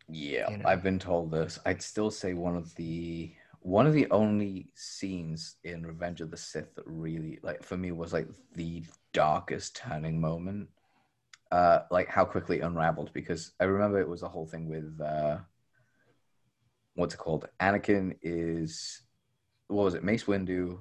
yeah, 0.07 0.51
you 0.51 0.57
know. 0.57 0.65
I've 0.67 0.83
been 0.83 0.99
told 0.99 1.31
this. 1.31 1.57
I'd 1.65 1.81
still 1.81 2.11
say 2.11 2.35
one 2.35 2.55
of 2.55 2.75
the 2.75 3.33
one 3.61 3.87
of 3.87 3.93
the 3.93 4.09
only 4.11 4.67
scenes 4.75 5.55
in 5.63 5.85
Revenge 5.85 6.21
of 6.21 6.29
the 6.29 6.37
Sith 6.37 6.75
that 6.75 6.85
really 6.85 7.39
like 7.41 7.63
for 7.63 7.77
me 7.77 7.91
was 7.91 8.13
like 8.13 8.27
the 8.55 8.83
darkest 9.13 9.75
turning 9.75 10.21
moment. 10.21 10.69
Uh, 11.51 11.79
like 11.89 12.07
how 12.07 12.23
quickly 12.23 12.59
it 12.59 12.63
unraveled 12.63 13.11
because 13.13 13.51
I 13.59 13.65
remember 13.65 13.99
it 13.99 14.07
was 14.07 14.23
a 14.23 14.29
whole 14.29 14.45
thing 14.45 14.69
with 14.69 15.01
uh, 15.01 15.39
what's 17.01 17.15
it 17.15 17.17
called? 17.17 17.47
Anakin 17.59 18.15
is 18.21 19.01
what 19.67 19.83
was 19.83 19.95
it? 19.95 20.03
Mace 20.03 20.25
Windu. 20.25 20.79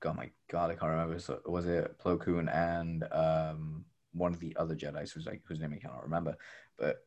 God, 0.00 0.16
my 0.16 0.30
God, 0.50 0.70
I 0.70 0.74
can't 0.74 0.90
remember. 0.90 1.18
So, 1.18 1.40
was 1.44 1.66
it 1.66 1.98
Plo 1.98 2.18
Koon 2.18 2.48
and 2.48 3.04
um, 3.12 3.84
one 4.12 4.32
of 4.32 4.40
the 4.40 4.56
other 4.56 4.74
Jedi's 4.74 5.12
who's 5.12 5.26
like 5.26 5.42
whose 5.44 5.60
name 5.60 5.74
I 5.74 5.78
cannot 5.78 6.02
remember, 6.02 6.36
but 6.78 7.04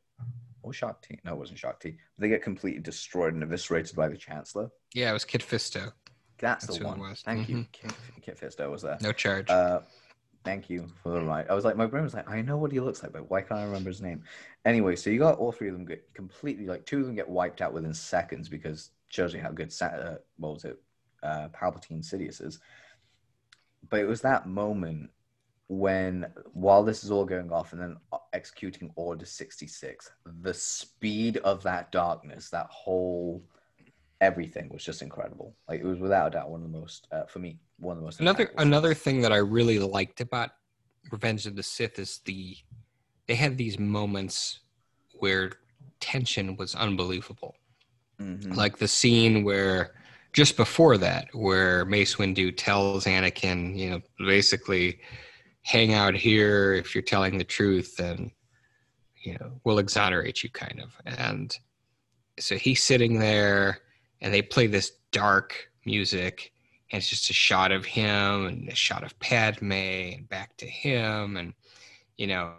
or 0.61 0.73
Shaak 0.73 1.01
Ti? 1.01 1.19
No, 1.23 1.33
it 1.33 1.39
wasn't 1.39 1.57
Shaak 1.57 1.79
Ti. 1.79 1.97
They 2.17 2.29
get 2.29 2.43
completely 2.43 2.81
destroyed 2.81 3.33
and 3.33 3.43
eviscerated 3.43 3.95
by 3.95 4.09
the 4.09 4.17
Chancellor. 4.17 4.69
Yeah, 4.93 5.09
it 5.09 5.13
was 5.13 5.25
Kit 5.25 5.41
Fisto. 5.41 5.91
That's, 6.37 6.65
That's 6.67 6.79
the 6.79 6.85
one. 6.85 7.15
Thank 7.15 7.47
mm-hmm. 7.47 7.57
you, 7.57 7.65
Kit, 7.71 7.93
Kit 8.21 8.39
Fisto 8.39 8.69
was 8.69 8.81
there. 8.81 8.97
No 9.01 9.11
charge. 9.11 9.49
Uh, 9.49 9.81
Thank 10.43 10.69
you 10.69 10.87
for 11.03 11.09
the 11.09 11.19
reminder. 11.19 11.51
I 11.51 11.55
was 11.55 11.65
like, 11.65 11.77
my 11.77 11.85
brain 11.85 12.03
was 12.03 12.15
like, 12.15 12.29
I 12.29 12.41
know 12.41 12.57
what 12.57 12.71
he 12.71 12.79
looks 12.79 13.03
like, 13.03 13.13
but 13.13 13.29
why 13.29 13.41
can't 13.41 13.59
I 13.59 13.63
remember 13.65 13.89
his 13.89 14.01
name? 14.01 14.23
Anyway, 14.65 14.95
so 14.95 15.09
you 15.09 15.19
got 15.19 15.37
all 15.37 15.51
three 15.51 15.67
of 15.67 15.73
them 15.73 15.85
get 15.85 16.11
completely 16.15 16.65
like 16.65 16.85
two 16.85 16.99
of 16.99 17.05
them 17.05 17.15
get 17.15 17.29
wiped 17.29 17.61
out 17.61 17.73
within 17.73 17.93
seconds 17.93 18.49
because 18.49 18.89
shows 19.09 19.33
you 19.33 19.41
how 19.41 19.51
good 19.51 19.71
uh, 19.81 20.15
what 20.37 20.53
was 20.53 20.65
it, 20.65 20.81
uh, 21.21 21.49
Palpatine 21.49 22.03
Sidious 22.03 22.43
is. 22.43 22.59
But 23.89 23.99
it 23.99 24.07
was 24.07 24.21
that 24.21 24.47
moment 24.47 25.11
when 25.67 26.25
while 26.53 26.83
this 26.83 27.03
is 27.03 27.11
all 27.11 27.25
going 27.25 27.51
off 27.51 27.71
and 27.73 27.81
then 27.81 27.97
executing 28.33 28.91
Order 28.95 29.25
66, 29.25 30.11
the 30.41 30.53
speed 30.53 31.37
of 31.37 31.61
that 31.63 31.91
darkness, 31.91 32.49
that 32.49 32.67
whole 32.69 33.43
everything 34.21 34.69
was 34.71 34.83
just 34.85 35.01
incredible. 35.01 35.55
Like 35.67 35.81
it 35.81 35.85
was 35.85 35.99
without 35.99 36.27
a 36.27 36.29
doubt 36.31 36.49
one 36.51 36.63
of 36.63 36.71
the 36.71 36.77
most 36.79 37.07
uh, 37.11 37.25
for 37.25 37.39
me 37.39 37.59
one 37.79 37.97
of 37.97 38.01
the 38.01 38.05
most 38.05 38.19
Another 38.21 38.51
another 38.57 38.93
scenes. 38.93 39.03
thing 39.03 39.21
that 39.21 39.33
I 39.33 39.37
really 39.37 39.79
liked 39.79 40.21
about 40.21 40.51
Revenge 41.11 41.47
of 41.47 41.55
the 41.55 41.63
Sith 41.63 41.97
is 41.99 42.19
the 42.25 42.55
they 43.27 43.35
had 43.35 43.57
these 43.57 43.77
moments 43.79 44.59
where 45.19 45.51
tension 45.99 46.55
was 46.55 46.75
unbelievable. 46.75 47.55
Mhm. 48.21 48.55
Like 48.55 48.77
the 48.77 48.87
scene 48.87 49.43
where 49.43 49.95
just 50.33 50.55
before 50.55 50.97
that, 50.99 51.27
where 51.33 51.83
Mace 51.85 52.15
Windu 52.15 52.55
tells 52.55 53.05
Anakin, 53.05 53.77
you 53.77 53.89
know, 53.89 54.01
basically 54.19 54.99
hang 55.63 55.93
out 55.93 56.15
here 56.15 56.73
if 56.73 56.95
you're 56.95 57.01
telling 57.01 57.37
the 57.37 57.43
truth 57.43 57.99
and 57.99 58.31
you 59.23 59.33
know, 59.39 59.51
we'll 59.63 59.77
exonerate 59.77 60.41
you 60.43 60.49
kind 60.49 60.79
of. 60.81 60.99
And 61.05 61.55
so 62.39 62.55
he's 62.55 62.81
sitting 62.81 63.19
there 63.19 63.79
and 64.21 64.33
they 64.33 64.41
play 64.41 64.67
this 64.67 64.91
dark 65.11 65.69
music 65.85 66.51
and 66.91 66.99
it's 66.99 67.09
just 67.09 67.29
a 67.29 67.33
shot 67.33 67.71
of 67.71 67.85
him 67.85 68.45
and 68.45 68.69
a 68.69 68.75
shot 68.75 69.03
of 69.03 69.17
Padme 69.19 69.71
and 69.71 70.29
back 70.29 70.55
to 70.57 70.65
him 70.65 71.37
and 71.37 71.53
you 72.17 72.27
know 72.27 72.53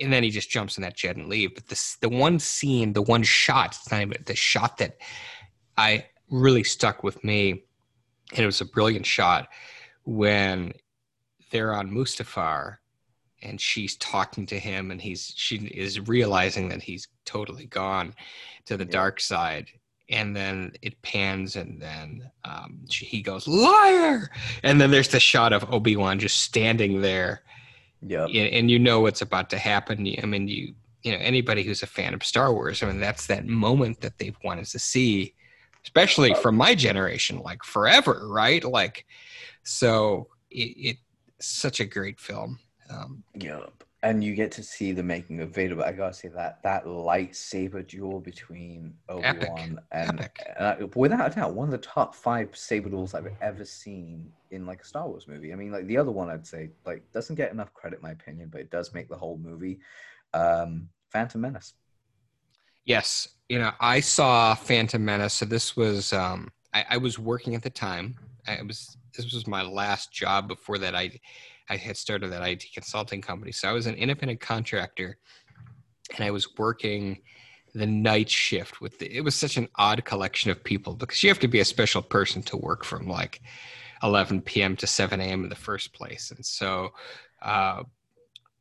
and 0.00 0.12
then 0.12 0.22
he 0.22 0.30
just 0.30 0.50
jumps 0.50 0.76
in 0.78 0.82
that 0.82 0.96
jet 0.96 1.16
and 1.16 1.28
leave 1.28 1.54
but 1.54 1.66
this 1.68 1.96
the 1.96 2.08
one 2.08 2.38
scene 2.38 2.92
the 2.92 3.02
one 3.02 3.22
shot 3.22 3.76
it's 3.80 3.90
not 3.90 4.00
even 4.00 4.16
the 4.26 4.34
shot 4.36 4.78
that 4.78 4.96
I 5.76 6.06
really 6.30 6.64
stuck 6.64 7.02
with 7.02 7.22
me 7.24 7.64
and 8.32 8.40
it 8.40 8.46
was 8.46 8.60
a 8.60 8.66
brilliant 8.66 9.06
shot 9.06 9.48
when 10.04 10.72
they're 11.50 11.74
on 11.74 11.90
Mustafar 11.90 12.76
and 13.42 13.60
she's 13.60 13.96
talking 13.96 14.46
to 14.46 14.58
him 14.58 14.90
and 14.90 15.00
he's 15.00 15.32
she 15.36 15.56
is 15.56 16.00
realizing 16.00 16.68
that 16.70 16.82
he's 16.82 17.08
totally 17.24 17.66
gone 17.66 18.14
to 18.66 18.76
the 18.76 18.84
Yeah. 18.84 18.90
dark 18.90 19.20
side 19.20 19.68
and 20.12 20.36
then 20.36 20.72
it 20.82 21.00
pans 21.02 21.56
and 21.56 21.80
then 21.80 22.30
um, 22.44 22.80
she, 22.88 23.04
he 23.04 23.22
goes 23.22 23.48
liar! 23.48 24.30
And 24.62 24.80
then 24.80 24.90
there's 24.90 25.08
the 25.08 25.20
shot 25.20 25.52
of 25.52 25.64
obi-wan 25.72 26.18
just 26.18 26.42
standing 26.42 27.00
there. 27.00 27.42
Yep. 28.04 28.28
and, 28.28 28.48
and 28.52 28.70
you 28.70 28.78
know 28.78 29.00
what's 29.00 29.22
about 29.22 29.48
to 29.50 29.58
happen. 29.58 30.06
I 30.22 30.26
mean 30.26 30.48
you 30.48 30.74
you 31.02 31.12
know 31.12 31.18
anybody 31.18 31.62
who's 31.62 31.82
a 31.82 31.86
fan 31.86 32.14
of 32.14 32.22
star 32.22 32.52
wars 32.52 32.80
i 32.80 32.86
mean 32.86 33.00
that's 33.00 33.26
that 33.26 33.44
moment 33.44 34.00
that 34.02 34.18
they've 34.18 34.36
wanted 34.44 34.66
to 34.66 34.78
see 34.78 35.34
especially 35.84 36.32
from 36.34 36.56
my 36.56 36.74
generation 36.74 37.40
like 37.40 37.62
forever 37.64 38.28
right? 38.28 38.64
Like 38.64 39.04
so 39.64 40.28
it, 40.50 40.76
it 40.76 40.96
such 41.40 41.80
a 41.80 41.84
great 41.84 42.20
film. 42.20 42.58
Um, 42.90 43.22
Yep. 43.34 43.84
And 44.04 44.24
you 44.24 44.34
get 44.34 44.50
to 44.52 44.64
see 44.64 44.90
the 44.90 45.02
making 45.02 45.40
of 45.40 45.54
Vader, 45.54 45.76
but 45.76 45.86
I 45.86 45.92
gotta 45.92 46.12
say 46.12 46.26
that 46.28 46.60
that 46.64 46.86
lightsaber 46.86 47.86
duel 47.86 48.18
between 48.18 48.94
Obi 49.08 49.46
Wan 49.46 49.80
and, 49.92 50.18
Epic. 50.18 50.44
and 50.56 50.66
I- 50.66 50.88
without 50.96 51.30
a 51.30 51.34
doubt, 51.34 51.54
one 51.54 51.68
of 51.68 51.72
the 51.72 51.78
top 51.86 52.14
five 52.16 52.56
saber 52.56 52.88
duels 52.88 53.14
I've 53.14 53.30
ever 53.40 53.64
seen 53.64 54.32
in 54.50 54.66
like 54.66 54.82
a 54.82 54.84
Star 54.84 55.06
Wars 55.08 55.28
movie. 55.28 55.52
I 55.52 55.56
mean, 55.56 55.70
like 55.70 55.86
the 55.86 55.98
other 55.98 56.10
one, 56.10 56.30
I'd 56.30 56.46
say 56.46 56.70
like 56.84 57.08
doesn't 57.12 57.36
get 57.36 57.52
enough 57.52 57.72
credit, 57.74 57.98
in 57.98 58.02
my 58.02 58.10
opinion, 58.10 58.48
but 58.50 58.60
it 58.60 58.70
does 58.70 58.92
make 58.92 59.08
the 59.08 59.16
whole 59.16 59.38
movie. 59.38 59.78
Um, 60.34 60.88
Phantom 61.10 61.40
Menace. 61.40 61.74
Yes, 62.84 63.28
you 63.48 63.60
know, 63.60 63.70
I 63.78 64.00
saw 64.00 64.56
Phantom 64.56 65.04
Menace. 65.04 65.34
So 65.34 65.44
this 65.44 65.76
was 65.76 66.12
um, 66.12 66.50
I, 66.72 66.84
I 66.90 66.96
was 66.96 67.18
working 67.18 67.54
at 67.54 67.62
the 67.62 67.70
time. 67.70 68.16
I 68.48 68.60
was 68.66 68.96
this 69.16 69.32
was 69.32 69.46
my 69.46 69.62
last 69.62 70.12
job 70.12 70.48
before 70.48 70.78
that. 70.78 70.96
I 70.96 71.20
I 71.68 71.76
had 71.76 71.96
started 71.96 72.32
that 72.32 72.46
IT 72.46 72.64
consulting 72.74 73.20
company, 73.20 73.52
so 73.52 73.68
I 73.68 73.72
was 73.72 73.86
an 73.86 73.94
independent 73.94 74.40
contractor, 74.40 75.18
and 76.14 76.24
I 76.24 76.30
was 76.30 76.56
working 76.58 77.22
the 77.74 77.86
night 77.86 78.28
shift 78.28 78.80
with 78.80 78.98
the, 78.98 79.14
it 79.14 79.22
was 79.22 79.34
such 79.34 79.56
an 79.56 79.68
odd 79.76 80.04
collection 80.04 80.50
of 80.50 80.62
people 80.62 80.94
because 80.94 81.22
you 81.22 81.30
have 81.30 81.38
to 81.38 81.48
be 81.48 81.60
a 81.60 81.64
special 81.64 82.02
person 82.02 82.42
to 82.42 82.56
work 82.56 82.84
from 82.84 83.08
like 83.08 83.40
11 84.02 84.42
p.m. 84.42 84.76
to 84.76 84.86
7 84.86 85.20
a.m. 85.20 85.44
in 85.44 85.48
the 85.48 85.56
first 85.56 85.92
place, 85.94 86.30
and 86.30 86.44
so 86.44 86.90
uh, 87.40 87.82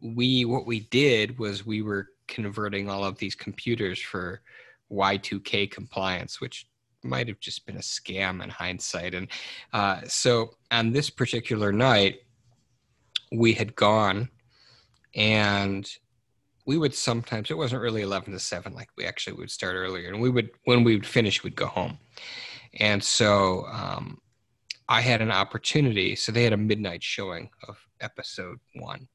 we 0.01 0.45
what 0.45 0.65
we 0.65 0.81
did 0.81 1.37
was 1.39 1.65
we 1.65 1.81
were 1.81 2.07
converting 2.27 2.89
all 2.89 3.03
of 3.03 3.17
these 3.17 3.35
computers 3.35 3.99
for 3.99 4.41
Y2K 4.91 5.69
compliance, 5.69 6.41
which 6.41 6.67
might 7.03 7.27
have 7.27 7.39
just 7.39 7.65
been 7.65 7.77
a 7.77 7.81
scam 7.81 8.43
in 8.43 8.49
hindsight. 8.49 9.13
And 9.13 9.27
uh, 9.73 10.01
so 10.07 10.51
on 10.71 10.91
this 10.91 11.09
particular 11.09 11.71
night, 11.71 12.19
we 13.31 13.53
had 13.53 13.75
gone 13.75 14.29
and 15.15 15.89
we 16.65 16.77
would 16.77 16.93
sometimes 16.93 17.49
it 17.49 17.57
wasn't 17.57 17.81
really 17.81 18.01
11 18.01 18.33
to 18.33 18.39
7 18.39 18.73
like 18.73 18.89
we 18.97 19.05
actually 19.05 19.33
would 19.33 19.49
start 19.51 19.75
earlier 19.75 20.09
and 20.09 20.21
we 20.21 20.29
would 20.29 20.51
when 20.65 20.83
we 20.83 20.95
would 20.95 21.05
finish 21.05 21.43
we'd 21.43 21.55
go 21.55 21.65
home. 21.67 21.97
And 22.79 23.03
so 23.03 23.65
um, 23.71 24.19
i 24.87 25.01
had 25.01 25.21
an 25.21 25.31
opportunity 25.31 26.15
so 26.15 26.31
they 26.31 26.43
had 26.43 26.53
a 26.53 26.57
midnight 26.57 27.03
showing 27.03 27.49
of 27.67 27.77
episode 27.99 28.59
one. 28.75 29.07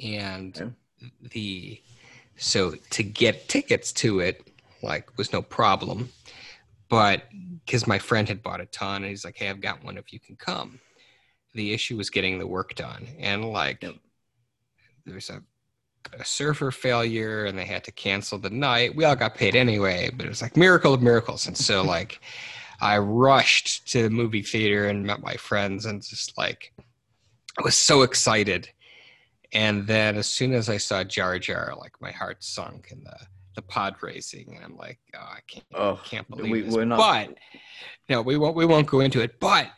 And 0.00 0.56
Yeah. 1.00 1.08
the 1.30 1.80
so 2.36 2.74
to 2.90 3.02
get 3.02 3.48
tickets 3.48 3.92
to 3.92 4.20
it 4.20 4.48
like 4.82 5.16
was 5.18 5.32
no 5.32 5.42
problem 5.42 6.08
but 6.88 7.24
because 7.64 7.86
my 7.86 7.98
friend 7.98 8.28
had 8.28 8.42
bought 8.42 8.60
a 8.60 8.66
ton 8.66 9.02
and 9.02 9.06
he's 9.06 9.24
like 9.24 9.36
hey 9.38 9.48
i've 9.48 9.60
got 9.60 9.84
one 9.84 9.96
if 9.96 10.12
you 10.12 10.18
can 10.18 10.36
come 10.36 10.80
the 11.54 11.72
issue 11.72 11.96
was 11.96 12.10
getting 12.10 12.38
the 12.38 12.46
work 12.46 12.74
done 12.74 13.06
and 13.18 13.44
like 13.44 13.82
Yep. 13.82 13.94
there's 15.06 15.30
a, 15.30 15.42
a 16.18 16.24
server 16.24 16.70
failure 16.70 17.44
and 17.46 17.58
they 17.58 17.64
had 17.64 17.84
to 17.84 17.92
cancel 17.92 18.38
the 18.38 18.50
night 18.50 18.94
we 18.94 19.04
all 19.04 19.16
got 19.16 19.34
paid 19.34 19.54
anyway 19.56 20.10
but 20.16 20.26
it 20.26 20.28
was 20.28 20.42
like 20.42 20.56
miracle 20.56 20.92
of 20.94 21.02
miracles 21.02 21.46
and 21.46 21.56
so 21.56 21.82
like 21.96 22.20
i 22.80 22.98
rushed 22.98 23.86
to 23.90 24.02
the 24.02 24.10
movie 24.10 24.42
theater 24.42 24.88
and 24.88 25.04
met 25.06 25.22
my 25.22 25.34
friends 25.34 25.86
and 25.86 26.02
just 26.02 26.36
like 26.36 26.72
i 27.58 27.62
was 27.62 27.76
so 27.78 28.02
excited 28.02 28.68
and 29.52 29.86
then 29.86 30.16
as 30.16 30.26
soon 30.26 30.52
as 30.52 30.68
i 30.68 30.76
saw 30.76 31.04
jar 31.04 31.38
jar 31.38 31.74
like 31.78 31.92
my 32.00 32.10
heart 32.10 32.42
sunk 32.42 32.88
in 32.90 33.02
the 33.04 33.16
the 33.54 33.62
pod 33.62 33.94
racing 34.02 34.52
and 34.56 34.64
i'm 34.64 34.76
like 34.76 34.98
oh 35.14 35.18
i 35.36 35.38
can't 35.46 35.64
Oh, 35.72 36.00
can't 36.04 36.28
believe 36.28 36.50
we, 36.50 36.60
this. 36.62 36.74
we're 36.74 36.84
not. 36.84 36.98
But 36.98 37.38
no, 38.08 38.20
we 38.20 38.36
won't. 38.36 38.54
We 38.56 38.66
won't 38.66 38.86
go 38.86 39.00
into 39.00 39.20
it. 39.20 39.38
But 39.40 39.68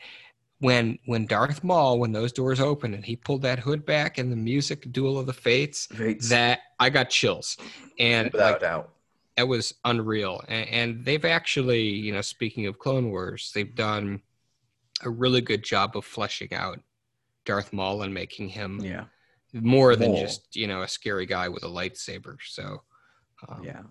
when 0.58 0.98
when 1.06 1.26
Darth 1.26 1.62
Maul, 1.62 1.98
when 1.98 2.12
those 2.12 2.32
doors 2.32 2.60
opened 2.60 2.94
and 2.94 3.04
he 3.04 3.16
pulled 3.16 3.42
that 3.42 3.58
hood 3.58 3.84
back 3.84 4.18
and 4.18 4.32
the 4.32 4.36
music, 4.36 4.90
Duel 4.92 5.18
of 5.18 5.26
the 5.26 5.32
Fates, 5.32 5.86
Fates, 5.86 6.28
that 6.30 6.60
I 6.80 6.90
got 6.90 7.10
chills, 7.10 7.56
and 7.98 8.30
without 8.32 8.52
like 8.52 8.60
doubt. 8.60 8.90
that 9.36 9.46
was 9.48 9.74
unreal. 9.84 10.42
And, 10.48 10.68
and 10.68 11.04
they've 11.04 11.24
actually, 11.24 11.82
you 11.82 12.12
know, 12.12 12.22
speaking 12.22 12.66
of 12.66 12.78
Clone 12.78 13.10
Wars, 13.10 13.52
they've 13.54 13.74
done 13.74 14.22
a 15.04 15.10
really 15.10 15.42
good 15.42 15.62
job 15.62 15.96
of 15.96 16.04
fleshing 16.06 16.54
out 16.54 16.80
Darth 17.44 17.72
Maul 17.72 18.02
and 18.02 18.14
making 18.14 18.48
him 18.48 18.80
Yeah. 18.82 19.04
more 19.52 19.94
than 19.94 20.12
More. 20.12 20.20
just 20.20 20.56
you 20.56 20.66
know 20.66 20.82
a 20.82 20.88
scary 20.88 21.26
guy 21.26 21.48
with 21.48 21.64
a 21.64 21.68
lightsaber. 21.68 22.36
So. 22.46 22.82
Um, 23.48 23.62
Yeah, 23.62 23.82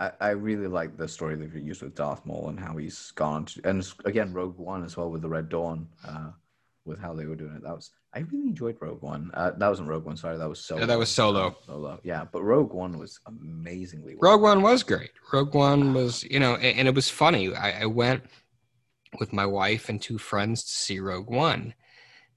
I, 0.00 0.12
I 0.20 0.28
really 0.30 0.66
like 0.66 0.96
the 0.96 1.06
story 1.06 1.36
they've 1.36 1.54
used 1.54 1.82
with 1.82 1.94
Darth 1.94 2.24
Maul 2.24 2.48
and 2.48 2.58
how 2.58 2.78
he's 2.78 3.10
gone 3.12 3.44
to, 3.44 3.60
and 3.64 3.86
again 4.06 4.32
Rogue 4.32 4.58
One 4.58 4.82
as 4.82 4.96
well 4.96 5.10
with 5.10 5.20
the 5.20 5.28
Red 5.28 5.50
Dawn, 5.50 5.86
uh, 6.08 6.30
with 6.86 6.98
how 6.98 7.12
they 7.14 7.26
were 7.26 7.36
doing 7.36 7.54
it. 7.54 7.62
That 7.62 7.76
was 7.76 7.90
I 8.14 8.20
really 8.20 8.48
enjoyed 8.48 8.78
Rogue 8.80 9.02
One. 9.02 9.30
Uh, 9.34 9.50
that 9.50 9.68
wasn't 9.68 9.88
Rogue 9.88 10.06
One, 10.06 10.16
sorry, 10.16 10.38
that 10.38 10.48
was 10.48 10.64
Solo. 10.64 10.80
Yeah, 10.80 10.86
that 10.86 10.98
was 10.98 11.10
Solo. 11.10 11.54
Solo, 11.66 12.00
yeah, 12.02 12.24
but 12.32 12.42
Rogue 12.42 12.72
One 12.72 12.98
was 12.98 13.20
amazingly. 13.26 14.16
well 14.18 14.32
Rogue 14.32 14.42
One 14.42 14.62
was 14.62 14.82
great. 14.82 15.10
Rogue 15.32 15.54
One 15.54 15.92
was, 15.92 16.24
you 16.24 16.40
know, 16.40 16.54
and, 16.54 16.78
and 16.78 16.88
it 16.88 16.94
was 16.94 17.10
funny. 17.10 17.54
I, 17.54 17.82
I 17.82 17.86
went 17.86 18.24
with 19.18 19.32
my 19.34 19.44
wife 19.44 19.88
and 19.90 20.00
two 20.00 20.18
friends 20.18 20.64
to 20.64 20.70
see 20.70 20.98
Rogue 20.98 21.28
One, 21.28 21.74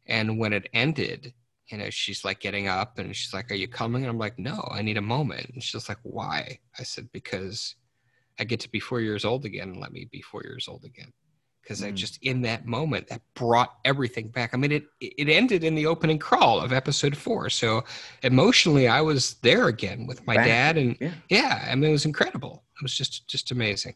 and 0.05 0.37
when 0.37 0.51
it 0.51 0.67
ended, 0.73 1.33
you 1.73 1.79
know, 1.79 1.89
she's 1.89 2.23
like 2.23 2.39
getting 2.39 2.67
up 2.67 2.99
and 2.99 3.15
she's 3.15 3.33
like, 3.33 3.51
"Are 3.51 3.55
you 3.55 3.67
coming?" 3.67 4.03
And 4.03 4.11
I'm 4.11 4.19
like, 4.19 4.39
"No, 4.39 4.67
I 4.71 4.81
need 4.83 4.97
a 4.97 5.01
moment." 5.01 5.49
And 5.53 5.63
she's 5.63 5.89
like, 5.89 5.99
"Why?" 6.03 6.59
I 6.79 6.83
said, 6.83 7.09
"Because 7.11 7.75
I 8.39 8.45
get 8.45 8.59
to 8.61 8.69
be 8.69 8.79
four 8.79 9.01
years 9.01 9.25
old 9.25 9.45
again, 9.45 9.69
and 9.71 9.81
let 9.81 9.91
me 9.91 10.07
be 10.11 10.21
four 10.21 10.43
years 10.43 10.67
old 10.69 10.85
again." 10.85 11.11
Because 11.63 11.81
I 11.83 11.91
Mm. 11.91 11.95
just 11.95 12.19
in 12.21 12.41
that 12.43 12.65
moment 12.67 13.07
that 13.07 13.21
brought 13.35 13.71
everything 13.85 14.29
back. 14.29 14.53
I 14.53 14.57
mean, 14.57 14.71
it 14.71 14.85
it 15.01 15.29
ended 15.29 15.63
in 15.63 15.75
the 15.75 15.87
opening 15.87 16.19
crawl 16.19 16.61
of 16.61 16.73
episode 16.73 17.17
four, 17.17 17.49
so 17.49 17.83
emotionally 18.21 18.87
I 18.87 19.01
was 19.01 19.35
there 19.41 19.67
again 19.67 20.05
with 20.05 20.25
my 20.27 20.35
Back. 20.35 20.45
dad 20.47 20.77
and 20.77 20.97
Yeah. 20.99 21.13
yeah 21.29 21.67
i 21.71 21.75
mean 21.75 21.89
it 21.89 21.93
was 21.93 22.05
incredible 22.05 22.63
it 22.79 22.83
was 22.83 22.95
just 22.95 23.27
just 23.27 23.51
amazing 23.51 23.95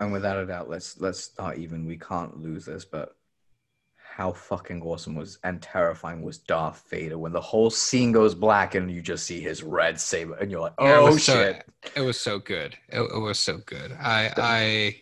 And 0.00 0.12
without 0.12 0.38
a 0.38 0.46
doubt, 0.46 0.68
let's 0.70 0.98
let's 1.00 1.20
start 1.20 1.58
even. 1.58 1.84
We 1.86 1.98
can't 1.98 2.40
lose 2.42 2.64
this, 2.64 2.84
but 2.86 3.16
how 4.20 4.30
fucking 4.30 4.82
awesome 4.82 5.14
was 5.14 5.38
and 5.44 5.62
terrifying 5.62 6.20
was 6.20 6.36
Darth 6.36 6.84
Vader 6.90 7.16
when 7.16 7.32
the 7.32 7.40
whole 7.40 7.70
scene 7.70 8.12
goes 8.12 8.34
black 8.34 8.74
and 8.74 8.90
you 8.90 9.00
just 9.00 9.24
see 9.24 9.40
his 9.40 9.62
red 9.62 9.98
saber 9.98 10.34
and 10.34 10.50
you're 10.50 10.60
like, 10.60 10.74
Yeah, 10.78 10.98
it 10.98 11.08
oh 11.08 11.16
so- 11.16 11.32
shit. 11.32 11.64
it 11.96 12.02
was 12.02 12.20
so 12.20 12.38
good 12.38 12.76
it, 12.90 13.00
it 13.00 13.18
was 13.18 13.38
so 13.38 13.56
good 13.64 13.92
i 13.98 14.30
i 14.36 14.96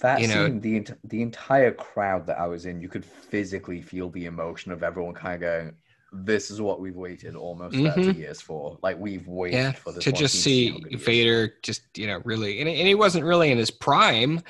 That 0.00 0.20
you 0.20 0.28
know- 0.28 0.46
scene, 0.48 0.60
the 0.60 0.84
the 1.04 1.22
entire 1.22 1.72
crowd 1.72 2.26
that 2.26 2.38
I 2.38 2.46
was 2.46 2.66
in, 2.66 2.82
you 2.82 2.88
could 2.90 3.06
physically 3.06 3.80
feel 3.80 4.10
the 4.10 4.26
emotion 4.26 4.72
of 4.72 4.82
everyone 4.82 5.14
kind 5.14 5.36
of 5.36 5.40
going, 5.40 5.72
this 6.12 6.50
is 6.50 6.60
what 6.60 6.80
we've 6.82 6.96
waited 7.06 7.34
almost 7.36 7.74
Mhm. 7.74 7.94
30 7.94 8.18
years 8.18 8.42
for. 8.42 8.78
Like 8.82 8.98
we've 8.98 9.26
waited 9.26 9.56
Yeah, 9.56 9.72
for 9.72 9.90
this 9.92 10.04
to 10.04 10.12
just 10.12 10.34
see 10.44 10.68
how 10.68 10.78
good 10.80 10.88
he 10.90 10.96
is. 10.96 11.02
Vader 11.02 11.54
just 11.62 11.82
you 11.96 12.06
know 12.08 12.20
really 12.26 12.60
and, 12.60 12.68
and 12.68 12.86
he 12.86 12.94
wasn't 12.94 13.24
really 13.24 13.50
in 13.50 13.56
his 13.56 13.70
prime. 13.70 14.42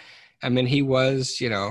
I 0.43 0.49
mean 0.49 0.67
he 0.67 0.83
was 0.83 1.41
you 1.41 1.49
know, 1.55 1.71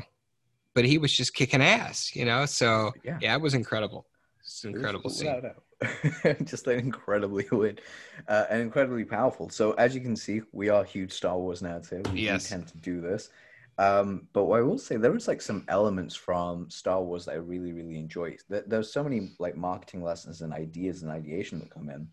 but 0.74 0.86
he 0.86 0.98
was 0.98 1.12
just 1.16 1.34
kicking 1.34 1.62
ass 1.62 2.16
you 2.16 2.26
know. 2.26 2.46
So 2.46 2.94
Yeah. 3.04 3.18
yeah, 3.22 3.36
it 3.36 3.42
was 3.42 3.54
incredible. 3.54 4.06
It's 4.40 4.64
It 4.64 4.70
incredible 4.70 5.10
scene. 5.10 5.28
without 5.28 5.56
doubt. 5.56 6.46
just 6.46 6.68
an 6.68 6.80
incredibly 6.80 7.46
weird 7.52 7.82
uh, 8.28 8.46
and 8.50 8.62
incredibly 8.62 9.04
powerful. 9.06 9.50
So 9.50 9.72
as 9.74 9.94
you 9.96 10.02
can 10.02 10.16
see, 10.16 10.42
we 10.52 10.70
are 10.70 10.84
huge 10.84 11.12
Star 11.12 11.38
Wars 11.38 11.62
nerds 11.62 11.90
here. 11.90 12.02
We 12.12 12.22
Yes. 12.22 12.50
tend 12.50 12.68
to 12.68 12.78
do 12.78 13.02
this. 13.02 13.30
Um, 13.78 14.28
but 14.34 14.46
what 14.46 14.60
I 14.60 14.64
will 14.64 14.78
say, 14.78 14.98
there 14.98 15.12
was 15.12 15.28
like 15.28 15.42
some 15.42 15.66
elements 15.68 16.16
from 16.16 16.70
Star 16.70 17.02
Wars 17.02 17.26
that 17.26 17.32
I 17.32 17.36
really, 17.38 17.74
really 17.74 17.98
enjoy. 17.98 18.38
There, 18.48 18.64
there's 18.68 18.94
so 18.94 19.04
many 19.04 19.32
like 19.40 19.58
marketing 19.58 20.04
lessons 20.04 20.42
and 20.42 20.54
ideas 20.54 21.02
and 21.02 21.12
ideation 21.12 21.60
that 21.60 21.72
come 21.72 21.90
in. 21.90 22.08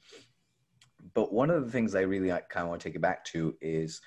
But 1.15 1.33
one 1.33 1.51
of 1.51 1.65
the 1.65 1.71
things 1.71 1.95
I 1.95 2.01
really 2.03 2.31
like, 2.31 2.49
kind 2.49 2.65
of 2.65 2.71
want 2.71 2.81
to 2.83 2.89
take 2.89 2.97
it 2.97 3.03
back 3.03 3.25
to 3.27 3.55
is 3.61 4.01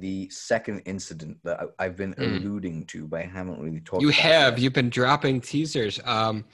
the 0.00 0.28
second 0.30 0.80
incident 0.80 1.38
that 1.44 1.60
I, 1.60 1.84
I've 1.84 1.96
been 1.96 2.14
Mm. 2.14 2.38
alluding 2.38 2.86
to, 2.86 3.06
but 3.06 3.20
I 3.20 3.26
haven't 3.26 3.60
really 3.60 3.80
talked. 3.80 4.02
You 4.02 4.10
have 4.10 4.58
you've 4.58 4.72
been 4.72 4.90
dropping 4.90 5.40
teasers. 5.40 6.00
Um, 6.04 6.44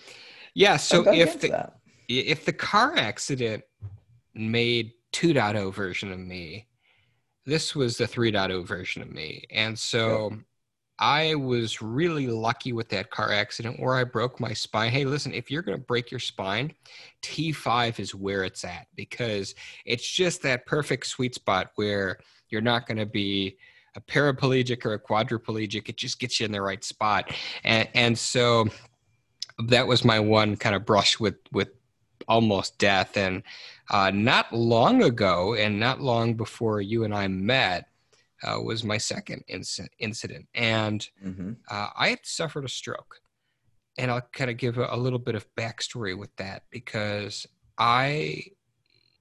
yeah. 0.55 0.77
So 0.77 1.13
if 1.13 1.41
the 1.41 1.49
that. 1.51 1.77
if 2.09 2.45
the 2.45 2.53
car 2.53 2.97
accident 2.97 3.65
made 4.35 4.93
2.0 5.13 5.73
version 5.73 6.13
of 6.13 6.19
me, 6.19 6.69
this 7.47 7.75
was 7.75 7.97
the 7.97 8.07
3.0 8.07 8.67
version 8.67 9.03
of 9.03 9.11
me. 9.11 9.45
And 9.51 9.79
so 9.79 10.37
I 10.99 11.35
was 11.35 11.83
really 11.83 12.29
lucky 12.29 12.73
with 12.73 12.89
that 12.91 13.11
car 13.11 13.33
accident 13.33 13.81
where 13.81 13.95
I 13.95 14.05
broke 14.05 14.39
my 14.39 14.53
spine. 14.53 14.93
Hey, 14.93 15.05
listen, 15.05 15.35
if 15.35 15.51
you're 15.51 15.63
going 15.63 15.79
to 15.79 15.85
break 15.85 16.11
your 16.11 16.21
spine, 16.21 16.73
T5 17.23 17.99
is 17.99 18.15
where 18.15 18.45
it's 18.45 18.65
at 18.65 18.87
because 18.95 19.55
it's 19.85 20.09
just 20.09 20.43
that 20.43 20.67
perfect 20.67 21.07
sweet 21.07 21.35
spot 21.35 21.71
where 21.75 22.19
you're 22.55 22.63
not 22.63 22.87
going 22.87 22.99
to 22.99 23.07
be 23.07 23.57
a 23.97 24.01
paraplegic 24.01 24.87
or 24.87 24.95
a 24.95 24.99
quadriplegic. 24.99 25.89
It 25.89 25.97
just 25.97 26.21
gets 26.21 26.39
you 26.39 26.47
in 26.47 26.53
the 26.53 26.63
right 26.63 26.85
spot. 26.85 27.33
And, 27.65 27.89
and 27.95 28.17
so 28.17 28.69
that 29.67 29.89
was 29.89 30.05
my 30.05 30.21
one 30.21 30.57
kind 30.57 30.77
of 30.77 30.87
brush 30.87 31.19
with, 31.19 31.35
with 31.51 31.71
almost 32.29 32.79
death. 32.79 33.17
And 33.17 33.43
uh, 33.91 34.13
not 34.15 34.53
long 34.53 35.03
ago, 35.03 35.55
and 35.55 35.81
not 35.81 36.01
long 36.01 36.35
before 36.35 36.81
you 36.81 37.03
and 37.03 37.13
I 37.13 37.27
met, 37.27 37.89
uh, 38.45 38.61
was 38.61 38.85
my 38.85 38.99
second 38.99 39.43
inc- 39.51 39.89
incident. 39.99 40.47
And 40.55 41.09
Mhm. 41.27 41.57
uh, 41.69 41.89
I 41.97 42.09
had 42.11 42.21
suffered 42.23 42.65
a 42.65 42.69
stroke. 42.69 43.21
And 43.99 44.11
I'll 44.11 44.29
kind 44.33 44.51
of 44.51 44.57
give 44.57 44.79
a, 44.79 44.89
a 44.91 44.97
little 44.97 45.19
bit 45.19 45.35
of 45.35 45.47
backstory 45.57 46.17
with 46.17 46.35
that 46.37 46.65
because 46.71 47.47
I, 47.79 48.45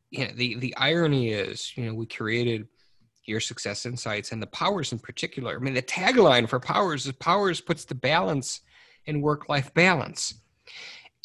you 0.09 0.25
know, 0.25 0.31
the, 0.36 0.55
the 0.55 0.75
irony 0.77 1.29
is, 1.31 1.73
you 1.77 1.86
know, 1.86 1.93
we 1.93 2.07
created 2.07 2.67
your 3.26 3.39
success 3.39 3.86
insights 3.86 4.32
and 4.32 4.41
the 4.41 4.47
powers 4.47 4.91
in 4.91 4.99
particular. 4.99 5.55
I 5.55 5.59
mean, 5.59 5.74
the 5.74 5.82
tagline 5.82 6.47
for 6.47 6.59
powers 6.59 7.05
is 7.05 7.11
powers 7.13 7.61
puts 7.61 7.86
the 7.86 7.95
balance 7.95 8.61
in 9.05 9.21
work 9.21 9.49
life 9.49 9.74
balance. 9.74 10.36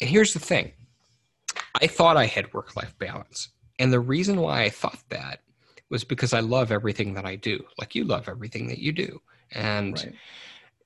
And 0.01 0.09
here's 0.09 0.33
the 0.33 0.39
thing 0.39 0.71
I 1.81 1.87
thought 1.87 2.17
I 2.17 2.25
had 2.25 2.53
work 2.53 2.75
life 2.75 2.97
balance. 2.99 3.49
And 3.79 3.91
the 3.91 3.99
reason 3.99 4.39
why 4.39 4.63
I 4.63 4.69
thought 4.69 4.99
that 5.09 5.41
was 5.89 6.03
because 6.03 6.33
I 6.33 6.39
love 6.39 6.71
everything 6.71 7.13
that 7.15 7.25
I 7.25 7.35
do, 7.35 7.63
like 7.77 7.95
you 7.95 8.03
love 8.03 8.29
everything 8.29 8.67
that 8.67 8.79
you 8.79 8.91
do. 8.91 9.21
And 9.51 9.93
Right. 9.95 10.13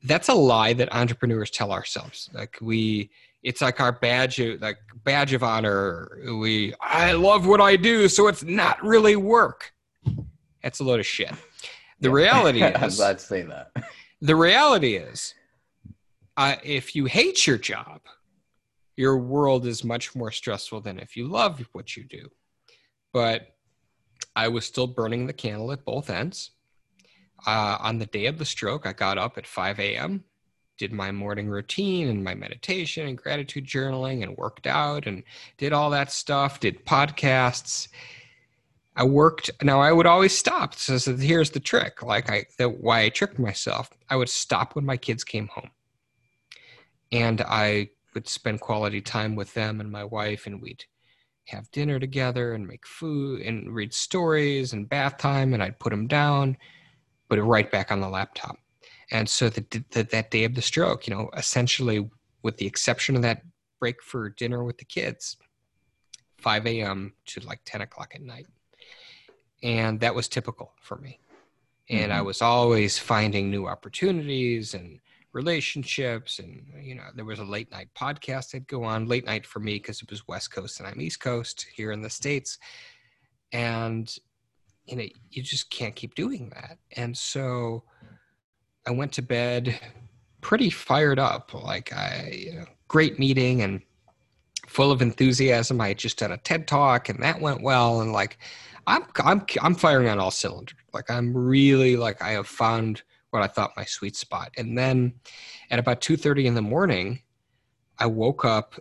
that's 0.03 0.29
a 0.29 0.33
lie 0.33 0.73
that 0.73 0.93
entrepreneurs 0.93 1.49
tell 1.49 1.71
ourselves. 1.71 2.29
Like 2.33 2.57
we, 2.61 3.09
it's 3.43 3.61
like 3.61 3.81
our 3.81 3.91
badge, 3.91 4.39
of, 4.39 4.61
like 4.61 4.77
badge 5.03 5.33
of 5.33 5.43
honor. 5.43 6.19
We, 6.39 6.73
I 6.79 7.11
love 7.11 7.45
what 7.45 7.59
I 7.59 7.75
do, 7.75 8.07
so 8.07 8.27
it's 8.27 8.43
not 8.43 8.81
really 8.81 9.17
work. 9.17 9.73
That's 10.63 10.79
a 10.79 10.83
load 10.83 10.99
of 10.99 11.05
shit. 11.05 11.31
The 11.99 12.09
Yeah. 12.09 12.13
reality 12.15 12.63
is, 12.63 12.81
I'm 12.81 12.89
glad 12.95 13.19
to 13.19 13.25
say 13.25 13.41
that. 13.43 13.71
the 14.21 14.35
reality 14.35 14.95
is, 14.95 15.35
uh, 16.37 16.55
if 16.63 16.95
you 16.95 17.05
hate 17.05 17.45
your 17.45 17.57
job, 17.57 18.01
your 18.95 19.17
world 19.17 19.65
is 19.65 19.83
much 19.83 20.15
more 20.15 20.31
stressful 20.31 20.81
than 20.81 20.99
if 20.99 21.15
you 21.17 21.27
love 21.27 21.63
what 21.73 21.95
you 21.97 22.03
do. 22.03 22.29
But 23.11 23.55
I 24.35 24.47
was 24.47 24.65
still 24.65 24.87
burning 24.87 25.27
the 25.27 25.33
candle 25.33 25.71
at 25.71 25.85
both 25.85 26.09
ends. 26.09 26.51
Uh, 27.45 27.77
on 27.79 27.99
the 27.99 28.05
day 28.05 28.27
of 28.27 28.37
the 28.37 28.45
stroke, 28.45 28.85
I 28.87 28.93
got 28.93 29.17
up 29.17 29.37
at 29.37 29.45
5 29.45 29.79
a.m., 29.79 30.23
did 30.79 30.91
my 30.91 31.11
morning 31.11 31.49
routine 31.49 32.07
and 32.07 32.23
my 32.23 32.33
meditation 32.33 33.07
and 33.07 33.17
gratitude 33.17 33.65
journaling 33.65 34.23
and 34.23 34.35
worked 34.37 34.65
out 34.65 35.05
and 35.05 35.23
did 35.57 35.71
all 35.73 35.89
that 35.91 36.11
stuff, 36.11 36.59
did 36.59 36.83
podcasts. 36.85 37.89
I 38.95 39.03
worked. 39.03 39.49
Now 39.61 39.81
I 39.81 39.91
would 39.91 40.05
always 40.05 40.37
stop. 40.37 40.75
So, 40.75 40.97
here's 41.15 41.51
the 41.51 41.59
trick. 41.59 42.03
Like 42.03 42.29
I, 42.29 42.45
the, 42.57 42.69
why 42.69 43.01
I 43.01 43.09
tricked 43.09 43.39
myself. 43.39 43.89
I 44.09 44.15
would 44.15 44.29
stop 44.29 44.75
when 44.75 44.85
my 44.85 44.97
kids 44.97 45.23
came 45.23 45.47
home, 45.47 45.71
and 47.11 47.41
I 47.41 47.89
would 48.13 48.27
spend 48.27 48.61
quality 48.61 49.01
time 49.01 49.35
with 49.35 49.53
them 49.53 49.81
and 49.81 49.91
my 49.91 50.03
wife, 50.03 50.45
and 50.45 50.61
we'd 50.61 50.85
have 51.47 51.71
dinner 51.71 51.99
together 51.99 52.53
and 52.53 52.67
make 52.67 52.85
food 52.85 53.41
and 53.41 53.73
read 53.73 53.93
stories 53.93 54.73
and 54.73 54.87
bath 54.87 55.17
time, 55.17 55.53
and 55.53 55.63
I'd 55.63 55.79
put 55.79 55.89
them 55.89 56.07
down, 56.07 56.55
put 57.29 57.39
it 57.39 57.43
right 57.43 57.69
back 57.69 57.91
on 57.91 57.99
the 57.99 58.09
laptop. 58.09 58.57
And 59.11 59.27
so 59.27 59.49
the, 59.49 59.83
the, 59.91 60.03
that 60.03 60.31
day 60.31 60.43
of 60.43 60.55
the 60.55 60.61
stroke, 60.61 61.07
you 61.07 61.15
know, 61.15 61.29
essentially, 61.35 62.09
with 62.43 62.57
the 62.57 62.65
exception 62.67 63.15
of 63.15 63.23
that 63.23 63.41
break 63.79 64.01
for 64.03 64.29
dinner 64.29 64.63
with 64.63 64.77
the 64.77 64.85
kids, 64.85 65.37
5 66.37 66.67
a.m. 66.67 67.13
to 67.25 67.39
like 67.41 67.61
10 67.65 67.81
o'clock 67.81 68.13
at 68.15 68.21
night 68.21 68.45
and 69.63 69.99
that 70.01 70.13
was 70.13 70.27
typical 70.27 70.73
for 70.81 70.97
me. 70.97 71.19
And 71.89 72.13
i 72.13 72.19
Mhm. 72.19 72.25
was 72.25 72.41
always 72.41 72.97
finding 72.99 73.49
new 73.49 73.65
opportunities 73.67 74.73
and 74.73 74.99
relationships 75.33 76.37
and 76.37 76.71
you 76.79 76.93
know 76.95 77.07
there 77.15 77.25
was 77.25 77.39
a 77.39 77.43
late 77.43 77.71
night 77.71 77.89
podcast 77.95 78.51
that'd 78.51 78.67
go 78.67 78.83
on 78.83 79.07
late 79.07 79.25
night 79.25 79.45
for 79.47 79.59
me 79.59 79.73
because 79.75 80.01
it 80.01 80.09
was 80.11 80.27
west 80.27 80.51
coast 80.51 80.79
and 80.79 80.87
i'm 80.87 81.01
east 81.01 81.19
coast 81.19 81.65
here 81.73 81.91
in 81.91 82.01
the 82.01 82.09
states. 82.09 82.59
And 83.51 84.13
you 84.85 84.95
know 84.97 85.05
you 85.31 85.41
just 85.41 85.69
can't 85.71 85.95
keep 85.95 86.13
doing 86.15 86.49
that. 86.49 86.77
And 86.97 87.17
so 87.17 87.83
i 88.85 88.91
went 88.91 89.11
to 89.13 89.21
bed 89.21 89.79
pretty 90.41 90.69
fired 90.69 91.19
up. 91.19 91.53
Like 91.53 91.91
i 91.93 92.29
you 92.45 92.53
know 92.53 92.65
great 92.87 93.17
meeting 93.19 93.61
and 93.63 93.81
full 94.67 94.91
of 94.91 95.01
enthusiasm 95.01 95.81
i 95.81 95.89
had 95.89 95.97
just 95.97 96.19
done 96.19 96.31
a 96.31 96.37
ted 96.37 96.67
talk 96.67 97.09
and 97.09 97.21
that 97.21 97.41
went 97.41 97.61
well 97.61 98.01
and 98.01 98.13
like 98.13 98.37
I'm 98.87 99.03
I'm 99.23 99.45
I'm 99.61 99.75
firing 99.75 100.09
on 100.09 100.19
all 100.19 100.31
cylinders. 100.31 100.75
Like 100.93 101.09
I'm 101.09 101.35
really 101.35 101.95
like 101.95 102.21
I 102.21 102.31
have 102.31 102.47
found 102.47 103.03
what 103.29 103.41
I 103.41 103.47
thought 103.47 103.77
my 103.77 103.85
sweet 103.85 104.15
spot. 104.15 104.51
And 104.57 104.77
then 104.77 105.13
at 105.71 105.79
about 105.79 106.01
2:30 106.01 106.45
in 106.45 106.55
the 106.55 106.61
morning, 106.61 107.21
I 107.97 108.05
woke 108.07 108.45
up 108.45 108.75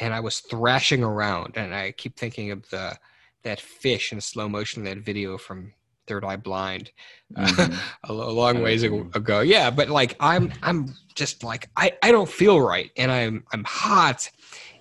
and 0.00 0.14
I 0.14 0.20
was 0.20 0.40
thrashing 0.40 1.02
around 1.02 1.56
and 1.56 1.74
I 1.74 1.92
keep 1.92 2.16
thinking 2.16 2.50
of 2.50 2.68
the 2.70 2.96
that 3.42 3.60
fish 3.60 4.12
in 4.12 4.20
slow 4.20 4.48
motion 4.48 4.84
that 4.84 4.98
video 4.98 5.38
from 5.38 5.72
Third 6.10 6.24
Eye 6.24 6.34
Blind 6.36 6.90
Mhm. 7.32 7.78
a, 8.08 8.12
a 8.12 8.12
long 8.12 8.60
ways 8.60 8.82
ago, 8.82 9.08
ago. 9.14 9.40
Yeah, 9.42 9.70
but 9.70 9.88
like 9.88 10.16
I'm 10.18 10.52
I'm 10.62 10.92
just 11.14 11.44
like 11.44 11.70
I 11.76 11.92
I 12.02 12.10
don't 12.10 12.28
feel 12.28 12.60
right 12.60 12.90
and 12.96 13.12
I'm 13.12 13.44
I'm 13.52 13.62
hot 13.62 14.28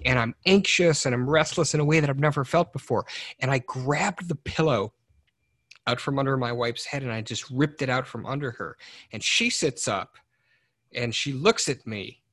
and 0.04 0.18
I'm 0.18 0.34
anxious 0.48 1.06
and 1.06 1.14
I'm 1.14 1.30
restless 1.30 1.76
in 1.76 1.80
a 1.80 1.86
way 1.86 2.00
that 2.00 2.10
I've 2.10 2.18
never 2.18 2.44
felt 2.44 2.74
before. 2.74 3.06
And 3.40 3.52
I 3.52 3.60
grabbed 3.60 4.28
the 4.28 4.36
pillow 4.36 4.94
out 5.86 6.00
from 6.02 6.18
under 6.18 6.36
my 6.38 6.52
wife's 6.52 6.86
head 6.86 7.04
and 7.04 7.12
I 7.12 7.22
just 7.22 7.48
ripped 7.52 7.84
it 7.84 7.90
out 7.90 8.08
from 8.08 8.26
under 8.26 8.50
her. 8.52 8.76
And 9.12 9.24
she 9.24 9.52
sits 9.52 9.88
up 9.88 10.16
and 10.96 11.14
she 11.14 11.34
looks 11.34 11.70
at 11.70 11.86
me. 11.86 12.24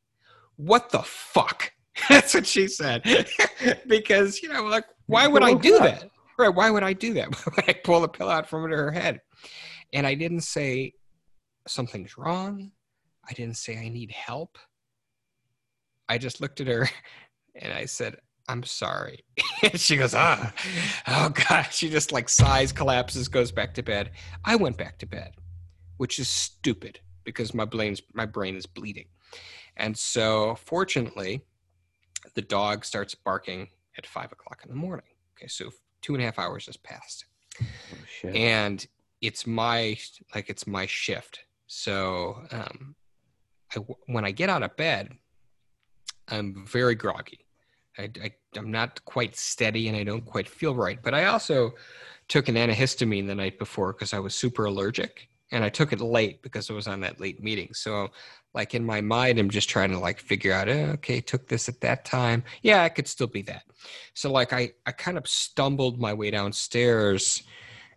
What 0.57 0.89
the 0.89 1.03
fuck? 1.03 1.73
That's 2.09 2.33
what 2.33 2.47
she 2.47 2.69
said. 2.69 3.03
because, 3.87 4.43
you 4.43 4.49
know, 4.49 4.65
like, 4.65 4.85
why 5.07 5.27
would 5.27 5.43
I 5.43 5.53
do 5.53 5.79
that? 5.81 6.11
Right. 6.39 6.55
Why 6.55 6.71
would 6.71 6.83
I 6.83 6.93
do 6.93 7.15
that? 7.15 7.29
I 7.69 7.73
pull 7.73 8.01
the 8.01 8.09
pillow 8.09 8.31
out 8.31 8.49
from 8.49 8.65
under 8.65 8.77
her 8.77 8.91
head. 8.91 9.21
And 9.93 10.07
I 10.07 10.15
didn't 10.15 10.43
say 10.43 10.93
something's 11.67 12.19
wrong. 12.19 12.73
I 13.29 13.33
didn't 13.33 13.57
say 13.57 13.79
I 13.79 13.89
need 13.89 14.13
help. 14.13 14.59
I 16.09 16.19
just 16.19 16.41
looked 16.41 16.61
at 16.61 16.67
her 16.69 16.89
and 17.55 17.73
I 17.73 17.87
said, 17.87 18.17
I'm 18.49 18.63
sorry. 18.63 19.25
she 19.75 19.97
goes, 19.97 20.15
ah, 20.15 20.53
oh 21.09 21.31
God. 21.31 21.67
She 21.71 21.91
just 21.91 22.13
like 22.13 22.29
sighs, 22.29 22.73
collapses, 22.73 23.29
goes 23.29 23.51
back 23.51 23.75
to 23.75 23.83
bed. 23.83 24.13
I 24.45 24.57
went 24.57 24.77
back 24.77 24.99
to 24.99 25.07
bed, 25.07 25.33
which 25.97 26.19
is 26.19 26.29
stupid 26.29 27.01
because 27.25 27.55
my 27.55 27.65
brain's 27.65 28.03
my 28.15 28.27
brain 28.27 28.55
is 28.55 28.67
bleeding. 28.67 29.07
And 29.77 29.97
so 29.97 30.55
fortunately, 30.65 31.43
the 32.35 32.43
dog 32.43 32.85
starts 32.85 33.15
barking 33.15 33.69
at 33.99 34.07
five 34.07 34.31
o'clock 34.31 34.61
in 34.63 34.71
the 34.71 34.77
morning. 34.77 35.07
Okay, 35.37 35.49
so 35.49 35.71
two 36.07 36.15
and 36.15 36.23
a 36.23 36.25
half 36.25 36.39
hours 36.39 36.67
has 36.67 36.77
passed. 36.77 37.25
Oh, 37.61 38.29
and 38.29 38.87
it's 39.21 39.45
my 39.45 39.99
like 40.35 40.49
it's 40.49 40.67
my 40.69 40.87
shift. 40.87 41.41
So 41.67 42.43
um 42.53 42.95
I, 43.75 43.81
when 44.07 44.25
i 44.25 44.31
get 44.31 44.49
out 44.49 44.63
of 44.63 44.77
bed 44.77 45.13
i'm 46.29 46.65
very 46.65 46.95
groggy. 46.95 47.41
I, 47.99 48.11
I, 48.23 48.31
I'm 48.57 48.71
not 48.71 49.05
quite 49.07 49.35
steady 49.35 49.89
and 49.89 49.97
I 49.97 50.05
don't 50.05 50.25
quite 50.25 50.49
feel 50.49 50.75
right. 50.75 50.99
But 51.03 51.15
I 51.15 51.25
also 51.25 51.73
took 52.29 52.49
an 52.49 52.55
antihistamine 52.55 53.27
the 53.27 53.35
night 53.35 53.59
before 53.59 53.95
because 53.95 54.13
I 54.13 54.19
was 54.19 54.35
super 54.35 54.67
allergic 54.67 55.29
and 55.53 55.65
I 55.65 55.69
took 55.69 55.93
it 55.93 56.01
late 56.01 56.43
because 56.43 56.71
I 56.71 56.75
was 56.75 56.87
on 56.87 57.01
that 57.01 57.21
late 57.21 57.43
meeting. 57.43 57.73
So 57.73 58.09
like 58.55 58.75
in 58.75 58.85
my 58.85 59.01
mind, 59.01 59.39
I'm 59.39 59.51
just 59.51 59.69
trying 59.69 59.91
to 59.91 59.99
like 59.99 60.19
figure 60.19 60.53
out, 60.53 60.69
eh, 60.69 60.91
okay, 60.95 61.21
took 61.21 61.47
this 61.47 61.69
at 61.69 61.81
that 61.83 62.05
time. 62.05 62.43
Yeah, 62.63 62.85
it 62.85 62.95
could 62.95 63.07
still 63.07 63.27
be 63.27 63.43
that. 63.43 63.63
So 64.15 64.33
like 64.33 64.53
I, 64.53 64.73
I 64.87 64.93
kind 64.93 65.19
of 65.19 65.29
stumbled 65.29 66.01
my 66.01 66.13
way 66.13 66.31
downstairs 66.31 67.43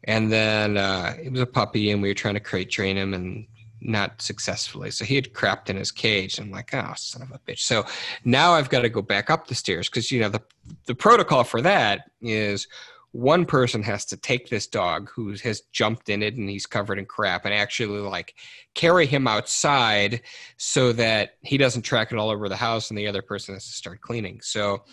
and 0.03 0.31
then 0.31 0.77
uh, 0.77 1.15
it 1.21 1.31
was 1.31 1.41
a 1.41 1.45
puppy 1.45 1.91
and 1.91 2.01
we 2.01 2.09
were 2.09 2.13
trying 2.13 2.35
to 2.35 2.39
crate 2.39 2.69
train 2.69 2.97
him 2.97 3.13
and 3.13 3.45
not 3.81 4.21
successfully. 4.21 4.91
So 4.91 5.05
he 5.05 5.15
had 5.15 5.33
crapped 5.33 5.69
in 5.69 5.77
his 5.77 5.91
cage. 5.91 6.39
I'm 6.39 6.51
like, 6.51 6.73
oh, 6.73 6.93
son 6.95 7.21
of 7.21 7.31
a 7.31 7.39
bitch. 7.39 7.59
So 7.59 7.85
now 8.25 8.53
I've 8.53 8.69
got 8.69 8.81
to 8.81 8.89
go 8.89 9.01
back 9.01 9.29
up 9.29 9.47
the 9.47 9.55
stairs 9.55 9.89
because, 9.89 10.11
you 10.11 10.19
know, 10.19 10.29
the, 10.29 10.41
the 10.85 10.95
protocol 10.95 11.43
for 11.43 11.61
that 11.61 12.09
is 12.21 12.67
one 13.11 13.45
person 13.45 13.81
has 13.81 14.05
to 14.05 14.17
take 14.17 14.49
this 14.49 14.67
dog 14.67 15.09
who 15.09 15.33
has 15.43 15.61
jumped 15.71 16.09
in 16.09 16.21
it 16.21 16.35
and 16.35 16.49
he's 16.49 16.67
covered 16.67 16.99
in 16.99 17.05
crap 17.05 17.45
and 17.45 17.53
actually 17.53 17.99
like 17.99 18.35
carry 18.75 19.05
him 19.05 19.27
outside 19.27 20.21
so 20.57 20.93
that 20.93 21.31
he 21.41 21.57
doesn't 21.57 21.81
track 21.81 22.11
it 22.11 22.17
all 22.17 22.29
over 22.29 22.47
the 22.47 22.55
house 22.55 22.89
and 22.89 22.97
the 22.97 23.07
other 23.07 23.21
person 23.21 23.55
has 23.55 23.65
to 23.65 23.71
start 23.71 24.01
cleaning. 24.01 24.39
So 24.41 24.83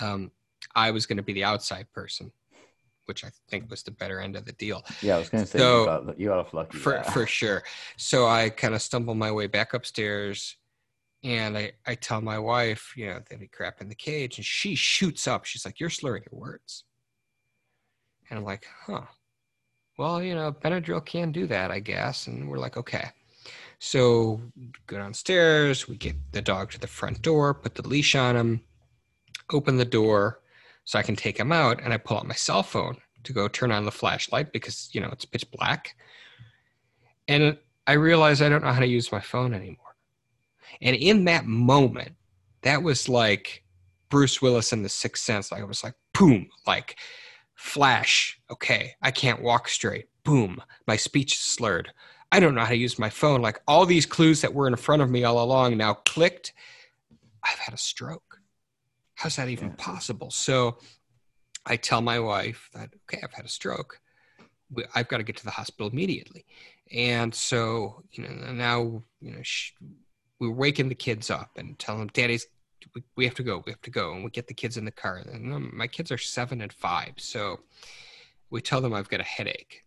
um, 0.00 0.32
I 0.74 0.90
was 0.90 1.06
going 1.06 1.18
to 1.18 1.22
be 1.22 1.32
the 1.32 1.44
outside 1.44 1.86
person 1.92 2.32
which 3.06 3.24
I 3.24 3.30
think 3.50 3.68
was 3.68 3.82
the 3.82 3.90
better 3.90 4.20
end 4.20 4.36
of 4.36 4.44
the 4.44 4.52
deal. 4.52 4.84
Yeah, 5.00 5.16
I 5.16 5.18
was 5.18 5.28
going 5.28 5.44
to 5.44 5.50
say 5.50 5.58
so, 5.58 5.80
you, 5.80 5.86
got, 5.86 6.20
you 6.20 6.28
got 6.28 6.38
off 6.38 6.54
lucky. 6.54 6.78
For, 6.78 6.94
yeah. 6.94 7.02
for 7.02 7.26
sure. 7.26 7.62
So 7.96 8.26
I 8.26 8.48
kind 8.48 8.74
of 8.74 8.80
stumble 8.80 9.14
my 9.14 9.32
way 9.32 9.48
back 9.48 9.74
upstairs 9.74 10.56
and 11.24 11.56
I, 11.56 11.72
I 11.86 11.94
tell 11.94 12.20
my 12.20 12.38
wife, 12.38 12.94
you 12.96 13.06
know, 13.06 13.20
that 13.28 13.40
be 13.40 13.48
crap 13.48 13.80
in 13.80 13.88
the 13.88 13.94
cage 13.94 14.38
and 14.38 14.44
she 14.44 14.74
shoots 14.74 15.26
up. 15.26 15.44
She's 15.44 15.64
like, 15.64 15.80
you're 15.80 15.90
slurring 15.90 16.24
your 16.30 16.40
words. 16.40 16.84
And 18.32 18.38
I'm 18.38 18.46
like, 18.46 18.66
huh. 18.86 19.02
Well, 19.98 20.22
you 20.22 20.34
know, 20.34 20.52
Benadryl 20.52 21.04
can 21.04 21.32
do 21.32 21.46
that, 21.48 21.70
I 21.70 21.80
guess. 21.80 22.28
And 22.28 22.48
we're 22.48 22.56
like, 22.56 22.78
okay. 22.78 23.10
So 23.78 24.40
go 24.86 24.96
downstairs, 24.96 25.86
we 25.86 25.96
get 25.96 26.16
the 26.32 26.40
dog 26.40 26.70
to 26.70 26.80
the 26.80 26.86
front 26.86 27.20
door, 27.20 27.52
put 27.52 27.74
the 27.74 27.86
leash 27.86 28.14
on 28.14 28.34
him, 28.34 28.62
open 29.52 29.76
the 29.76 29.84
door, 29.84 30.40
so 30.84 30.98
I 30.98 31.02
can 31.02 31.14
take 31.14 31.38
him 31.38 31.52
out 31.52 31.82
and 31.82 31.92
I 31.92 31.98
pull 31.98 32.16
out 32.16 32.26
my 32.26 32.34
cell 32.34 32.62
phone 32.62 32.96
to 33.24 33.34
go 33.34 33.48
turn 33.48 33.70
on 33.70 33.84
the 33.84 33.92
flashlight 33.92 34.50
because, 34.50 34.88
you 34.92 35.02
know, 35.02 35.10
it's 35.12 35.26
pitch 35.26 35.44
black. 35.50 35.94
And 37.28 37.58
I 37.86 37.92
realize 37.92 38.40
I 38.40 38.48
don't 38.48 38.64
know 38.64 38.72
how 38.72 38.80
to 38.80 38.86
use 38.86 39.12
my 39.12 39.20
phone 39.20 39.52
anymore. 39.52 39.94
And 40.80 40.96
in 40.96 41.26
that 41.26 41.44
moment, 41.44 42.12
that 42.62 42.82
was 42.82 43.10
like 43.10 43.62
Bruce 44.08 44.40
Willis 44.40 44.72
in 44.72 44.82
The 44.82 44.88
Sixth 44.88 45.22
Sense. 45.22 45.52
Like 45.52 45.60
it 45.60 45.68
was 45.68 45.84
like, 45.84 45.94
boom, 46.18 46.48
like 46.66 46.96
flash. 47.54 48.40
Okay, 48.50 48.94
I 49.02 49.10
can't 49.10 49.42
walk 49.42 49.68
straight. 49.68 50.06
Boom, 50.24 50.62
my 50.86 50.96
speech 50.96 51.34
is 51.34 51.40
slurred. 51.40 51.92
I 52.30 52.40
don't 52.40 52.54
know 52.54 52.62
how 52.62 52.68
to 52.68 52.76
use 52.76 52.98
my 52.98 53.10
phone. 53.10 53.42
Like 53.42 53.60
all 53.68 53.84
these 53.84 54.06
clues 54.06 54.40
that 54.40 54.54
were 54.54 54.66
in 54.66 54.76
front 54.76 55.02
of 55.02 55.10
me 55.10 55.24
all 55.24 55.42
along 55.42 55.76
now 55.76 55.94
clicked. 55.94 56.54
I've 57.44 57.58
had 57.58 57.74
a 57.74 57.78
stroke 57.78 58.32
how's 59.22 59.36
that 59.36 59.48
even 59.48 59.70
possible? 59.74 60.32
So 60.32 60.78
I 61.64 61.76
tell 61.76 62.00
my 62.00 62.18
wife 62.18 62.68
that, 62.74 62.90
okay, 63.04 63.20
I've 63.22 63.32
had 63.32 63.44
a 63.44 63.48
stroke. 63.48 64.00
I've 64.96 65.06
got 65.06 65.18
to 65.18 65.22
get 65.22 65.36
to 65.36 65.44
the 65.44 65.50
hospital 65.52 65.88
immediately. 65.88 66.44
And 66.92 67.32
so, 67.32 68.02
you 68.10 68.24
know, 68.24 68.52
now, 68.52 69.04
you 69.20 69.30
know, 69.30 69.42
she, 69.42 69.74
we're 70.40 70.50
waking 70.50 70.88
the 70.88 70.96
kids 70.96 71.30
up 71.30 71.50
and 71.56 71.78
telling 71.78 72.00
them, 72.00 72.10
Daddy's, 72.12 72.46
we 73.16 73.24
have 73.24 73.34
to 73.34 73.42
go, 73.42 73.62
we 73.66 73.72
have 73.72 73.82
to 73.82 73.90
go. 73.90 74.12
And 74.12 74.24
we 74.24 74.30
get 74.30 74.48
the 74.48 74.54
kids 74.54 74.76
in 74.76 74.84
the 74.84 74.90
car. 74.90 75.16
And 75.16 75.52
um, 75.52 75.70
my 75.74 75.86
kids 75.86 76.10
are 76.10 76.18
seven 76.18 76.60
and 76.60 76.72
five. 76.72 77.14
So 77.16 77.60
we 78.50 78.60
tell 78.60 78.80
them 78.80 78.94
I've 78.94 79.08
got 79.08 79.20
a 79.20 79.24
headache. 79.24 79.82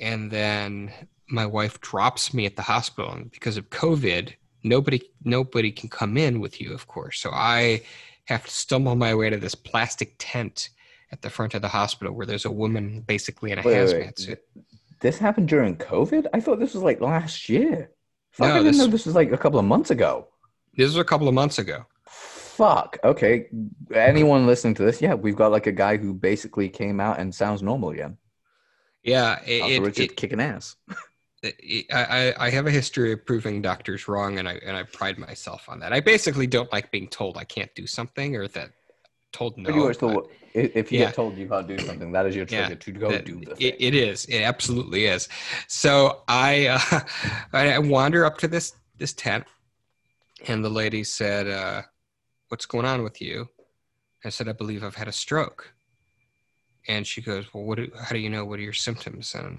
And 0.00 0.30
then 0.30 0.92
my 1.28 1.46
wife 1.46 1.80
drops 1.80 2.32
me 2.32 2.46
at 2.46 2.56
the 2.56 2.62
hospital. 2.62 3.12
And 3.12 3.30
because 3.30 3.56
of 3.56 3.70
COVID, 3.70 4.34
nobody, 4.62 5.00
nobody 5.24 5.72
can 5.72 5.88
come 5.88 6.16
in 6.16 6.40
with 6.40 6.60
you, 6.60 6.72
of 6.72 6.86
course. 6.86 7.20
So 7.20 7.30
I 7.32 7.82
have 8.26 8.44
to 8.44 8.50
stumble 8.50 8.94
my 8.94 9.14
way 9.14 9.30
to 9.30 9.36
this 9.36 9.54
plastic 9.54 10.14
tent 10.18 10.70
at 11.10 11.22
the 11.22 11.30
front 11.30 11.54
of 11.54 11.62
the 11.62 11.68
hospital 11.68 12.12
where 12.12 12.26
there's 12.26 12.44
a 12.44 12.50
woman 12.50 13.00
basically 13.06 13.52
in 13.52 13.58
a 13.58 13.62
wait, 13.62 13.76
hazmat 13.76 14.04
wait, 14.04 14.18
suit. 14.18 14.40
This 15.00 15.18
happened 15.18 15.48
during 15.48 15.76
COVID? 15.76 16.26
I 16.32 16.40
thought 16.40 16.58
this 16.58 16.74
was 16.74 16.82
like 16.82 17.00
last 17.00 17.48
year. 17.48 17.90
Fuck, 18.32 18.48
no, 18.48 18.54
I 18.54 18.58
didn't 18.58 18.72
this, 18.72 18.78
know 18.78 18.86
this 18.88 19.06
was 19.06 19.14
like 19.14 19.32
a 19.32 19.38
couple 19.38 19.58
of 19.58 19.64
months 19.64 19.90
ago. 19.90 20.28
This 20.76 20.86
was 20.86 20.96
a 20.96 21.04
couple 21.04 21.28
of 21.28 21.34
months 21.34 21.58
ago. 21.58 21.86
Fuck. 22.58 22.98
Okay. 23.04 23.46
Anyone 23.94 24.44
listening 24.48 24.74
to 24.74 24.82
this? 24.82 25.00
Yeah, 25.00 25.14
we've 25.14 25.36
got 25.36 25.52
like 25.52 25.68
a 25.68 25.72
guy 25.72 25.96
who 25.96 26.12
basically 26.12 26.68
came 26.68 26.98
out 26.98 27.20
and 27.20 27.32
sounds 27.32 27.62
normal 27.62 27.90
again. 27.90 28.16
Yeah, 29.04 29.38
it, 29.46 29.84
it, 29.84 29.98
it 30.00 30.16
kicking 30.16 30.40
ass. 30.40 30.74
I, 31.92 32.34
I 32.36 32.50
have 32.50 32.66
a 32.66 32.72
history 32.72 33.12
of 33.12 33.24
proving 33.24 33.62
doctors 33.62 34.08
wrong, 34.08 34.40
and 34.40 34.48
I 34.48 34.54
and 34.66 34.76
I 34.76 34.82
pride 34.82 35.18
myself 35.18 35.68
on 35.68 35.78
that. 35.78 35.92
I 35.92 36.00
basically 36.00 36.48
don't 36.48 36.70
like 36.72 36.90
being 36.90 37.06
told 37.06 37.36
I 37.36 37.44
can't 37.44 37.72
do 37.76 37.86
something 37.86 38.34
or 38.34 38.48
that 38.48 38.70
told 39.30 39.56
no. 39.56 39.72
You 39.72 39.94
still, 39.94 40.28
if 40.52 40.90
you 40.90 40.98
yeah. 40.98 41.04
get 41.06 41.14
told 41.14 41.38
you 41.38 41.48
can't 41.48 41.68
do 41.68 41.78
something, 41.78 42.10
that 42.10 42.26
is 42.26 42.34
your 42.34 42.44
trigger 42.44 42.70
yeah, 42.70 42.74
to 42.74 42.90
go 42.90 43.12
that, 43.12 43.24
do 43.24 43.38
the 43.38 43.54
thing. 43.54 43.68
It, 43.68 43.76
it 43.78 43.94
is. 43.94 44.24
It 44.24 44.42
absolutely 44.42 45.04
is. 45.04 45.28
So 45.68 46.22
I 46.26 46.66
uh, 46.66 47.00
I 47.52 47.78
wander 47.78 48.24
up 48.24 48.36
to 48.38 48.48
this 48.48 48.72
this 48.96 49.12
tent, 49.12 49.44
and 50.48 50.64
the 50.64 50.70
lady 50.70 51.04
said, 51.04 51.46
uh, 51.46 51.82
"What's 52.48 52.66
going 52.66 52.86
on 52.86 53.02
with 53.02 53.20
you?" 53.20 53.48
I 54.24 54.30
said, 54.30 54.48
"I 54.48 54.52
believe 54.52 54.82
I've 54.82 54.94
had 54.94 55.08
a 55.08 55.12
stroke." 55.12 55.72
And 56.86 57.06
she 57.06 57.20
goes, 57.20 57.52
"Well, 57.52 57.64
what? 57.64 57.76
Do, 57.76 57.90
how 57.98 58.10
do 58.12 58.18
you 58.18 58.30
know? 58.30 58.44
What 58.44 58.58
are 58.58 58.62
your 58.62 58.72
symptoms?" 58.72 59.34
And 59.34 59.58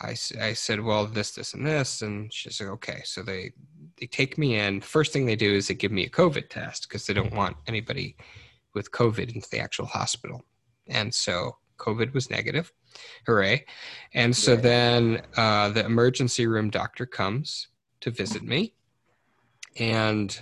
I, 0.00 0.16
I 0.40 0.52
said, 0.52 0.80
well, 0.80 1.06
this, 1.06 1.32
this, 1.32 1.54
and 1.54 1.66
this. 1.66 2.02
And 2.02 2.32
she's 2.32 2.60
like, 2.60 2.70
okay. 2.70 3.02
So 3.04 3.22
they, 3.22 3.52
they 3.98 4.06
take 4.06 4.38
me 4.38 4.58
in. 4.58 4.80
First 4.80 5.12
thing 5.12 5.26
they 5.26 5.36
do 5.36 5.52
is 5.52 5.68
they 5.68 5.74
give 5.74 5.92
me 5.92 6.04
a 6.04 6.10
COVID 6.10 6.48
test 6.48 6.88
because 6.88 7.06
they 7.06 7.14
don't 7.14 7.34
want 7.34 7.56
anybody 7.66 8.16
with 8.74 8.90
COVID 8.90 9.34
into 9.34 9.48
the 9.50 9.60
actual 9.60 9.86
hospital. 9.86 10.42
And 10.88 11.14
so 11.14 11.56
COVID 11.78 12.14
was 12.14 12.30
negative. 12.30 12.72
Hooray. 13.26 13.64
And 14.14 14.34
so 14.34 14.56
then 14.56 15.22
uh, 15.36 15.70
the 15.70 15.84
emergency 15.84 16.46
room 16.46 16.70
doctor 16.70 17.06
comes 17.06 17.68
to 18.00 18.10
visit 18.10 18.42
me. 18.42 18.74
And 19.78 20.38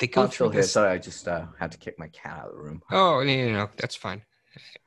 they 0.00 0.08
go 0.08 0.24
I'm 0.24 0.30
still 0.32 0.50
here. 0.50 0.64
Sorry, 0.64 0.90
I 0.90 0.98
just 0.98 1.28
uh, 1.28 1.44
had 1.60 1.70
to 1.70 1.78
kick 1.78 1.98
my 1.98 2.08
cat 2.08 2.40
out 2.40 2.46
of 2.48 2.54
the 2.54 2.60
room. 2.60 2.82
Oh, 2.90 3.22
no, 3.22 3.52
no, 3.52 3.70
that's 3.76 3.94
fine 3.94 4.22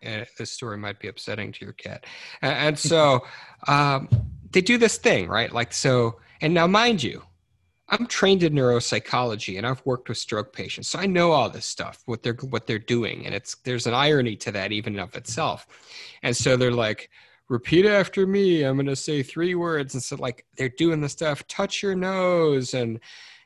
uh, 0.05 0.25
this 0.37 0.51
story 0.51 0.77
might 0.77 0.99
be 0.99 1.07
upsetting 1.07 1.51
to 1.51 1.65
your 1.65 1.73
cat. 1.73 2.05
And, 2.41 2.53
and 2.53 2.79
so 2.79 3.25
um, 3.67 4.09
they 4.51 4.61
do 4.61 4.77
this 4.77 4.97
thing, 4.97 5.27
right? 5.27 5.51
Like, 5.51 5.73
so, 5.73 6.19
and 6.41 6.53
now 6.53 6.67
mind 6.67 7.03
you, 7.03 7.23
I'm 7.89 8.07
trained 8.07 8.43
in 8.43 8.53
neuropsychology 8.53 9.57
and 9.57 9.67
I've 9.67 9.85
worked 9.85 10.09
with 10.09 10.17
stroke 10.17 10.53
patients. 10.53 10.89
So 10.89 10.99
I 10.99 11.05
know 11.05 11.31
all 11.31 11.49
this 11.49 11.65
stuff, 11.65 12.01
what 12.05 12.23
they're, 12.23 12.33
what 12.33 12.65
they're 12.65 12.79
doing. 12.79 13.25
And 13.25 13.35
it's, 13.35 13.55
there's 13.63 13.87
an 13.87 13.93
irony 13.93 14.35
to 14.37 14.51
that 14.51 14.71
even 14.71 14.99
of 14.99 15.15
itself. 15.15 15.67
And 16.23 16.35
so 16.35 16.57
they're 16.57 16.71
like, 16.71 17.09
repeat 17.49 17.85
after 17.85 18.25
me. 18.25 18.63
I'm 18.63 18.77
going 18.77 18.87
to 18.87 18.95
say 18.95 19.21
three 19.21 19.53
words. 19.53 19.93
And 19.93 20.01
so 20.01 20.15
like 20.15 20.45
they're 20.57 20.69
doing 20.69 21.01
the 21.01 21.09
stuff, 21.09 21.45
touch 21.47 21.83
your 21.83 21.93
nose 21.93 22.73
and, 22.73 22.99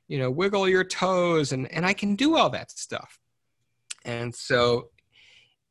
you 0.08 0.20
know, 0.20 0.32
wiggle 0.32 0.68
your 0.68 0.84
toes. 0.84 1.52
And, 1.52 1.72
and 1.72 1.86
I 1.86 1.94
can 1.94 2.16
do 2.16 2.36
all 2.36 2.50
that 2.52 2.72
stuff. 2.72 3.20
And 4.06 4.34
so 4.34 4.90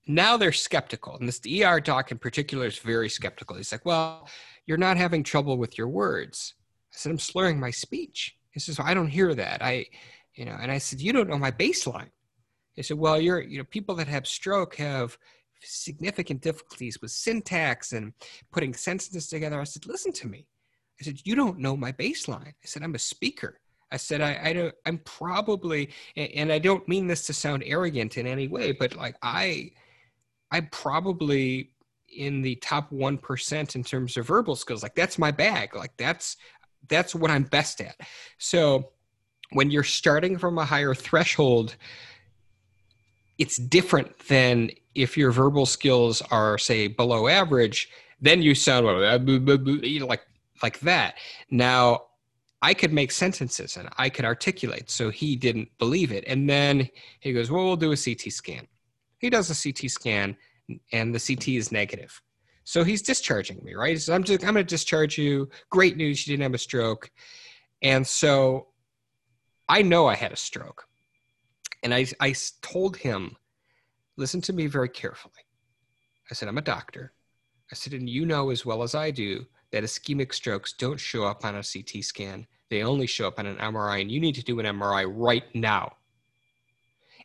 now 0.07 0.37
they're 0.37 0.53
skeptical. 0.53 1.17
And 1.17 1.27
this 1.27 1.41
ER 1.47 1.81
doc 1.81 2.13
in 2.13 2.19
particular 2.19 2.67
is 2.67 2.79
very 2.79 3.09
skeptical. 3.09 3.57
He's 3.57 3.73
like, 3.73 3.85
well, 3.85 4.29
you're 4.67 4.79
not 4.79 4.97
having 4.97 5.23
trouble 5.23 5.59
with 5.59 5.79
your 5.79 5.89
words. 5.89 6.55
I 6.93 6.97
said, 6.97 7.11
I'm 7.11 7.19
slurring 7.19 7.59
my 7.59 7.71
speech. 7.71 8.37
He 8.53 8.61
says, 8.61 8.79
well, 8.79 8.89
I 8.89 8.95
don't 8.95 9.09
hear 9.09 9.35
that. 9.35 9.63
I, 9.63 9.87
you 10.35 10.45
know, 10.45 10.57
and 10.61 10.71
I 10.71 10.79
said, 10.79 11.01
you 11.01 11.13
don't 11.13 11.29
know 11.29 11.39
my 11.39 11.51
baseline. 11.51 12.11
He 12.75 12.83
said, 12.83 12.99
well, 12.99 13.21
you're, 13.21 13.41
you 13.41 13.59
know, 13.59 13.65
people 13.65 13.95
that 13.97 14.09
have 14.09 14.27
stroke 14.27 14.77
have 14.77 15.17
significant 15.63 16.43
difficulties 16.43 17.01
with 17.01 17.11
syntax 17.11 17.93
and 17.93 18.13
putting 18.53 18.75
sentences 18.75 19.29
together. 19.29 19.61
I 19.61 19.65
said, 19.65 19.87
listen 19.87 20.13
to 20.13 20.29
me. 20.29 20.47
I 21.01 21.05
said, 21.05 21.21
you 21.25 21.35
don't 21.35 21.59
know 21.59 21.77
my 21.77 21.93
baseline. 21.93 22.49
I 22.49 22.65
said, 22.65 22.83
I'm 22.83 22.95
a 22.95 22.99
speaker. 22.99 23.59
I 23.93 23.97
said, 23.97 24.21
I, 24.21 24.39
I 24.43 24.53
don't, 24.53 24.75
I'm 24.85 24.99
probably, 24.99 25.91
and 26.17 26.53
I 26.53 26.59
don't 26.59 26.87
mean 26.89 27.07
this 27.07 27.27
to 27.27 27.33
sound 27.33 27.63
arrogant 27.65 28.19
in 28.19 28.27
any 28.27 28.49
way, 28.49 28.73
but 28.73 28.97
like 28.97 29.17
I, 29.23 29.71
I'm 30.51 30.69
probably 30.73 31.71
in 32.17 32.43
the 32.43 32.57
top 32.57 32.91
1% 32.91 33.75
in 33.75 33.85
terms 33.85 34.17
of 34.17 34.27
verbal 34.27 34.57
skills. 34.57 34.83
Like 34.83 34.95
that's 34.95 35.19
my 35.19 35.31
bag. 35.31 35.75
Like 35.77 35.97
that's 35.97 36.37
that's 36.89 37.15
what 37.15 37.31
I'm 37.31 37.43
best 37.45 37.81
at. 37.81 37.97
So 38.39 38.91
when 39.51 39.71
you're 39.71 39.85
starting 39.85 40.39
from 40.39 40.59
a 40.59 40.65
higher 40.65 40.95
threshold, 40.95 41.77
it's 43.39 43.57
different 43.57 44.19
than 44.29 44.71
if 44.95 45.17
your 45.17 45.31
verbal 45.31 45.67
skills 45.67 46.23
are 46.31 46.59
say 46.59 46.89
below 46.89 47.29
average, 47.29 47.91
then 48.21 48.41
you 48.41 48.55
sound 48.55 48.87
like 48.87 50.01
like 50.01 50.23
like 50.63 50.81
that. 50.81 51.17
Now 51.51 52.03
I 52.63 52.75
could 52.75 52.93
make 52.93 53.13
sentences 53.13 53.77
and 53.77 53.89
I 53.99 54.09
could 54.09 54.25
articulate. 54.25 54.91
So 54.91 55.11
he 55.11 55.37
didn't 55.37 55.69
believe 55.79 56.11
it. 56.11 56.25
And 56.27 56.49
then 56.49 56.89
he 57.21 57.33
goes, 57.33 57.51
Well, 57.51 57.65
we'll 57.65 57.77
do 57.77 57.93
a 57.93 57.97
CT 57.97 58.33
scan. 58.33 58.67
He 59.19 59.31
does 59.31 59.51
a 59.51 59.73
CT 59.73 59.91
scan 59.91 60.37
and 60.93 61.15
the 61.15 61.21
CT 61.21 61.49
is 61.49 61.71
negative. 61.71 62.21
So 62.65 62.83
he's 62.83 63.03
discharging 63.03 63.61
me, 63.63 63.75
right? 63.75 64.01
So 64.01 64.15
I'm 64.15 64.25
just 64.25 64.43
I'm 64.43 64.55
gonna 64.55 64.65
discharge 64.65 65.19
you. 65.19 65.49
Great 65.71 65.97
news, 65.97 66.27
you 66.27 66.33
didn't 66.33 66.43
have 66.43 66.55
a 66.55 66.59
stroke. 66.59 67.11
And 67.83 68.07
so 68.07 68.69
I 69.69 69.83
know 69.83 70.07
I 70.07 70.15
had 70.15 70.33
a 70.33 70.37
stroke. 70.37 70.87
And 71.83 71.95
I, 71.95 72.07
I 72.21 72.35
told 72.63 72.97
him, 72.97 73.37
listen 74.17 74.41
to 74.43 74.53
me 74.53 74.67
very 74.67 74.89
carefully. 74.89 75.35
I 76.31 76.35
said, 76.35 76.49
I'm 76.49 76.59
a 76.59 76.63
doctor. 76.63 77.13
I 77.71 77.75
said, 77.75 77.93
and 77.93 78.09
you 78.09 78.27
know 78.27 78.51
as 78.51 78.65
well 78.65 78.83
as 78.83 78.95
I 78.95 79.11
do 79.11 79.47
that 79.77 79.85
ischemic 79.85 80.33
strokes 80.33 80.73
don't 80.73 80.99
show 80.99 81.25
up 81.25 81.45
on 81.45 81.55
a 81.55 81.63
CT 81.63 82.03
scan. 82.03 82.47
They 82.71 82.83
only 82.83 83.07
show 83.07 83.29
up 83.29 83.39
on 83.39 83.45
an 83.45 83.57
MRI, 83.57 84.01
and 84.01 84.11
you 84.11 84.21
need 84.21 84.35
to 84.37 84.43
do 84.43 84.59
an 84.59 84.65
MRI 84.65 85.05
right 85.07 85.45
now. 85.55 85.97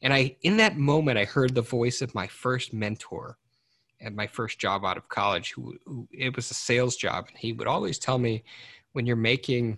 And 0.01 0.13
I, 0.13 0.35
in 0.41 0.57
that 0.57 0.75
moment, 0.75 1.17
I 1.17 1.23
heard 1.23 1.55
the 1.55 1.61
voice 1.61 2.01
of 2.01 2.13
my 2.13 2.27
first 2.27 2.73
mentor 2.73 3.37
at 4.01 4.13
my 4.13 4.27
first 4.27 4.59
job 4.59 4.83
out 4.83 4.97
of 4.97 5.07
college, 5.07 5.53
who, 5.53 5.77
who 5.85 6.09
it 6.11 6.35
was 6.35 6.51
a 6.51 6.53
sales 6.53 6.97
job, 6.97 7.27
and 7.29 7.37
he 7.37 7.53
would 7.53 7.67
always 7.67 7.97
tell 7.97 8.17
me, 8.17 8.43
when 8.91 9.05
you're 9.05 9.15
making 9.15 9.77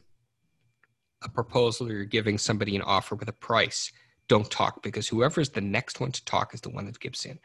a 1.21 1.29
proposal 1.29 1.87
or 1.87 1.91
you're 1.91 2.05
giving 2.05 2.39
somebody 2.39 2.75
an 2.75 2.81
offer 2.81 3.13
with 3.13 3.29
a 3.29 3.33
price, 3.33 3.91
don't 4.27 4.49
talk 4.49 4.81
because 4.81 5.07
whoever's 5.07 5.49
the 5.49 5.61
next 5.61 5.99
one 5.99 6.11
to 6.11 6.25
talk 6.25 6.55
is 6.55 6.61
the 6.61 6.69
one 6.69 6.85
that 6.85 6.99
gives 6.99 7.25
in. 7.25 7.37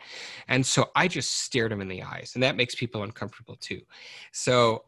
And 0.47 0.65
so 0.65 0.89
I 0.97 1.07
just 1.07 1.43
stared 1.43 1.71
him 1.71 1.83
in 1.83 1.89
the 1.89 2.03
eyes, 2.03 2.33
and 2.33 2.43
that 2.43 2.57
makes 2.57 2.75
people 2.75 3.03
uncomfortable 3.03 3.57
too. 3.57 3.83
So 4.33 4.85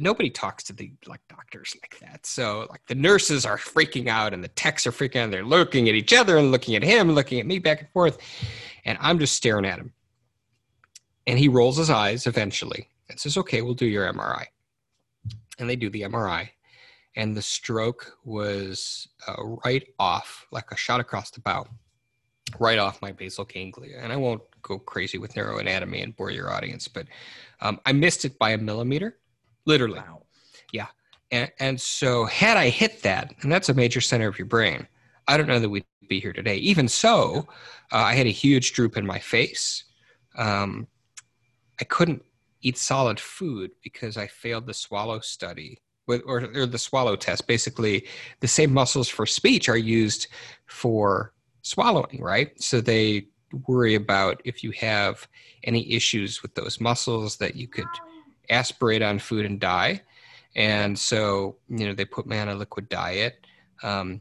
nobody 0.00 0.30
talks 0.30 0.64
to 0.64 0.72
the 0.72 0.92
like 1.06 1.20
doctors 1.28 1.76
like 1.82 1.98
that. 2.00 2.26
So 2.26 2.66
like 2.70 2.86
the 2.86 2.94
nurses 2.94 3.44
are 3.44 3.56
freaking 3.56 4.08
out 4.08 4.32
and 4.32 4.42
the 4.42 4.48
techs 4.48 4.86
are 4.86 4.92
freaking 4.92 5.16
out. 5.16 5.30
They're 5.30 5.44
looking 5.44 5.88
at 5.88 5.94
each 5.94 6.12
other 6.12 6.36
and 6.38 6.50
looking 6.50 6.74
at 6.74 6.82
him, 6.82 7.12
looking 7.12 7.38
at 7.38 7.46
me 7.46 7.58
back 7.58 7.80
and 7.80 7.90
forth. 7.90 8.18
And 8.84 8.98
I'm 9.00 9.18
just 9.18 9.36
staring 9.36 9.66
at 9.66 9.78
him. 9.78 9.92
And 11.26 11.38
he 11.38 11.48
rolls 11.48 11.76
his 11.76 11.90
eyes 11.90 12.26
eventually 12.26 12.88
and 13.08 13.20
says, 13.20 13.36
okay, 13.36 13.62
we'll 13.62 13.74
do 13.74 13.86
your 13.86 14.10
MRI. 14.12 14.46
And 15.58 15.68
they 15.68 15.76
do 15.76 15.90
the 15.90 16.02
MRI 16.02 16.48
and 17.16 17.36
the 17.36 17.42
stroke 17.42 18.16
was 18.24 19.08
uh, 19.26 19.42
right 19.64 19.86
off, 19.98 20.46
like 20.52 20.70
a 20.70 20.76
shot 20.76 21.00
across 21.00 21.30
the 21.30 21.40
bow, 21.40 21.66
right 22.58 22.78
off 22.78 23.02
my 23.02 23.12
basal 23.12 23.44
ganglia. 23.44 23.98
And 24.00 24.12
I 24.12 24.16
won't 24.16 24.42
go 24.62 24.78
crazy 24.78 25.18
with 25.18 25.34
neuroanatomy 25.34 26.02
and 26.02 26.16
bore 26.16 26.30
your 26.30 26.52
audience, 26.52 26.88
but 26.88 27.06
um, 27.60 27.80
I 27.84 27.92
missed 27.92 28.24
it 28.24 28.38
by 28.38 28.50
a 28.50 28.58
millimeter, 28.58 29.18
literally. 29.66 29.98
Wow. 29.98 30.22
Yeah. 30.72 30.86
And, 31.30 31.50
and 31.58 31.80
so, 31.80 32.24
had 32.24 32.56
I 32.56 32.68
hit 32.68 33.02
that, 33.02 33.34
and 33.42 33.52
that's 33.52 33.68
a 33.68 33.74
major 33.74 34.00
center 34.00 34.28
of 34.28 34.38
your 34.38 34.46
brain, 34.46 34.86
I 35.28 35.36
don't 35.36 35.46
know 35.46 35.60
that 35.60 35.68
we'd 35.68 35.84
be 36.08 36.20
here 36.20 36.32
today. 36.32 36.56
Even 36.56 36.88
so, 36.88 37.46
uh, 37.92 37.96
I 37.96 38.14
had 38.14 38.26
a 38.26 38.30
huge 38.30 38.72
droop 38.72 38.96
in 38.96 39.06
my 39.06 39.18
face. 39.18 39.84
Um, 40.36 40.88
I 41.80 41.84
couldn't 41.84 42.22
eat 42.62 42.76
solid 42.76 43.18
food 43.18 43.70
because 43.82 44.16
I 44.16 44.26
failed 44.26 44.66
the 44.66 44.74
swallow 44.74 45.20
study 45.20 45.78
with 46.06 46.22
or, 46.26 46.48
or 46.54 46.66
the 46.66 46.78
swallow 46.78 47.16
test 47.16 47.46
basically 47.46 48.06
the 48.40 48.48
same 48.48 48.72
muscles 48.72 49.08
for 49.08 49.24
speech 49.26 49.68
are 49.68 49.76
used 49.76 50.26
for 50.66 51.32
swallowing 51.62 52.20
right 52.20 52.60
so 52.60 52.80
they 52.80 53.26
worry 53.66 53.94
about 53.94 54.40
if 54.44 54.64
you 54.64 54.72
have 54.72 55.28
any 55.64 55.90
issues 55.92 56.42
with 56.42 56.54
those 56.54 56.80
muscles 56.80 57.36
that 57.36 57.54
you 57.54 57.68
could 57.68 57.86
aspirate 58.50 59.02
on 59.02 59.18
food 59.18 59.46
and 59.46 59.60
die 59.60 60.00
and 60.56 60.98
so 60.98 61.56
you 61.68 61.86
know 61.86 61.94
they 61.94 62.04
put 62.04 62.26
me 62.26 62.38
on 62.38 62.48
a 62.48 62.54
liquid 62.54 62.88
diet 62.88 63.46
um, 63.82 64.20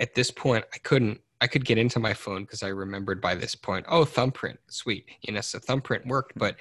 at 0.00 0.14
this 0.14 0.30
point 0.30 0.64
i 0.74 0.78
couldn't 0.78 1.20
i 1.40 1.46
could 1.46 1.64
get 1.64 1.78
into 1.78 1.98
my 1.98 2.12
phone 2.12 2.42
because 2.42 2.62
i 2.62 2.68
remembered 2.68 3.20
by 3.20 3.34
this 3.34 3.54
point 3.54 3.84
oh 3.88 4.04
thumbprint 4.04 4.58
sweet 4.68 5.06
you 5.22 5.32
know 5.32 5.40
so 5.40 5.58
thumbprint 5.58 6.06
worked 6.06 6.32
but 6.36 6.56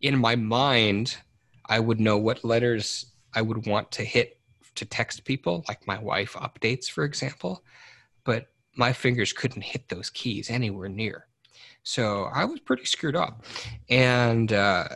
in 0.00 0.18
my 0.18 0.36
mind 0.36 1.16
i 1.68 1.80
would 1.80 2.00
know 2.00 2.16
what 2.16 2.44
letters 2.44 3.06
I 3.34 3.42
would 3.42 3.66
want 3.66 3.90
to 3.92 4.04
hit 4.04 4.38
to 4.76 4.84
text 4.84 5.24
people, 5.24 5.64
like 5.68 5.86
my 5.86 5.98
wife 5.98 6.34
updates, 6.34 6.88
for 6.88 7.04
example, 7.04 7.64
but 8.24 8.48
my 8.76 8.92
fingers 8.92 9.32
couldn't 9.32 9.62
hit 9.62 9.88
those 9.88 10.10
keys 10.10 10.50
anywhere 10.50 10.88
near. 10.88 11.26
So 11.82 12.24
I 12.32 12.44
was 12.44 12.60
pretty 12.60 12.84
screwed 12.86 13.16
up. 13.16 13.44
And, 13.90 14.52
uh, 14.52 14.88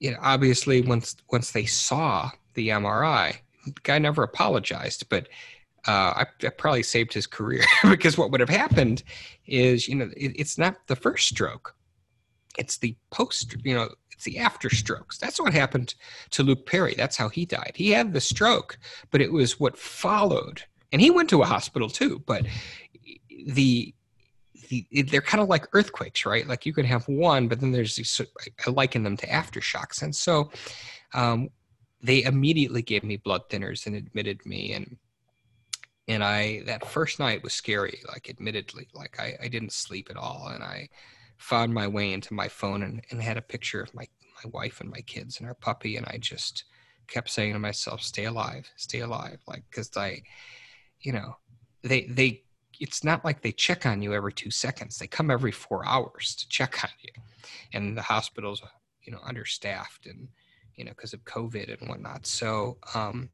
you 0.00 0.10
know, 0.10 0.18
obviously 0.20 0.80
once, 0.80 1.16
once 1.30 1.52
they 1.52 1.66
saw 1.66 2.30
the 2.54 2.70
MRI, 2.70 3.36
the 3.64 3.74
guy 3.82 3.98
never 3.98 4.22
apologized, 4.22 5.08
but 5.08 5.28
uh, 5.86 6.24
I, 6.24 6.26
I, 6.42 6.48
probably 6.50 6.82
saved 6.82 7.12
his 7.12 7.26
career 7.26 7.64
because 7.88 8.18
what 8.18 8.30
would 8.30 8.40
have 8.40 8.50
happened 8.50 9.02
is, 9.46 9.88
you 9.88 9.94
know, 9.94 10.10
it, 10.16 10.32
it's 10.36 10.58
not 10.58 10.86
the 10.88 10.96
first 10.96 11.28
stroke, 11.28 11.74
it's 12.58 12.78
the 12.78 12.96
post, 13.10 13.56
you 13.64 13.74
know, 13.74 13.88
it's 14.12 14.24
the 14.24 14.38
after 14.38 14.68
strokes. 14.68 15.16
That's 15.16 15.40
what 15.40 15.54
happened 15.54 15.94
to 16.32 16.42
Luke 16.42 16.66
Perry. 16.66 16.94
That's 16.94 17.16
how 17.16 17.30
he 17.30 17.46
died. 17.46 17.72
He 17.74 17.90
had 17.90 18.12
the 18.12 18.20
stroke, 18.20 18.78
but 19.10 19.22
it 19.22 19.32
was 19.32 19.58
what 19.58 19.78
followed. 19.78 20.62
And 20.92 21.00
he 21.00 21.10
went 21.10 21.30
to 21.30 21.40
a 21.40 21.46
hospital 21.46 21.88
too, 21.88 22.22
but 22.26 22.44
the 23.46 23.94
they're 25.06 25.20
kind 25.20 25.42
of 25.42 25.48
like 25.48 25.66
earthquakes, 25.72 26.24
right? 26.24 26.46
Like 26.46 26.64
you 26.64 26.72
could 26.72 26.84
have 26.84 27.06
one, 27.08 27.48
but 27.48 27.60
then 27.60 27.72
there's 27.72 27.96
these, 27.96 28.20
I 28.66 28.70
liken 28.70 29.02
them 29.02 29.16
to 29.16 29.26
aftershocks. 29.26 30.02
And 30.02 30.14
so 30.14 30.50
um, 31.14 31.48
they 32.02 32.22
immediately 32.22 32.82
gave 32.82 33.02
me 33.02 33.16
blood 33.16 33.42
thinners 33.50 33.86
and 33.86 33.96
admitted 33.96 34.44
me. 34.46 34.72
And, 34.74 34.96
and 36.08 36.22
I, 36.22 36.62
that 36.66 36.86
first 36.86 37.18
night 37.18 37.42
was 37.42 37.52
scary, 37.52 38.00
like 38.08 38.30
admittedly, 38.30 38.88
like 38.94 39.18
I, 39.18 39.36
I 39.42 39.48
didn't 39.48 39.72
sleep 39.72 40.08
at 40.10 40.16
all. 40.16 40.50
And 40.54 40.62
I, 40.62 40.88
found 41.40 41.72
my 41.72 41.88
way 41.88 42.12
into 42.12 42.34
my 42.34 42.48
phone 42.48 42.82
and, 42.82 43.02
and 43.10 43.20
had 43.20 43.38
a 43.38 43.42
picture 43.42 43.80
of 43.80 43.94
my, 43.94 44.06
my 44.44 44.50
wife 44.52 44.80
and 44.80 44.90
my 44.90 45.00
kids 45.00 45.40
and 45.40 45.48
our 45.48 45.54
puppy. 45.54 45.96
And 45.96 46.06
I 46.06 46.18
just 46.18 46.64
kept 47.08 47.30
saying 47.30 47.54
to 47.54 47.58
myself, 47.58 48.02
stay 48.02 48.26
alive, 48.26 48.70
stay 48.76 49.00
alive. 49.00 49.38
Like, 49.48 49.64
cause 49.72 49.90
I, 49.96 50.22
you 51.00 51.12
know, 51.12 51.36
they, 51.82 52.02
they, 52.02 52.44
it's 52.80 53.04
not 53.04 53.24
like 53.24 53.42
they 53.42 53.52
check 53.52 53.84
on 53.86 54.00
you 54.02 54.14
every 54.14 54.32
two 54.32 54.50
seconds. 54.50 54.98
They 54.98 55.06
come 55.06 55.30
every 55.30 55.52
four 55.52 55.86
hours 55.86 56.34
to 56.36 56.48
check 56.48 56.82
on 56.82 56.90
you. 57.02 57.22
And 57.74 57.96
the 57.96 58.02
hospital's, 58.02 58.62
you 59.02 59.12
know, 59.12 59.20
understaffed 59.24 60.06
and, 60.06 60.28
you 60.74 60.84
know, 60.84 60.92
because 60.92 61.12
of 61.12 61.24
COVID 61.24 61.78
and 61.78 61.88
whatnot. 61.88 62.26
So 62.26 62.78
um, 62.94 63.28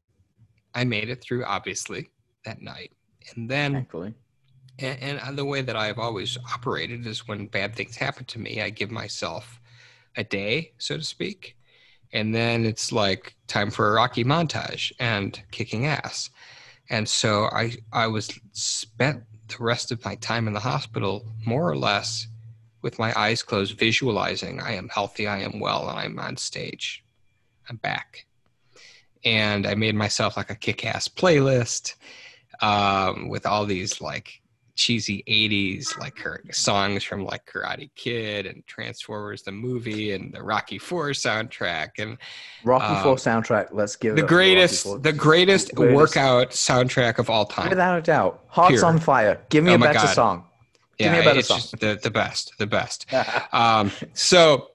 I 0.75 0.83
made 0.83 1.09
it 1.09 1.21
through, 1.21 1.45
obviously, 1.45 2.09
that 2.45 2.61
night. 2.61 2.91
And 3.35 3.49
then 3.49 3.73
Thankfully. 3.73 4.13
And, 4.79 5.19
and 5.19 5.37
the 5.37 5.45
way 5.45 5.61
that 5.61 5.75
I've 5.75 5.97
always 5.97 6.37
operated 6.53 7.07
is 7.07 7.27
when 7.27 7.47
bad 7.47 7.75
things 7.75 7.95
happen 7.95 8.25
to 8.25 8.39
me, 8.39 8.61
I 8.61 8.69
give 8.69 8.91
myself 8.91 9.59
a 10.17 10.23
day, 10.23 10.73
so 10.77 10.97
to 10.97 11.03
speak. 11.03 11.55
And 12.13 12.33
then 12.33 12.65
it's 12.65 12.91
like 12.91 13.35
time 13.47 13.71
for 13.71 13.89
a 13.89 13.93
Rocky 13.93 14.23
montage 14.23 14.91
and 14.99 15.41
kicking 15.51 15.87
ass. 15.87 16.29
And 16.89 17.07
so 17.07 17.49
I, 17.51 17.73
I 17.91 18.07
was 18.07 18.29
spent 18.53 19.23
the 19.47 19.63
rest 19.63 19.91
of 19.91 20.03
my 20.03 20.15
time 20.15 20.47
in 20.47 20.53
the 20.53 20.59
hospital 20.59 21.25
more 21.45 21.69
or 21.69 21.77
less 21.77 22.27
with 22.81 22.99
my 22.99 23.17
eyes 23.19 23.43
closed, 23.43 23.77
visualizing 23.77 24.61
I 24.61 24.73
am 24.73 24.89
healthy, 24.89 25.27
I 25.27 25.39
am 25.39 25.59
well, 25.59 25.89
and 25.89 25.99
I'm 25.99 26.19
on 26.19 26.37
stage. 26.37 27.03
I'm 27.69 27.77
back. 27.77 28.25
And 29.25 29.65
I 29.65 29.75
made 29.75 29.95
myself 29.95 30.37
like 30.37 30.49
a 30.49 30.55
kick 30.55 30.85
ass 30.85 31.07
playlist 31.07 31.95
um, 32.61 33.27
with 33.29 33.45
all 33.45 33.65
these 33.65 33.99
like 33.99 34.41
cheesy 34.77 35.23
80s 35.27 35.97
like 35.99 36.17
her 36.19 36.41
songs 36.51 37.03
from 37.03 37.25
like 37.25 37.45
karate 37.45 37.89
kid 37.95 38.45
and 38.45 38.65
transformers 38.67 39.41
the 39.41 39.51
movie 39.51 40.13
and 40.13 40.33
the 40.33 40.41
rocky 40.41 40.77
4 40.77 41.09
soundtrack 41.09 41.89
and 41.97 42.17
rocky 42.63 42.85
um, 42.85 43.03
4 43.03 43.15
soundtrack 43.15 43.69
let's 43.71 43.95
give 43.95 44.15
the 44.15 44.21
greatest 44.21 44.85
the 45.03 45.13
greatest, 45.13 45.75
greatest, 45.75 45.95
workout 45.95 46.51
soundtrack 46.51 47.19
of 47.19 47.29
all 47.29 47.45
time. 47.45 47.69
Without 47.69 47.97
a 47.97 48.01
doubt. 48.01 48.43
Hearts 48.47 48.75
Pure. 48.75 48.85
on 48.85 48.99
fire. 48.99 49.41
Give 49.49 49.63
me 49.63 49.71
oh 49.71 49.75
a 49.75 49.79
better 49.79 49.93
God. 49.93 50.13
song. 50.13 50.45
Give 50.97 51.07
yeah, 51.07 51.13
me 51.13 51.19
a 51.19 51.23
better 51.23 51.41
song. 51.41 51.61
the, 51.79 51.99
the 52.01 52.11
best 52.11 52.53
the 52.57 52.67
best. 52.67 53.05
Um, 53.51 53.91
so 54.13 54.71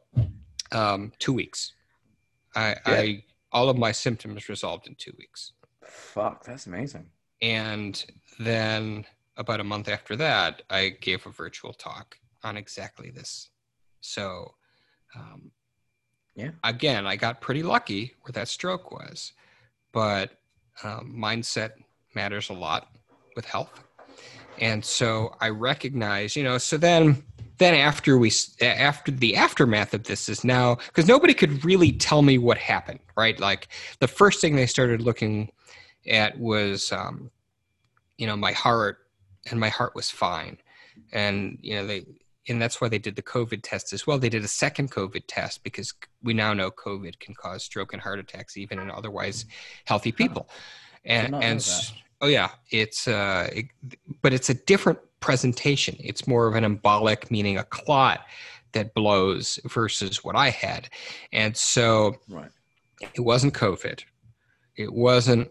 um, 0.72 1.12
two 1.18 1.32
weeks. 1.32 1.74
I, 2.54 2.68
yeah. 2.68 2.76
I 2.86 3.24
all 3.52 3.68
of 3.68 3.76
my 3.76 3.92
symptoms 3.92 4.48
resolved 4.48 4.86
in 4.86 4.94
two 4.96 5.12
weeks. 5.18 5.52
Fuck 5.84 6.44
that's 6.44 6.66
amazing. 6.66 7.06
And 7.40 8.04
then 8.38 9.04
about 9.36 9.60
a 9.60 9.64
month 9.64 9.88
after 9.88 10.16
that, 10.16 10.62
I 10.70 10.90
gave 11.00 11.26
a 11.26 11.30
virtual 11.30 11.72
talk 11.72 12.18
on 12.42 12.56
exactly 12.56 13.10
this. 13.10 13.50
So, 14.00 14.54
um, 15.14 15.50
yeah, 16.34 16.50
again, 16.64 17.06
I 17.06 17.16
got 17.16 17.40
pretty 17.40 17.62
lucky 17.62 18.14
where 18.22 18.32
that 18.32 18.48
stroke 18.48 18.90
was, 18.90 19.32
but 19.92 20.38
um, 20.82 21.14
mindset 21.16 21.72
matters 22.14 22.50
a 22.50 22.54
lot 22.54 22.88
with 23.36 23.44
health. 23.44 23.82
And 24.58 24.84
so 24.84 25.34
I 25.40 25.48
recognize, 25.48 26.36
you 26.36 26.44
know, 26.44 26.58
so 26.58 26.76
then 26.76 27.24
then 27.58 27.74
after 27.74 28.18
we 28.18 28.32
after 28.60 29.12
the 29.12 29.36
aftermath 29.36 29.94
of 29.94 30.04
this 30.04 30.28
is 30.28 30.42
now 30.42 30.74
because 30.74 31.06
nobody 31.06 31.32
could 31.32 31.64
really 31.64 31.92
tell 31.92 32.22
me 32.22 32.36
what 32.36 32.58
happened 32.58 32.98
right 33.16 33.38
like 33.38 33.68
the 34.00 34.08
first 34.08 34.40
thing 34.40 34.56
they 34.56 34.66
started 34.66 35.00
looking 35.00 35.48
at 36.08 36.36
was 36.40 36.90
um, 36.90 37.30
you 38.18 38.26
know 38.26 38.36
my 38.36 38.50
heart 38.50 39.06
and 39.50 39.58
my 39.58 39.68
heart 39.68 39.94
was 39.94 40.10
fine. 40.10 40.58
And 41.12 41.58
you 41.60 41.74
know 41.74 41.86
they 41.86 42.04
and 42.48 42.60
that's 42.60 42.80
why 42.80 42.88
they 42.88 42.98
did 42.98 43.16
the 43.16 43.22
covid 43.22 43.60
test 43.62 43.92
as 43.92 44.06
well. 44.06 44.18
They 44.18 44.28
did 44.28 44.44
a 44.44 44.48
second 44.48 44.90
covid 44.90 45.24
test 45.26 45.62
because 45.62 45.94
we 46.22 46.34
now 46.34 46.52
know 46.52 46.70
covid 46.70 47.18
can 47.18 47.34
cause 47.34 47.64
stroke 47.64 47.92
and 47.92 48.02
heart 48.02 48.18
attacks 48.18 48.56
even 48.56 48.78
in 48.78 48.90
otherwise 48.90 49.46
healthy 49.86 50.12
people. 50.12 50.48
And 51.04 51.34
and 51.34 51.64
oh 52.20 52.28
yeah 52.28 52.50
it's 52.70 53.08
uh 53.08 53.48
it, 53.52 53.66
but 54.22 54.32
it's 54.32 54.50
a 54.50 54.54
different 54.54 54.98
presentation. 55.20 55.96
It's 56.00 56.26
more 56.26 56.46
of 56.46 56.54
an 56.54 56.64
embolic 56.64 57.30
meaning 57.30 57.58
a 57.58 57.64
clot 57.64 58.26
that 58.72 58.94
blows 58.94 59.58
versus 59.66 60.24
what 60.24 60.34
i 60.34 60.50
had. 60.50 60.88
And 61.32 61.56
so 61.56 62.16
Right. 62.28 62.50
it 63.14 63.20
wasn't 63.20 63.54
covid. 63.54 64.04
It 64.76 64.92
wasn't 64.92 65.50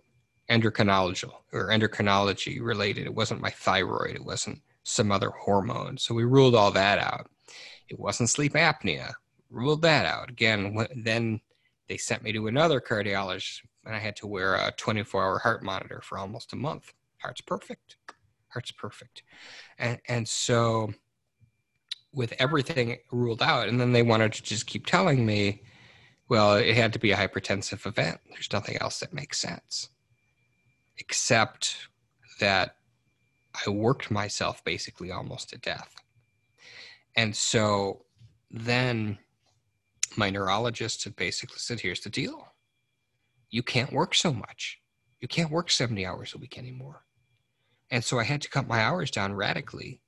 endocrinology 0.52 1.32
or 1.54 1.70
endocrinology 1.70 2.62
related. 2.62 3.06
It 3.06 3.16
wasn't 3.16 3.42
my 3.42 3.50
thyroid. 3.50 4.16
It 4.16 4.26
wasn't 4.26 4.62
some 4.84 5.12
other 5.12 5.30
hormone. 5.30 5.98
So 5.98 6.14
we 6.14 6.26
ruled 6.26 6.56
all 6.56 6.72
that 6.72 7.00
out. 7.00 7.30
It 7.90 8.00
wasn't 8.00 8.30
sleep 8.30 8.54
apnea. 8.54 9.14
Ruled 9.50 9.82
that 9.84 10.06
out. 10.06 10.30
Again, 10.30 10.76
then 10.96 11.40
they 11.88 11.98
sent 11.98 12.24
me 12.24 12.32
to 12.34 12.48
another 12.48 12.82
cardiologist 12.82 13.62
and 13.86 13.96
I 13.96 14.00
had 14.00 14.16
to 14.18 14.28
wear 14.28 14.56
a 14.56 14.72
24 14.78 15.24
hour 15.24 15.40
heart 15.40 15.64
monitor 15.64 16.02
for 16.04 16.18
almost 16.18 16.54
a 16.54 16.58
month. 16.58 16.94
Heart's 17.20 17.42
perfect. 17.42 17.98
Heart's 18.50 18.72
perfect. 18.72 19.24
And, 19.80 20.00
and 20.08 20.28
so 20.28 20.94
with 22.14 22.34
everything 22.40 22.98
ruled 23.12 23.42
out, 23.42 23.70
and 23.70 23.80
then 23.80 23.94
they 23.94 24.04
wanted 24.04 24.34
to 24.34 24.44
just 24.44 24.68
keep 24.68 24.86
telling 24.86 25.26
me, 25.26 25.64
well, 26.30 26.56
it 26.56 26.76
had 26.76 26.94
to 26.94 27.00
be 27.00 27.12
a 27.12 27.18
hypertensive 27.18 27.86
event. 27.86 28.20
There's 28.30 28.52
nothing 28.52 28.78
else 28.82 29.00
that 29.00 29.14
makes 29.14 29.40
sense 29.40 29.90
except 31.02 31.88
that 32.40 32.78
I 33.66 33.70
worked 33.70 34.10
myself 34.12 34.64
basically 34.64 35.12
almost 35.12 35.50
to 35.50 35.58
death. 35.58 35.94
And 37.18 37.36
so 37.36 38.06
then 38.50 39.18
my 40.16 40.30
neurologist 40.30 41.04
had 41.04 41.16
basically 41.16 41.58
said, 41.58 41.80
here's 41.82 42.02
the 42.02 42.10
deal. 42.10 42.54
You 43.50 43.64
can't 43.64 43.92
work 43.92 44.16
so 44.16 44.32
much. 44.32 44.80
You 45.20 45.28
can't 45.28 45.52
work 45.52 45.70
70 45.70 46.06
hours 46.06 46.34
a 46.34 46.38
week 46.38 46.58
anymore. 46.58 47.04
And 47.90 48.04
so 48.04 48.20
I 48.20 48.24
had 48.24 48.42
to 48.44 48.50
cut 48.50 48.68
my 48.68 48.80
hours 48.80 49.12
down 49.12 49.34
radically, 49.34 50.02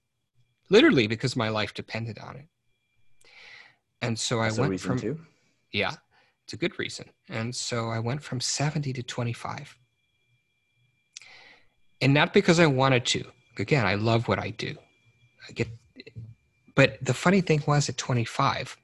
literally 0.69 1.07
because 1.07 1.35
my 1.35 1.49
life 1.49 1.73
depended 1.73 2.19
on 2.19 2.37
it. 2.37 2.47
And 4.01 4.17
so 4.17 4.39
I 4.39 4.45
That's 4.45 4.59
went 4.59 4.79
from 4.79 4.99
too. 4.99 5.19
yeah, 5.71 5.95
it's 6.43 6.53
a 6.53 6.57
good 6.57 6.77
reason. 6.79 7.09
And 7.29 7.53
so 7.53 7.89
I 7.89 7.99
went 7.99 8.23
from 8.23 8.39
70 8.39 8.93
to 8.93 9.03
25. 9.03 9.77
And 12.03 12.13
not 12.13 12.33
because 12.33 12.59
I 12.59 12.65
wanted 12.67 13.05
to. 13.07 13.23
Again, 13.57 13.85
I 13.85 13.95
love 13.95 14.27
what 14.27 14.37
I 14.37 14.49
do. 14.49 14.75
I 15.47 15.53
get 15.53 15.69
but 16.75 16.97
the 17.01 17.13
funny 17.13 17.41
thing 17.41 17.63
was 17.67 17.87
at 17.89 17.97
25, 17.97 18.77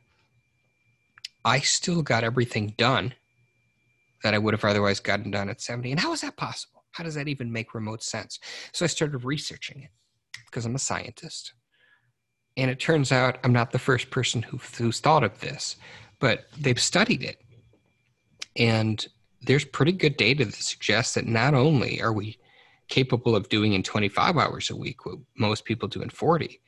I 1.43 1.59
still 1.59 2.01
got 2.01 2.23
everything 2.23 2.73
done 2.77 3.13
that 4.23 4.33
I 4.33 4.37
would 4.37 4.53
have 4.53 4.65
otherwise 4.65 4.99
gotten 4.99 5.31
done 5.31 5.49
at 5.49 5.61
70. 5.61 5.91
And 5.91 5.99
how 5.99 6.13
is 6.13 6.21
that 6.21 6.37
possible? 6.37 6.83
How 6.91 7.03
does 7.03 7.15
that 7.15 7.27
even 7.27 7.51
make 7.51 7.73
remote 7.73 8.03
sense? 8.03 8.39
So 8.73 8.85
I 8.85 8.87
started 8.87 9.23
researching 9.23 9.81
it 9.81 9.89
because 10.45 10.65
I'm 10.65 10.75
a 10.75 10.79
scientist. 10.79 11.53
And 12.57 12.69
it 12.69 12.79
turns 12.79 13.11
out 13.11 13.37
I'm 13.43 13.53
not 13.53 13.71
the 13.71 13.79
first 13.79 14.11
person 14.11 14.41
who, 14.41 14.57
who's 14.57 14.99
thought 14.99 15.23
of 15.23 15.39
this, 15.39 15.77
but 16.19 16.45
they've 16.57 16.79
studied 16.79 17.23
it. 17.23 17.41
And 18.55 19.07
there's 19.41 19.65
pretty 19.65 19.93
good 19.93 20.17
data 20.17 20.45
that 20.45 20.53
suggests 20.53 21.13
that 21.13 21.25
not 21.25 21.53
only 21.53 22.01
are 22.01 22.11
we 22.13 22.37
capable 22.89 23.35
of 23.35 23.49
doing 23.49 23.73
in 23.73 23.83
25 23.83 24.37
hours 24.37 24.69
a 24.69 24.75
week 24.75 25.05
what 25.05 25.19
most 25.37 25.65
people 25.65 25.87
do 25.87 26.01
in 26.01 26.09
40, 26.09 26.59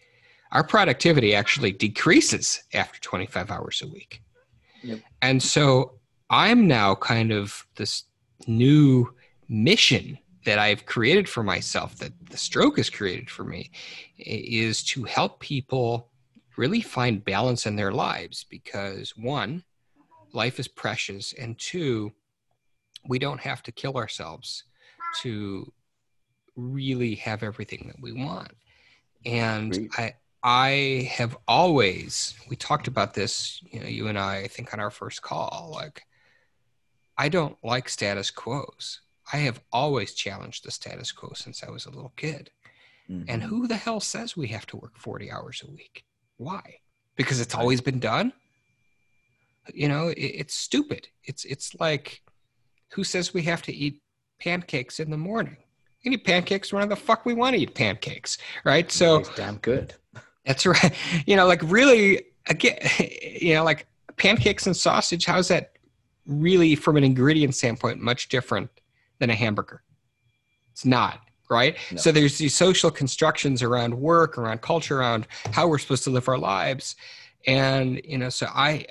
our 0.52 0.64
productivity 0.64 1.34
actually 1.36 1.72
decreases 1.72 2.64
after 2.74 3.00
25 3.00 3.52
hours 3.52 3.82
a 3.84 3.88
week. 3.88 4.22
Yep. 4.84 5.00
And 5.22 5.42
so 5.42 6.00
I'm 6.30 6.68
now 6.68 6.96
kind 6.96 7.32
of 7.32 7.66
this 7.76 8.04
new 8.48 9.14
mission 9.48 10.18
that 10.46 10.58
I've 10.58 10.86
created 10.86 11.30
for 11.30 11.44
myself, 11.44 11.98
that 11.98 12.14
the 12.30 12.38
stroke 12.38 12.78
has 12.78 12.90
created 12.90 13.30
for 13.30 13.44
me, 13.44 13.72
is 14.18 14.84
to 14.86 15.04
help 15.04 15.40
people 15.40 16.10
really 16.58 16.82
find 16.82 17.24
balance 17.24 17.66
in 17.66 17.76
their 17.76 17.92
lives 17.92 18.46
because 18.50 19.16
one, 19.16 19.64
life 20.34 20.60
is 20.60 20.68
precious, 20.68 21.34
and 21.34 21.58
two, 21.60 22.12
we 23.08 23.20
don't 23.20 23.40
have 23.40 23.62
to 23.64 23.72
kill 23.72 23.98
ourselves 23.98 24.64
to 25.22 25.72
really 26.56 27.16
have 27.16 27.44
everything 27.44 27.86
that 27.88 28.02
we 28.02 28.14
want. 28.14 28.52
And. 29.26 29.90
I 29.98 30.16
I 30.44 31.08
have 31.12 31.38
always 31.48 32.34
we 32.50 32.56
talked 32.56 32.88
about 32.88 33.14
this, 33.14 33.62
you 33.72 33.80
know, 33.80 33.86
you 33.86 34.08
and 34.08 34.18
I, 34.18 34.38
I 34.38 34.48
think 34.48 34.74
on 34.74 34.80
our 34.80 34.90
first 34.90 35.22
call, 35.22 35.70
like 35.72 36.02
I 37.18 37.30
don't 37.30 37.58
like 37.64 37.88
status 37.88 38.32
quos. 38.32 39.02
I 39.32 39.38
have 39.38 39.62
always 39.72 40.14
challenged 40.14 40.66
the 40.66 40.72
status 40.72 41.12
quo 41.12 41.34
since 41.36 41.64
I 41.64 41.70
was 41.70 41.86
a 41.86 41.92
little 41.92 42.14
kid. 42.16 42.50
And 43.08 43.28
Mhm. 43.28 43.42
who 43.42 43.68
the 43.68 43.76
hell 43.76 44.00
says 44.00 44.36
we 44.36 44.48
have 44.48 44.66
to 44.68 44.78
work 44.78 44.98
40 44.98 45.30
hours 45.30 45.62
a 45.64 45.70
week? 45.70 46.06
Why? 46.38 46.80
Because 47.16 47.40
it's 47.40 47.54
always 47.54 47.82
been 47.82 48.00
done? 48.00 48.34
You 49.74 49.90
know, 49.90 50.08
it, 50.08 50.18
it's 50.18 50.56
stupid. 50.56 51.10
It's 51.24 51.46
it's 51.46 51.80
like 51.80 52.24
who 52.94 53.04
says 53.04 53.32
we 53.32 53.44
have 53.44 53.62
to 53.64 53.74
eat 53.74 54.02
pancakes 54.40 55.00
in 55.00 55.12
the 55.12 55.18
morning? 55.18 55.58
We 56.04 56.12
eat 56.12 56.26
pancakes 56.26 56.74
whenever 56.74 56.96
the 56.96 57.02
fuck 57.02 57.26
we 57.26 57.34
want 57.34 57.56
to 57.56 57.62
eat 57.62 57.76
pancakes, 57.76 58.38
right? 58.66 58.92
So 58.92 59.24
damn 59.36 59.58
good. 59.58 59.94
that's 60.46 60.66
right. 60.66 60.94
You 61.26 61.36
know, 61.36 61.48
like 61.48 61.62
really 61.64 62.24
again, 62.48 62.78
you 63.42 63.54
know, 63.54 63.64
like 63.64 63.88
pancakes 64.18 64.66
and 64.66 64.76
sausage, 64.76 65.26
how's 65.26 65.48
that 65.50 65.74
really 66.26 66.76
from 66.76 66.98
an 66.98 67.04
ingredient 67.04 67.56
standpoint 67.56 68.00
much 68.00 68.30
different 68.30 68.70
than 69.20 69.30
a 69.30 69.36
hamburger? 69.36 69.84
It's 70.72 70.86
not, 70.86 71.22
right? 71.50 71.78
No. 71.92 71.98
So 71.98 72.12
there's 72.12 72.38
these 72.38 72.56
social 72.56 72.90
constructions 72.90 73.62
around 73.62 73.94
work, 73.94 74.38
around 74.38 74.62
culture, 74.62 75.00
around 75.00 75.28
how 75.52 75.68
we're 75.68 75.80
supposed 75.80 76.04
to 76.06 76.10
live 76.10 76.28
our 76.28 76.38
lives. 76.38 76.96
And, 77.46 78.02
you 78.04 78.18
know, 78.18 78.30
so 78.30 78.48
I 78.48 78.86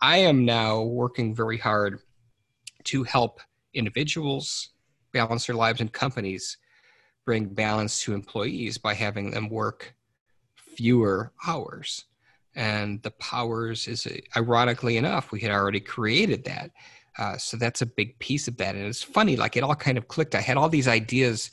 I 0.00 0.18
am 0.18 0.44
now 0.44 0.82
working 0.82 1.34
very 1.34 1.56
hard 1.56 2.00
to 2.84 3.04
help 3.04 3.40
individuals 3.72 4.70
balance 5.14 5.46
their 5.46 5.56
lives 5.56 5.80
and 5.80 5.90
companies 5.90 6.58
bring 7.24 7.46
balance 7.46 8.02
to 8.02 8.12
employees 8.12 8.76
by 8.76 8.92
having 8.92 9.30
them 9.30 9.48
work 9.48 9.94
fewer 10.76 11.32
hours. 11.46 12.04
And 12.54 13.02
the 13.02 13.10
powers 13.12 13.88
is 13.88 14.06
ironically 14.36 14.98
enough, 14.98 15.32
we 15.32 15.40
had 15.40 15.50
already 15.50 15.80
created 15.80 16.44
that. 16.44 16.70
Uh, 17.18 17.36
so 17.36 17.56
that's 17.56 17.82
a 17.82 17.86
big 17.86 18.18
piece 18.18 18.48
of 18.48 18.56
that. 18.58 18.74
And 18.74 18.86
it's 18.86 19.02
funny, 19.02 19.36
like 19.36 19.56
it 19.56 19.62
all 19.62 19.74
kind 19.74 19.96
of 19.96 20.08
clicked. 20.08 20.34
I 20.34 20.40
had 20.40 20.56
all 20.56 20.68
these 20.68 20.88
ideas 20.88 21.50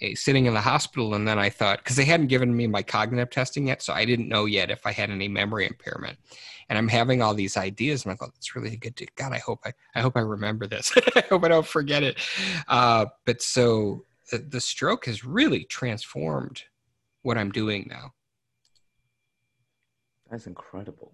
eh, 0.00 0.14
sitting 0.14 0.46
in 0.46 0.54
the 0.54 0.60
hospital, 0.60 1.14
and 1.14 1.28
then 1.28 1.38
I 1.38 1.50
thought, 1.50 1.78
because 1.78 1.96
they 1.96 2.04
hadn't 2.04 2.28
given 2.28 2.54
me 2.56 2.66
my 2.66 2.82
cognitive 2.82 3.30
testing 3.30 3.68
yet, 3.68 3.82
so 3.82 3.92
I 3.92 4.04
didn't 4.06 4.28
know 4.28 4.46
yet 4.46 4.70
if 4.70 4.86
I 4.86 4.92
had 4.92 5.10
any 5.10 5.28
memory 5.28 5.66
impairment. 5.66 6.18
And 6.68 6.76
I'm 6.76 6.88
having 6.88 7.22
all 7.22 7.34
these 7.34 7.56
ideas, 7.56 8.04
and 8.04 8.12
I 8.12 8.16
thought, 8.16 8.34
that's 8.34 8.56
really 8.56 8.76
good. 8.76 8.96
To, 8.96 9.06
God, 9.14 9.32
I 9.32 9.38
hope 9.38 9.60
I, 9.64 9.72
I 9.94 10.00
hope 10.00 10.16
I 10.16 10.20
remember 10.20 10.66
this. 10.66 10.92
I 11.16 11.22
hope 11.28 11.44
I 11.44 11.48
don't 11.48 11.66
forget 11.66 12.02
it. 12.02 12.18
Uh, 12.66 13.06
but 13.24 13.40
so 13.40 14.04
the, 14.30 14.38
the 14.38 14.60
stroke 14.60 15.06
has 15.06 15.24
really 15.24 15.64
transformed 15.64 16.64
what 17.22 17.38
I'm 17.38 17.52
doing 17.52 17.86
now. 17.88 18.12
That's 20.30 20.46
incredible. 20.46 21.12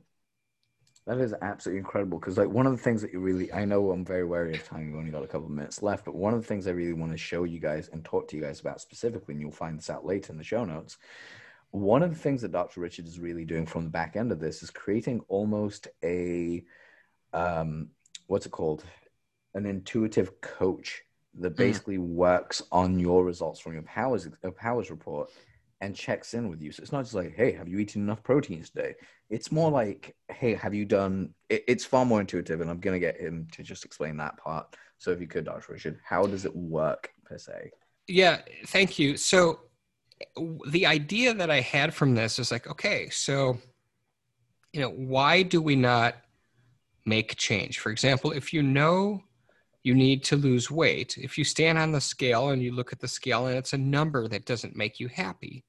That 1.07 1.19
is 1.19 1.35
absolutely 1.43 1.81
incredible 1.81 2.19
because, 2.19 2.39
like, 2.39 2.49
one 2.49 2.67
of 2.67 2.73
the 2.73 2.79
things 2.79 3.03
that 3.03 3.13
you 3.13 3.19
really, 3.19 3.53
I 3.53 3.65
know 3.65 3.91
I'm 3.91 4.05
very 4.05 4.25
wary 4.25 4.55
of 4.55 4.65
time. 4.65 4.87
We've 4.87 4.99
only 4.99 5.11
got 5.11 5.25
a 5.25 5.27
couple 5.27 5.47
of 5.47 5.53
minutes 5.53 5.83
left, 5.83 6.05
but 6.05 6.15
one 6.15 6.33
of 6.33 6.41
the 6.41 6.47
things 6.47 6.67
I 6.67 6.71
really 6.71 6.93
want 6.93 7.11
to 7.11 7.19
show 7.19 7.43
you 7.43 7.59
guys 7.59 7.91
and 7.93 8.05
talk 8.05 8.29
to 8.29 8.37
you 8.37 8.43
guys 8.43 8.61
about 8.61 8.81
specifically, 8.81 9.35
and 9.35 9.41
you'll 9.41 9.51
find 9.51 9.77
this 9.77 9.91
out 9.91 10.07
later 10.07 10.33
in 10.33 10.39
the 10.39 10.45
show 10.45 10.65
notes. 10.65 10.99
One 11.73 12.03
of 12.03 12.11
the 12.11 12.19
things 12.19 12.43
that 12.43 12.53
Dr. 12.53 12.81
Richard 12.81 13.07
is 13.07 13.19
really 13.19 13.45
doing 13.45 13.67
from 13.67 13.85
the 13.85 13.91
back 13.91 14.15
end 14.15 14.31
of 14.31 14.39
this 14.39 14.63
is 14.63 14.71
creating 14.71 15.21
almost 15.29 15.89
a, 16.05 16.63
um, 17.33 17.89
what's 18.27 18.47
it 18.47 18.53
called? 18.53 18.85
An 19.55 19.67
intuitive 19.67 20.41
coach 20.43 21.03
that 21.41 21.55
Mm. 21.55 21.57
basically 21.57 21.99
works 21.99 22.63
on 22.71 22.99
your 22.99 23.25
results 23.25 23.59
from 23.59 23.73
your 23.73 23.83
powers, 23.83 24.29
uh, 24.45 24.51
powers 24.51 24.91
report 24.91 25.31
and 25.81 25.97
checks 25.97 26.35
in 26.35 26.49
with 26.51 26.61
you. 26.61 26.71
So 26.73 26.83
it's 26.83 26.93
not 26.93 27.05
just 27.05 27.15
like, 27.15 27.35
hey, 27.35 27.53
have 27.53 27.69
you 27.69 27.79
eaten 27.79 28.03
enough 28.03 28.23
proteins 28.23 28.69
today? 28.69 28.95
It's 29.31 29.51
more 29.51 29.71
like, 29.71 30.15
hey, 30.31 30.55
have 30.55 30.75
you 30.75 30.85
done? 30.85 31.35
It, 31.49 31.65
it's 31.67 31.87
far 31.87 32.05
more 32.05 32.21
intuitive, 32.21 32.61
and 32.61 32.71
I'm 32.71 32.81
gonna 32.81 32.99
get 32.99 33.19
him 33.19 33.49
to 33.53 33.63
just 33.63 33.87
explain 33.87 34.19
that 34.19 34.37
part. 34.37 34.77
So 34.99 35.11
if 35.11 35.21
you 35.23 35.27
could, 35.27 35.47
Dr. 35.47 35.73
Richard, 35.73 35.99
how 36.05 36.27
does 36.27 36.45
it 36.45 36.55
work 36.55 37.11
per 37.25 37.39
se? 37.39 37.73
Yeah, 38.07 38.43
thank 38.67 38.99
you. 38.99 39.17
So 39.17 39.61
the 40.69 40.87
idea 40.87 41.35
that 41.35 41.51
I 41.51 41.61
had 41.61 41.95
from 41.95 42.15
this 42.15 42.39
is 42.39 42.51
like, 42.51 42.69
okay, 42.69 43.09
so 43.11 43.59
you 44.73 44.81
know, 44.81 44.91
why 44.91 45.43
do 45.43 45.61
we 45.61 45.77
not 45.77 46.17
make 47.05 47.37
change? 47.37 47.79
For 47.79 47.91
example, 47.91 48.33
if 48.33 48.53
you 48.53 48.63
know 48.63 49.23
you 49.83 49.95
need 49.95 50.23
to 50.25 50.37
lose 50.37 50.71
weight. 50.71 51.19
If 51.19 51.37
you 51.37 51.45
stand 51.45 51.79
on 51.79 51.93
the 51.93 52.01
scale 52.01 52.51
and 52.51 52.63
you 52.63 52.73
look 52.73 52.93
at 52.93 53.01
the 53.01 53.09
scale 53.09 53.47
and 53.47 53.57
it's 53.57 53.73
a 53.73 53.79
number 53.79 54.29
that 54.29 54.47
doesn't 54.47 54.77
make 54.77 55.01
you 55.01 55.09
happy, 55.09 55.65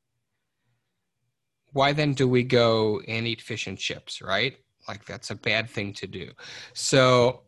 why 1.72 1.94
then 1.94 2.14
do 2.14 2.28
we 2.28 2.44
go 2.44 3.02
and 3.08 3.26
eat 3.26 3.42
fish 3.42 3.66
and 3.66 3.78
chips, 3.78 4.22
right? 4.22 4.58
Like 4.88 5.06
that's 5.06 5.32
a 5.32 5.36
bad 5.36 5.70
thing 5.70 5.94
to 5.94 6.08
do. 6.08 6.32
So 6.74 7.42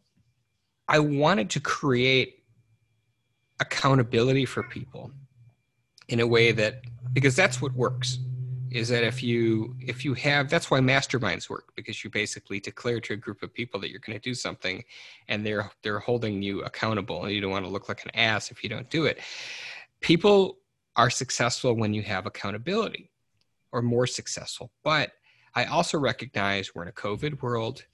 I 0.87 0.99
wanted 0.99 1.51
to 1.51 1.59
create 1.59 2.43
accountability 3.59 4.45
for 4.45 4.63
people 4.63 5.11
in 6.07 6.19
a 6.19 6.27
way 6.27 6.51
that 6.51 6.81
because 7.15 7.35
that's 7.35 7.61
what 7.61 7.73
works 7.73 8.19
is 8.71 8.89
that 8.89 9.05
if 9.05 9.23
you 9.23 9.73
if 9.79 10.03
you 10.03 10.13
have 10.13 10.49
that's 10.49 10.69
why 10.69 10.79
masterminds 10.81 11.49
work 11.49 11.71
because 11.75 12.03
you 12.03 12.09
basically 12.09 12.59
declare 12.59 12.99
to 12.99 13.13
a 13.13 13.15
group 13.15 13.41
of 13.41 13.53
people 13.53 13.79
that 13.79 13.89
you're 13.89 14.01
going 14.05 14.19
to 14.19 14.21
do 14.21 14.33
something 14.33 14.83
and 15.29 15.45
they're 15.45 15.71
they're 15.81 15.99
holding 15.99 16.41
you 16.41 16.61
accountable 16.63 17.23
and 17.23 17.33
you 17.33 17.39
don't 17.39 17.51
want 17.51 17.63
to 17.63 17.71
look 17.71 17.87
like 17.87 18.03
an 18.03 18.11
ass 18.13 18.51
if 18.51 18.63
you 18.63 18.69
don't 18.69 18.89
do 18.89 19.05
it. 19.05 19.19
People 20.01 20.57
are 20.97 21.09
successful 21.09 21.73
when 21.73 21.93
you 21.93 22.03
have 22.03 22.25
accountability 22.25 23.09
or 23.71 23.81
more 23.81 24.05
successful 24.05 24.71
but 24.83 25.11
i 25.55 25.63
also 25.65 25.97
recognize 25.97 26.75
we're 26.75 26.83
in 26.83 26.89
a 26.89 26.93
covid 26.93 27.41
world 27.41 27.85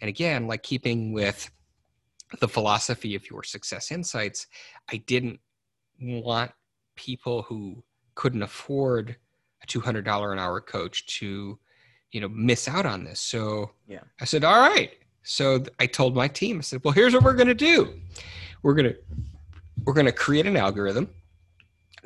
and 0.00 0.08
again 0.08 0.46
like 0.46 0.62
keeping 0.62 1.12
with 1.12 1.50
the 2.40 2.48
philosophy 2.48 3.14
of 3.14 3.28
your 3.30 3.42
success 3.42 3.90
insights 3.90 4.46
i 4.90 4.96
didn't 4.96 5.38
want 6.00 6.50
people 6.96 7.42
who 7.42 7.82
couldn't 8.20 8.42
afford 8.42 9.16
a 9.62 9.66
$200 9.66 10.32
an 10.32 10.38
hour 10.38 10.60
coach 10.60 11.06
to 11.06 11.58
you 12.12 12.20
know 12.20 12.28
miss 12.28 12.68
out 12.68 12.84
on 12.84 13.02
this. 13.02 13.18
So 13.18 13.70
Yeah. 13.88 14.00
i 14.20 14.26
said 14.26 14.44
all 14.44 14.60
right. 14.60 14.90
So 15.22 15.64
i 15.78 15.86
told 15.86 16.14
my 16.14 16.28
team 16.28 16.58
i 16.58 16.60
said 16.60 16.80
well 16.84 16.92
here's 16.92 17.14
what 17.14 17.22
we're 17.22 17.40
going 17.42 17.54
to 17.58 17.62
do. 17.72 17.78
We're 18.62 18.74
going 18.74 18.90
to 18.92 18.96
we're 19.84 19.94
going 19.94 20.12
to 20.14 20.18
create 20.26 20.44
an 20.46 20.56
algorithm 20.58 21.08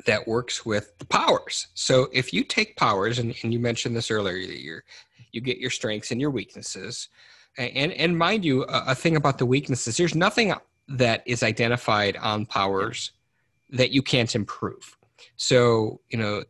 that 0.05 0.25
works 0.25 0.65
with 0.65 0.97
the 0.99 1.05
powers. 1.05 1.67
So 1.73 2.07
if 2.13 2.31
you 2.31 2.45
take 2.45 2.77
powers 2.77 3.19
and, 3.19 3.35
and 3.41 3.51
you 3.53 3.59
mentioned 3.59 3.93
this 3.95 4.09
earlier 4.09 4.47
that 4.47 4.61
you're 4.61 4.83
you 5.33 5.41
get 5.41 5.57
your 5.57 5.73
strengths 5.79 6.11
and 6.11 6.21
your 6.21 6.31
weaknesses 6.31 7.09
and 7.57 7.91
and 7.91 8.17
mind 8.17 8.45
you 8.45 8.63
a, 8.63 8.77
a 8.93 8.95
thing 8.95 9.17
about 9.17 9.37
the 9.37 9.45
weaknesses 9.55 9.97
there's 9.97 10.15
nothing 10.15 10.53
that 10.87 11.23
is 11.25 11.43
identified 11.43 12.15
on 12.31 12.45
powers 12.45 13.11
that 13.79 13.91
you 13.91 14.01
can't 14.01 14.33
improve 14.33 14.95
so 15.35 16.01
you 16.09 16.17
know 16.17 16.43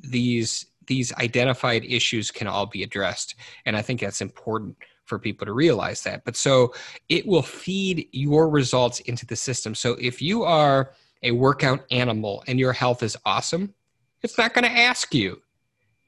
these 0.00 0.66
these 0.86 1.12
identified 1.14 1.84
issues 1.84 2.30
can 2.30 2.46
all 2.46 2.66
be 2.66 2.82
addressed. 2.82 3.36
And 3.66 3.76
i 3.76 3.82
think 3.82 4.00
that's 4.00 4.20
important 4.20 4.76
for 5.04 5.18
people 5.18 5.46
to 5.46 5.52
realize 5.52 6.02
that. 6.02 6.24
But 6.24 6.36
so 6.36 6.72
it 7.08 7.26
will 7.26 7.42
feed 7.42 8.08
your 8.12 8.48
results 8.48 9.00
into 9.00 9.26
the 9.26 9.36
system. 9.36 9.74
So 9.74 9.96
if 10.00 10.22
you 10.22 10.44
are 10.44 10.92
a 11.22 11.32
workout 11.32 11.84
animal 11.90 12.42
and 12.46 12.58
your 12.58 12.72
health 12.72 13.02
is 13.02 13.16
awesome 13.24 13.74
it's 14.22 14.38
not 14.38 14.54
going 14.54 14.64
to 14.64 14.70
ask 14.70 15.12
you. 15.14 15.42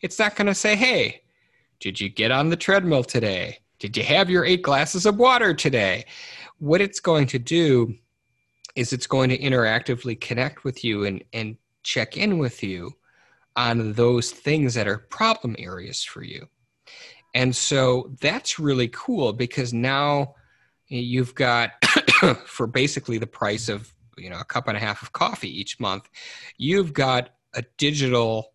It's 0.01 0.19
not 0.19 0.37
going 0.37 0.47
to 0.47 0.55
say 0.55 0.77
hey 0.77 1.21
did 1.81 2.01
you 2.01 2.09
get 2.09 2.31
on 2.31 2.49
the 2.49 2.57
treadmill 2.57 3.05
today? 3.05 3.59
Did 3.79 3.97
you 3.97 4.05
have 4.05 4.31
your 4.31 4.45
eight 4.45 4.63
glasses 4.63 5.05
of 5.05 5.19
water 5.19 5.53
today? 5.53 6.07
What 6.59 6.81
it's 6.81 7.01
going 7.01 7.27
to 7.27 7.39
do 7.39 7.95
is 8.77 8.93
it's 8.93 9.07
going 9.07 9.29
to 9.29 9.39
interactively 9.39 10.19
connect 10.19 10.65
with 10.65 10.85
you 10.85 11.05
and 11.05 11.23
and 11.33 11.57
check 11.85 12.17
in 12.17 12.39
with 12.39 12.63
you 12.63 12.93
on 13.57 13.93
those 13.93 14.33
things 14.33 14.75
that 14.75 14.89
are 14.89 14.99
problem 14.99 15.55
areas 15.59 16.03
for 16.03 16.25
you. 16.25 16.49
And 17.35 17.55
so 17.55 18.11
that's 18.21 18.59
really 18.59 18.89
cool 18.89 19.33
because 19.33 19.73
now 19.73 20.35
you've 20.89 21.35
got 21.35 21.71
for 22.47 22.67
basically 22.67 23.19
the 23.19 23.27
price 23.27 23.69
of 23.69 23.93
you 24.17 24.31
know 24.31 24.39
a 24.39 24.45
cup 24.45 24.69
and 24.69 24.77
a 24.77 24.81
half 24.81 25.03
of 25.03 25.13
coffee 25.13 25.61
each 25.61 25.81
month, 25.81 26.09
you've 26.57 26.93
got 26.93 27.31
a 27.55 27.65
digital 27.77 28.53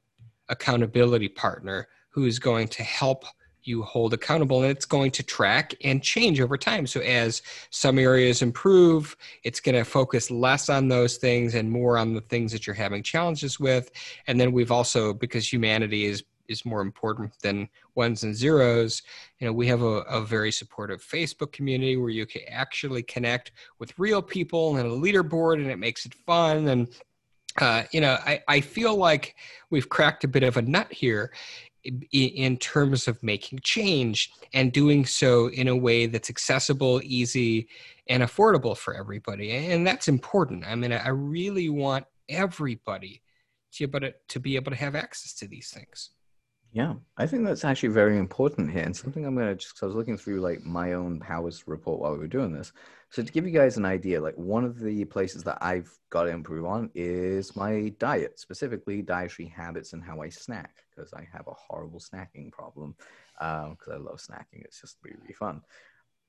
accountability 0.48 1.28
partner 1.28 1.88
who 2.10 2.26
is 2.26 2.40
going 2.40 2.68
to 2.68 2.84
help 2.84 3.26
you 3.70 3.84
hold 3.84 4.14
accountable 4.14 4.64
and 4.64 4.72
it's 4.72 4.86
going 4.86 5.12
to 5.12 5.24
track 5.24 5.76
and 5.84 6.02
change 6.02 6.42
over 6.42 6.58
time. 6.58 6.88
So 6.88 7.00
as 7.02 7.44
some 7.70 8.00
areas 8.00 8.42
improve, 8.42 9.16
it's 9.44 9.60
going 9.60 9.76
to 9.76 9.86
focus 9.86 10.32
less 10.32 10.68
on 10.68 10.88
those 10.88 11.18
things 11.18 11.54
and 11.54 11.70
more 11.70 11.98
on 11.98 12.14
the 12.16 12.22
things 12.22 12.52
that 12.52 12.66
you're 12.66 12.74
having 12.74 13.04
challenges 13.04 13.60
with. 13.60 13.92
And 14.28 14.40
then 14.40 14.52
we've 14.52 14.72
also 14.72 15.14
because 15.14 15.52
humanity 15.52 16.06
is 16.06 16.24
is 16.50 16.66
more 16.66 16.82
important 16.82 17.32
than 17.44 17.70
ones 17.94 18.24
and 18.24 18.36
zeros. 18.36 19.04
You 19.40 19.46
know, 19.46 19.54
we 19.54 19.68
have 19.68 19.84
a, 19.84 20.02
a 20.10 20.20
very 20.20 20.52
supportive 20.52 21.00
Facebook 21.00 21.52
community 21.52 21.96
where 21.96 22.10
you 22.10 22.26
can 22.26 22.42
actually 22.50 23.04
connect 23.04 23.52
with 23.78 23.98
real 24.00 24.20
people 24.20 24.78
and 24.78 24.88
a 24.88 24.92
leaderboard, 24.92 25.62
and 25.62 25.70
it 25.70 25.78
makes 25.78 26.08
it 26.08 26.16
fun. 26.16 26.68
And 26.68 26.88
uh, 27.60 27.84
you 27.92 28.02
know, 28.02 28.18
I, 28.26 28.42
I 28.48 28.62
feel 28.62 28.96
like 28.96 29.36
we've 29.70 29.90
cracked 29.90 30.24
a 30.24 30.28
bit 30.28 30.44
of 30.44 30.58
a 30.58 30.62
nut 30.62 30.92
here 30.92 31.32
in, 32.12 32.58
terms 32.58 33.08
of 33.08 33.22
making 33.24 33.60
change 33.64 34.32
and 34.54 34.72
doing 34.72 35.06
so 35.06 35.50
in 35.50 35.68
a 35.68 35.76
way 35.76 36.06
that's 36.06 36.30
accessible, 36.30 37.02
easy, 37.04 37.68
and 38.08 38.24
affordable 38.24 38.76
for 38.76 38.94
everybody. 38.94 39.52
And 39.52 39.86
that's 39.86 40.08
important. 40.08 40.66
I 40.66 40.76
mean, 40.76 40.92
I 40.92 41.10
really 41.10 41.70
want 41.70 42.06
everybody 42.28 43.22
to 43.74 43.88
be 43.88 43.98
able 43.98 44.00
to, 44.08 44.14
to 44.30 44.40
be 44.40 44.56
able 44.56 44.72
to 44.72 44.78
have 44.78 44.96
access 44.96 45.34
to 45.36 45.48
these 45.48 45.70
things. 45.70 46.10
Yeah, 46.72 46.96
I 47.18 47.26
think 47.26 47.46
that's 47.46 47.66
actually 47.66 47.90
very 47.90 48.20
important 48.20 48.70
here, 48.72 48.84
and 48.84 48.96
something 48.96 49.26
I'm 49.26 49.36
gonna 49.36 49.56
just. 49.56 49.74
Cause 49.74 49.84
I 49.84 49.86
was 49.88 49.96
looking 49.96 50.18
through 50.18 50.42
like 50.42 50.64
my 50.64 50.94
own 50.94 51.20
powers 51.20 51.64
report 51.68 52.00
while 52.00 52.12
we 52.12 52.20
were 52.20 52.28
doing 52.28 52.54
this. 52.54 52.72
So 53.10 53.24
to 53.24 53.32
give 53.32 53.48
you 53.48 53.52
guys 53.52 53.78
an 53.78 53.86
idea, 53.86 54.22
like 54.22 54.36
one 54.36 54.64
of 54.64 54.80
the 54.80 55.04
places 55.06 55.44
that 55.46 55.58
I've 55.62 55.92
got 56.12 56.24
to 56.24 56.30
improve 56.30 56.66
on 56.66 56.92
is 56.94 57.56
my 57.56 57.92
diet, 57.98 58.40
specifically 58.40 59.02
dietary 59.02 59.48
habits 59.48 59.94
and 59.94 60.04
how 60.04 60.22
I 60.22 60.30
snack, 60.30 60.76
because 60.92 61.12
I 61.12 61.28
have 61.34 61.48
a 61.48 61.54
horrible 61.54 62.00
snacking 62.00 62.52
problem. 62.52 62.96
Uh, 63.42 63.70
because 63.70 63.94
I 63.94 63.98
love 63.98 64.20
snacking, 64.20 64.64
it's 64.64 64.80
just 64.80 64.98
really, 65.02 65.18
really 65.22 65.34
fun. 65.34 65.62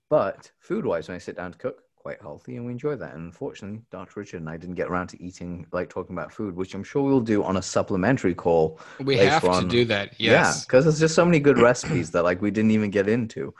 But 0.08 0.50
food-wise, 0.60 1.08
when 1.08 1.16
I 1.16 1.18
sit 1.18 1.36
down 1.36 1.52
to 1.52 1.58
cook, 1.58 1.82
quite 2.00 2.20
healthy, 2.20 2.56
and 2.56 2.66
we 2.66 2.72
enjoy 2.72 2.96
that. 2.96 3.14
And 3.14 3.26
unfortunately, 3.26 3.82
Dr. 3.90 4.18
Richard 4.20 4.40
and 4.40 4.48
I 4.50 4.56
didn't 4.56 4.74
get 4.76 4.88
around 4.88 5.06
to 5.08 5.22
eating, 5.22 5.66
like 5.70 5.88
talking 5.88 6.16
about 6.16 6.32
food, 6.32 6.56
which 6.56 6.74
I'm 6.74 6.82
sure 6.82 7.02
we'll 7.02 7.20
do 7.20 7.44
on 7.44 7.56
a 7.58 7.62
supplementary 7.62 8.34
call 8.34 8.80
We 8.98 9.16
have 9.18 9.42
to 9.42 9.50
on. 9.50 9.68
do 9.68 9.84
that. 9.84 10.18
yeah, 10.18 10.52
because 10.66 10.84
there's 10.84 10.98
just 10.98 11.14
so 11.14 11.24
many 11.24 11.38
good 11.40 11.58
recipes 11.58 12.10
that 12.12 12.24
like 12.24 12.40
we 12.42 12.50
didn't 12.50 12.70
even 12.72 12.90
get 12.90 13.08
into, 13.08 13.54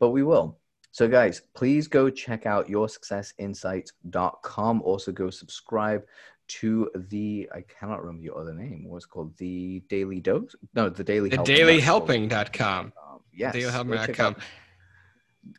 but 0.00 0.10
we 0.10 0.22
will. 0.22 0.58
So 0.94 1.08
guys, 1.08 1.40
please 1.54 1.86
go 1.88 2.10
check 2.10 2.44
out 2.46 2.68
yoursuccessinsights.com. 2.68 4.82
Also 4.82 5.10
go 5.12 5.30
subscribe 5.30 6.04
to 6.48 6.90
the 6.94 7.48
I 7.54 7.62
cannot 7.62 8.02
remember 8.04 8.22
your 8.24 8.36
other 8.38 8.52
name. 8.52 8.84
What's 8.88 9.06
called 9.06 9.34
the 9.38 9.80
Daily 9.88 10.20
Dose? 10.20 10.54
No, 10.74 10.88
the 10.90 11.02
Daily 11.04 11.30
The 11.30 11.36
Helping. 11.36 11.56
dailyhelping.com. 12.28 12.92
Um, 13.10 13.20
yes. 13.32 13.54
Dailyhelping.com. 13.54 14.36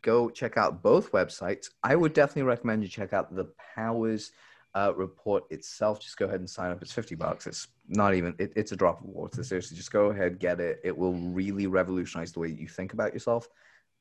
Go 0.02 0.30
check, 0.30 0.58
out, 0.58 0.82
both 0.82 1.12
websites. 1.12 1.70
I 1.84 1.96
would 1.96 2.14
definitely 2.14 2.44
recommend 2.44 2.84
you 2.84 2.90
check 2.90 3.14
out 3.14 3.36
the 3.36 3.50
Powers 3.76 4.32
uh, 4.76 4.94
report 4.96 5.44
itself. 5.52 6.00
Just 6.00 6.18
go 6.18 6.26
ahead 6.26 6.40
and 6.40 6.50
sign 6.50 6.72
up. 6.72 6.82
It's 6.82 6.92
50 6.92 7.16
bucks. 7.16 7.48
It's 7.48 7.68
not 7.88 8.14
even, 8.14 8.34
it, 8.40 8.54
it's 8.56 8.72
a 8.72 8.76
drop 8.76 9.02
of 9.02 9.08
water. 9.08 9.44
Seriously, 9.44 9.78
just 9.78 9.92
go 9.92 10.06
ahead, 10.08 10.40
get 10.40 10.60
it. 10.60 10.80
It 10.84 10.98
will 10.98 11.14
really 11.14 11.68
revolutionize 11.68 12.32
the 12.32 12.40
way 12.40 12.50
you 12.50 12.68
think 12.68 12.94
about 12.94 13.14
yourself. 13.14 13.48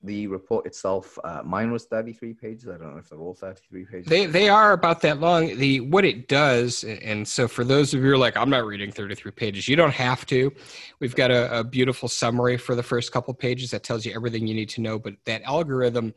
The 0.05 0.27
report 0.27 0.67
itself, 0.67 1.17
uh, 1.23 1.43
mine 1.45 1.71
was 1.71 1.85
33 1.85 2.35
pages. 2.35 2.69
I 2.69 2.77
don't 2.77 2.93
know 2.93 2.99
if 2.99 3.09
they're 3.09 3.21
all 3.21 3.35
33 3.35 3.85
pages. 3.85 4.07
They 4.09 4.27
they 4.27 4.49
are 4.49 4.73
about 4.73 5.01
that 5.03 5.21
long. 5.21 5.57
The 5.57 5.81
what 5.81 6.05
it 6.05 6.27
does, 6.27 6.83
and 6.83 7.27
so 7.27 7.47
for 7.47 7.63
those 7.63 7.95
of 7.95 8.01
you 8.01 8.07
who 8.07 8.13
are 8.13 8.19
like, 8.19 8.37
I'm 8.37 8.51
not 8.51 8.65
reading 8.65 8.91
33 8.91 9.31
pages. 9.31 9.69
You 9.69 9.77
don't 9.77 9.95
have 9.95 10.27
to. 10.27 10.53
We've 10.99 11.15
got 11.15 11.31
a, 11.31 11.61
a 11.61 11.65
beautiful 11.65 12.09
summary 12.09 12.57
for 12.57 12.75
the 12.75 12.83
first 12.83 13.13
couple 13.13 13.33
pages 13.35 13.71
that 13.71 13.85
tells 13.85 14.05
you 14.05 14.13
everything 14.13 14.47
you 14.47 14.55
need 14.55 14.71
to 14.71 14.81
know. 14.81 14.99
But 14.99 15.15
that 15.25 15.43
algorithm 15.43 16.15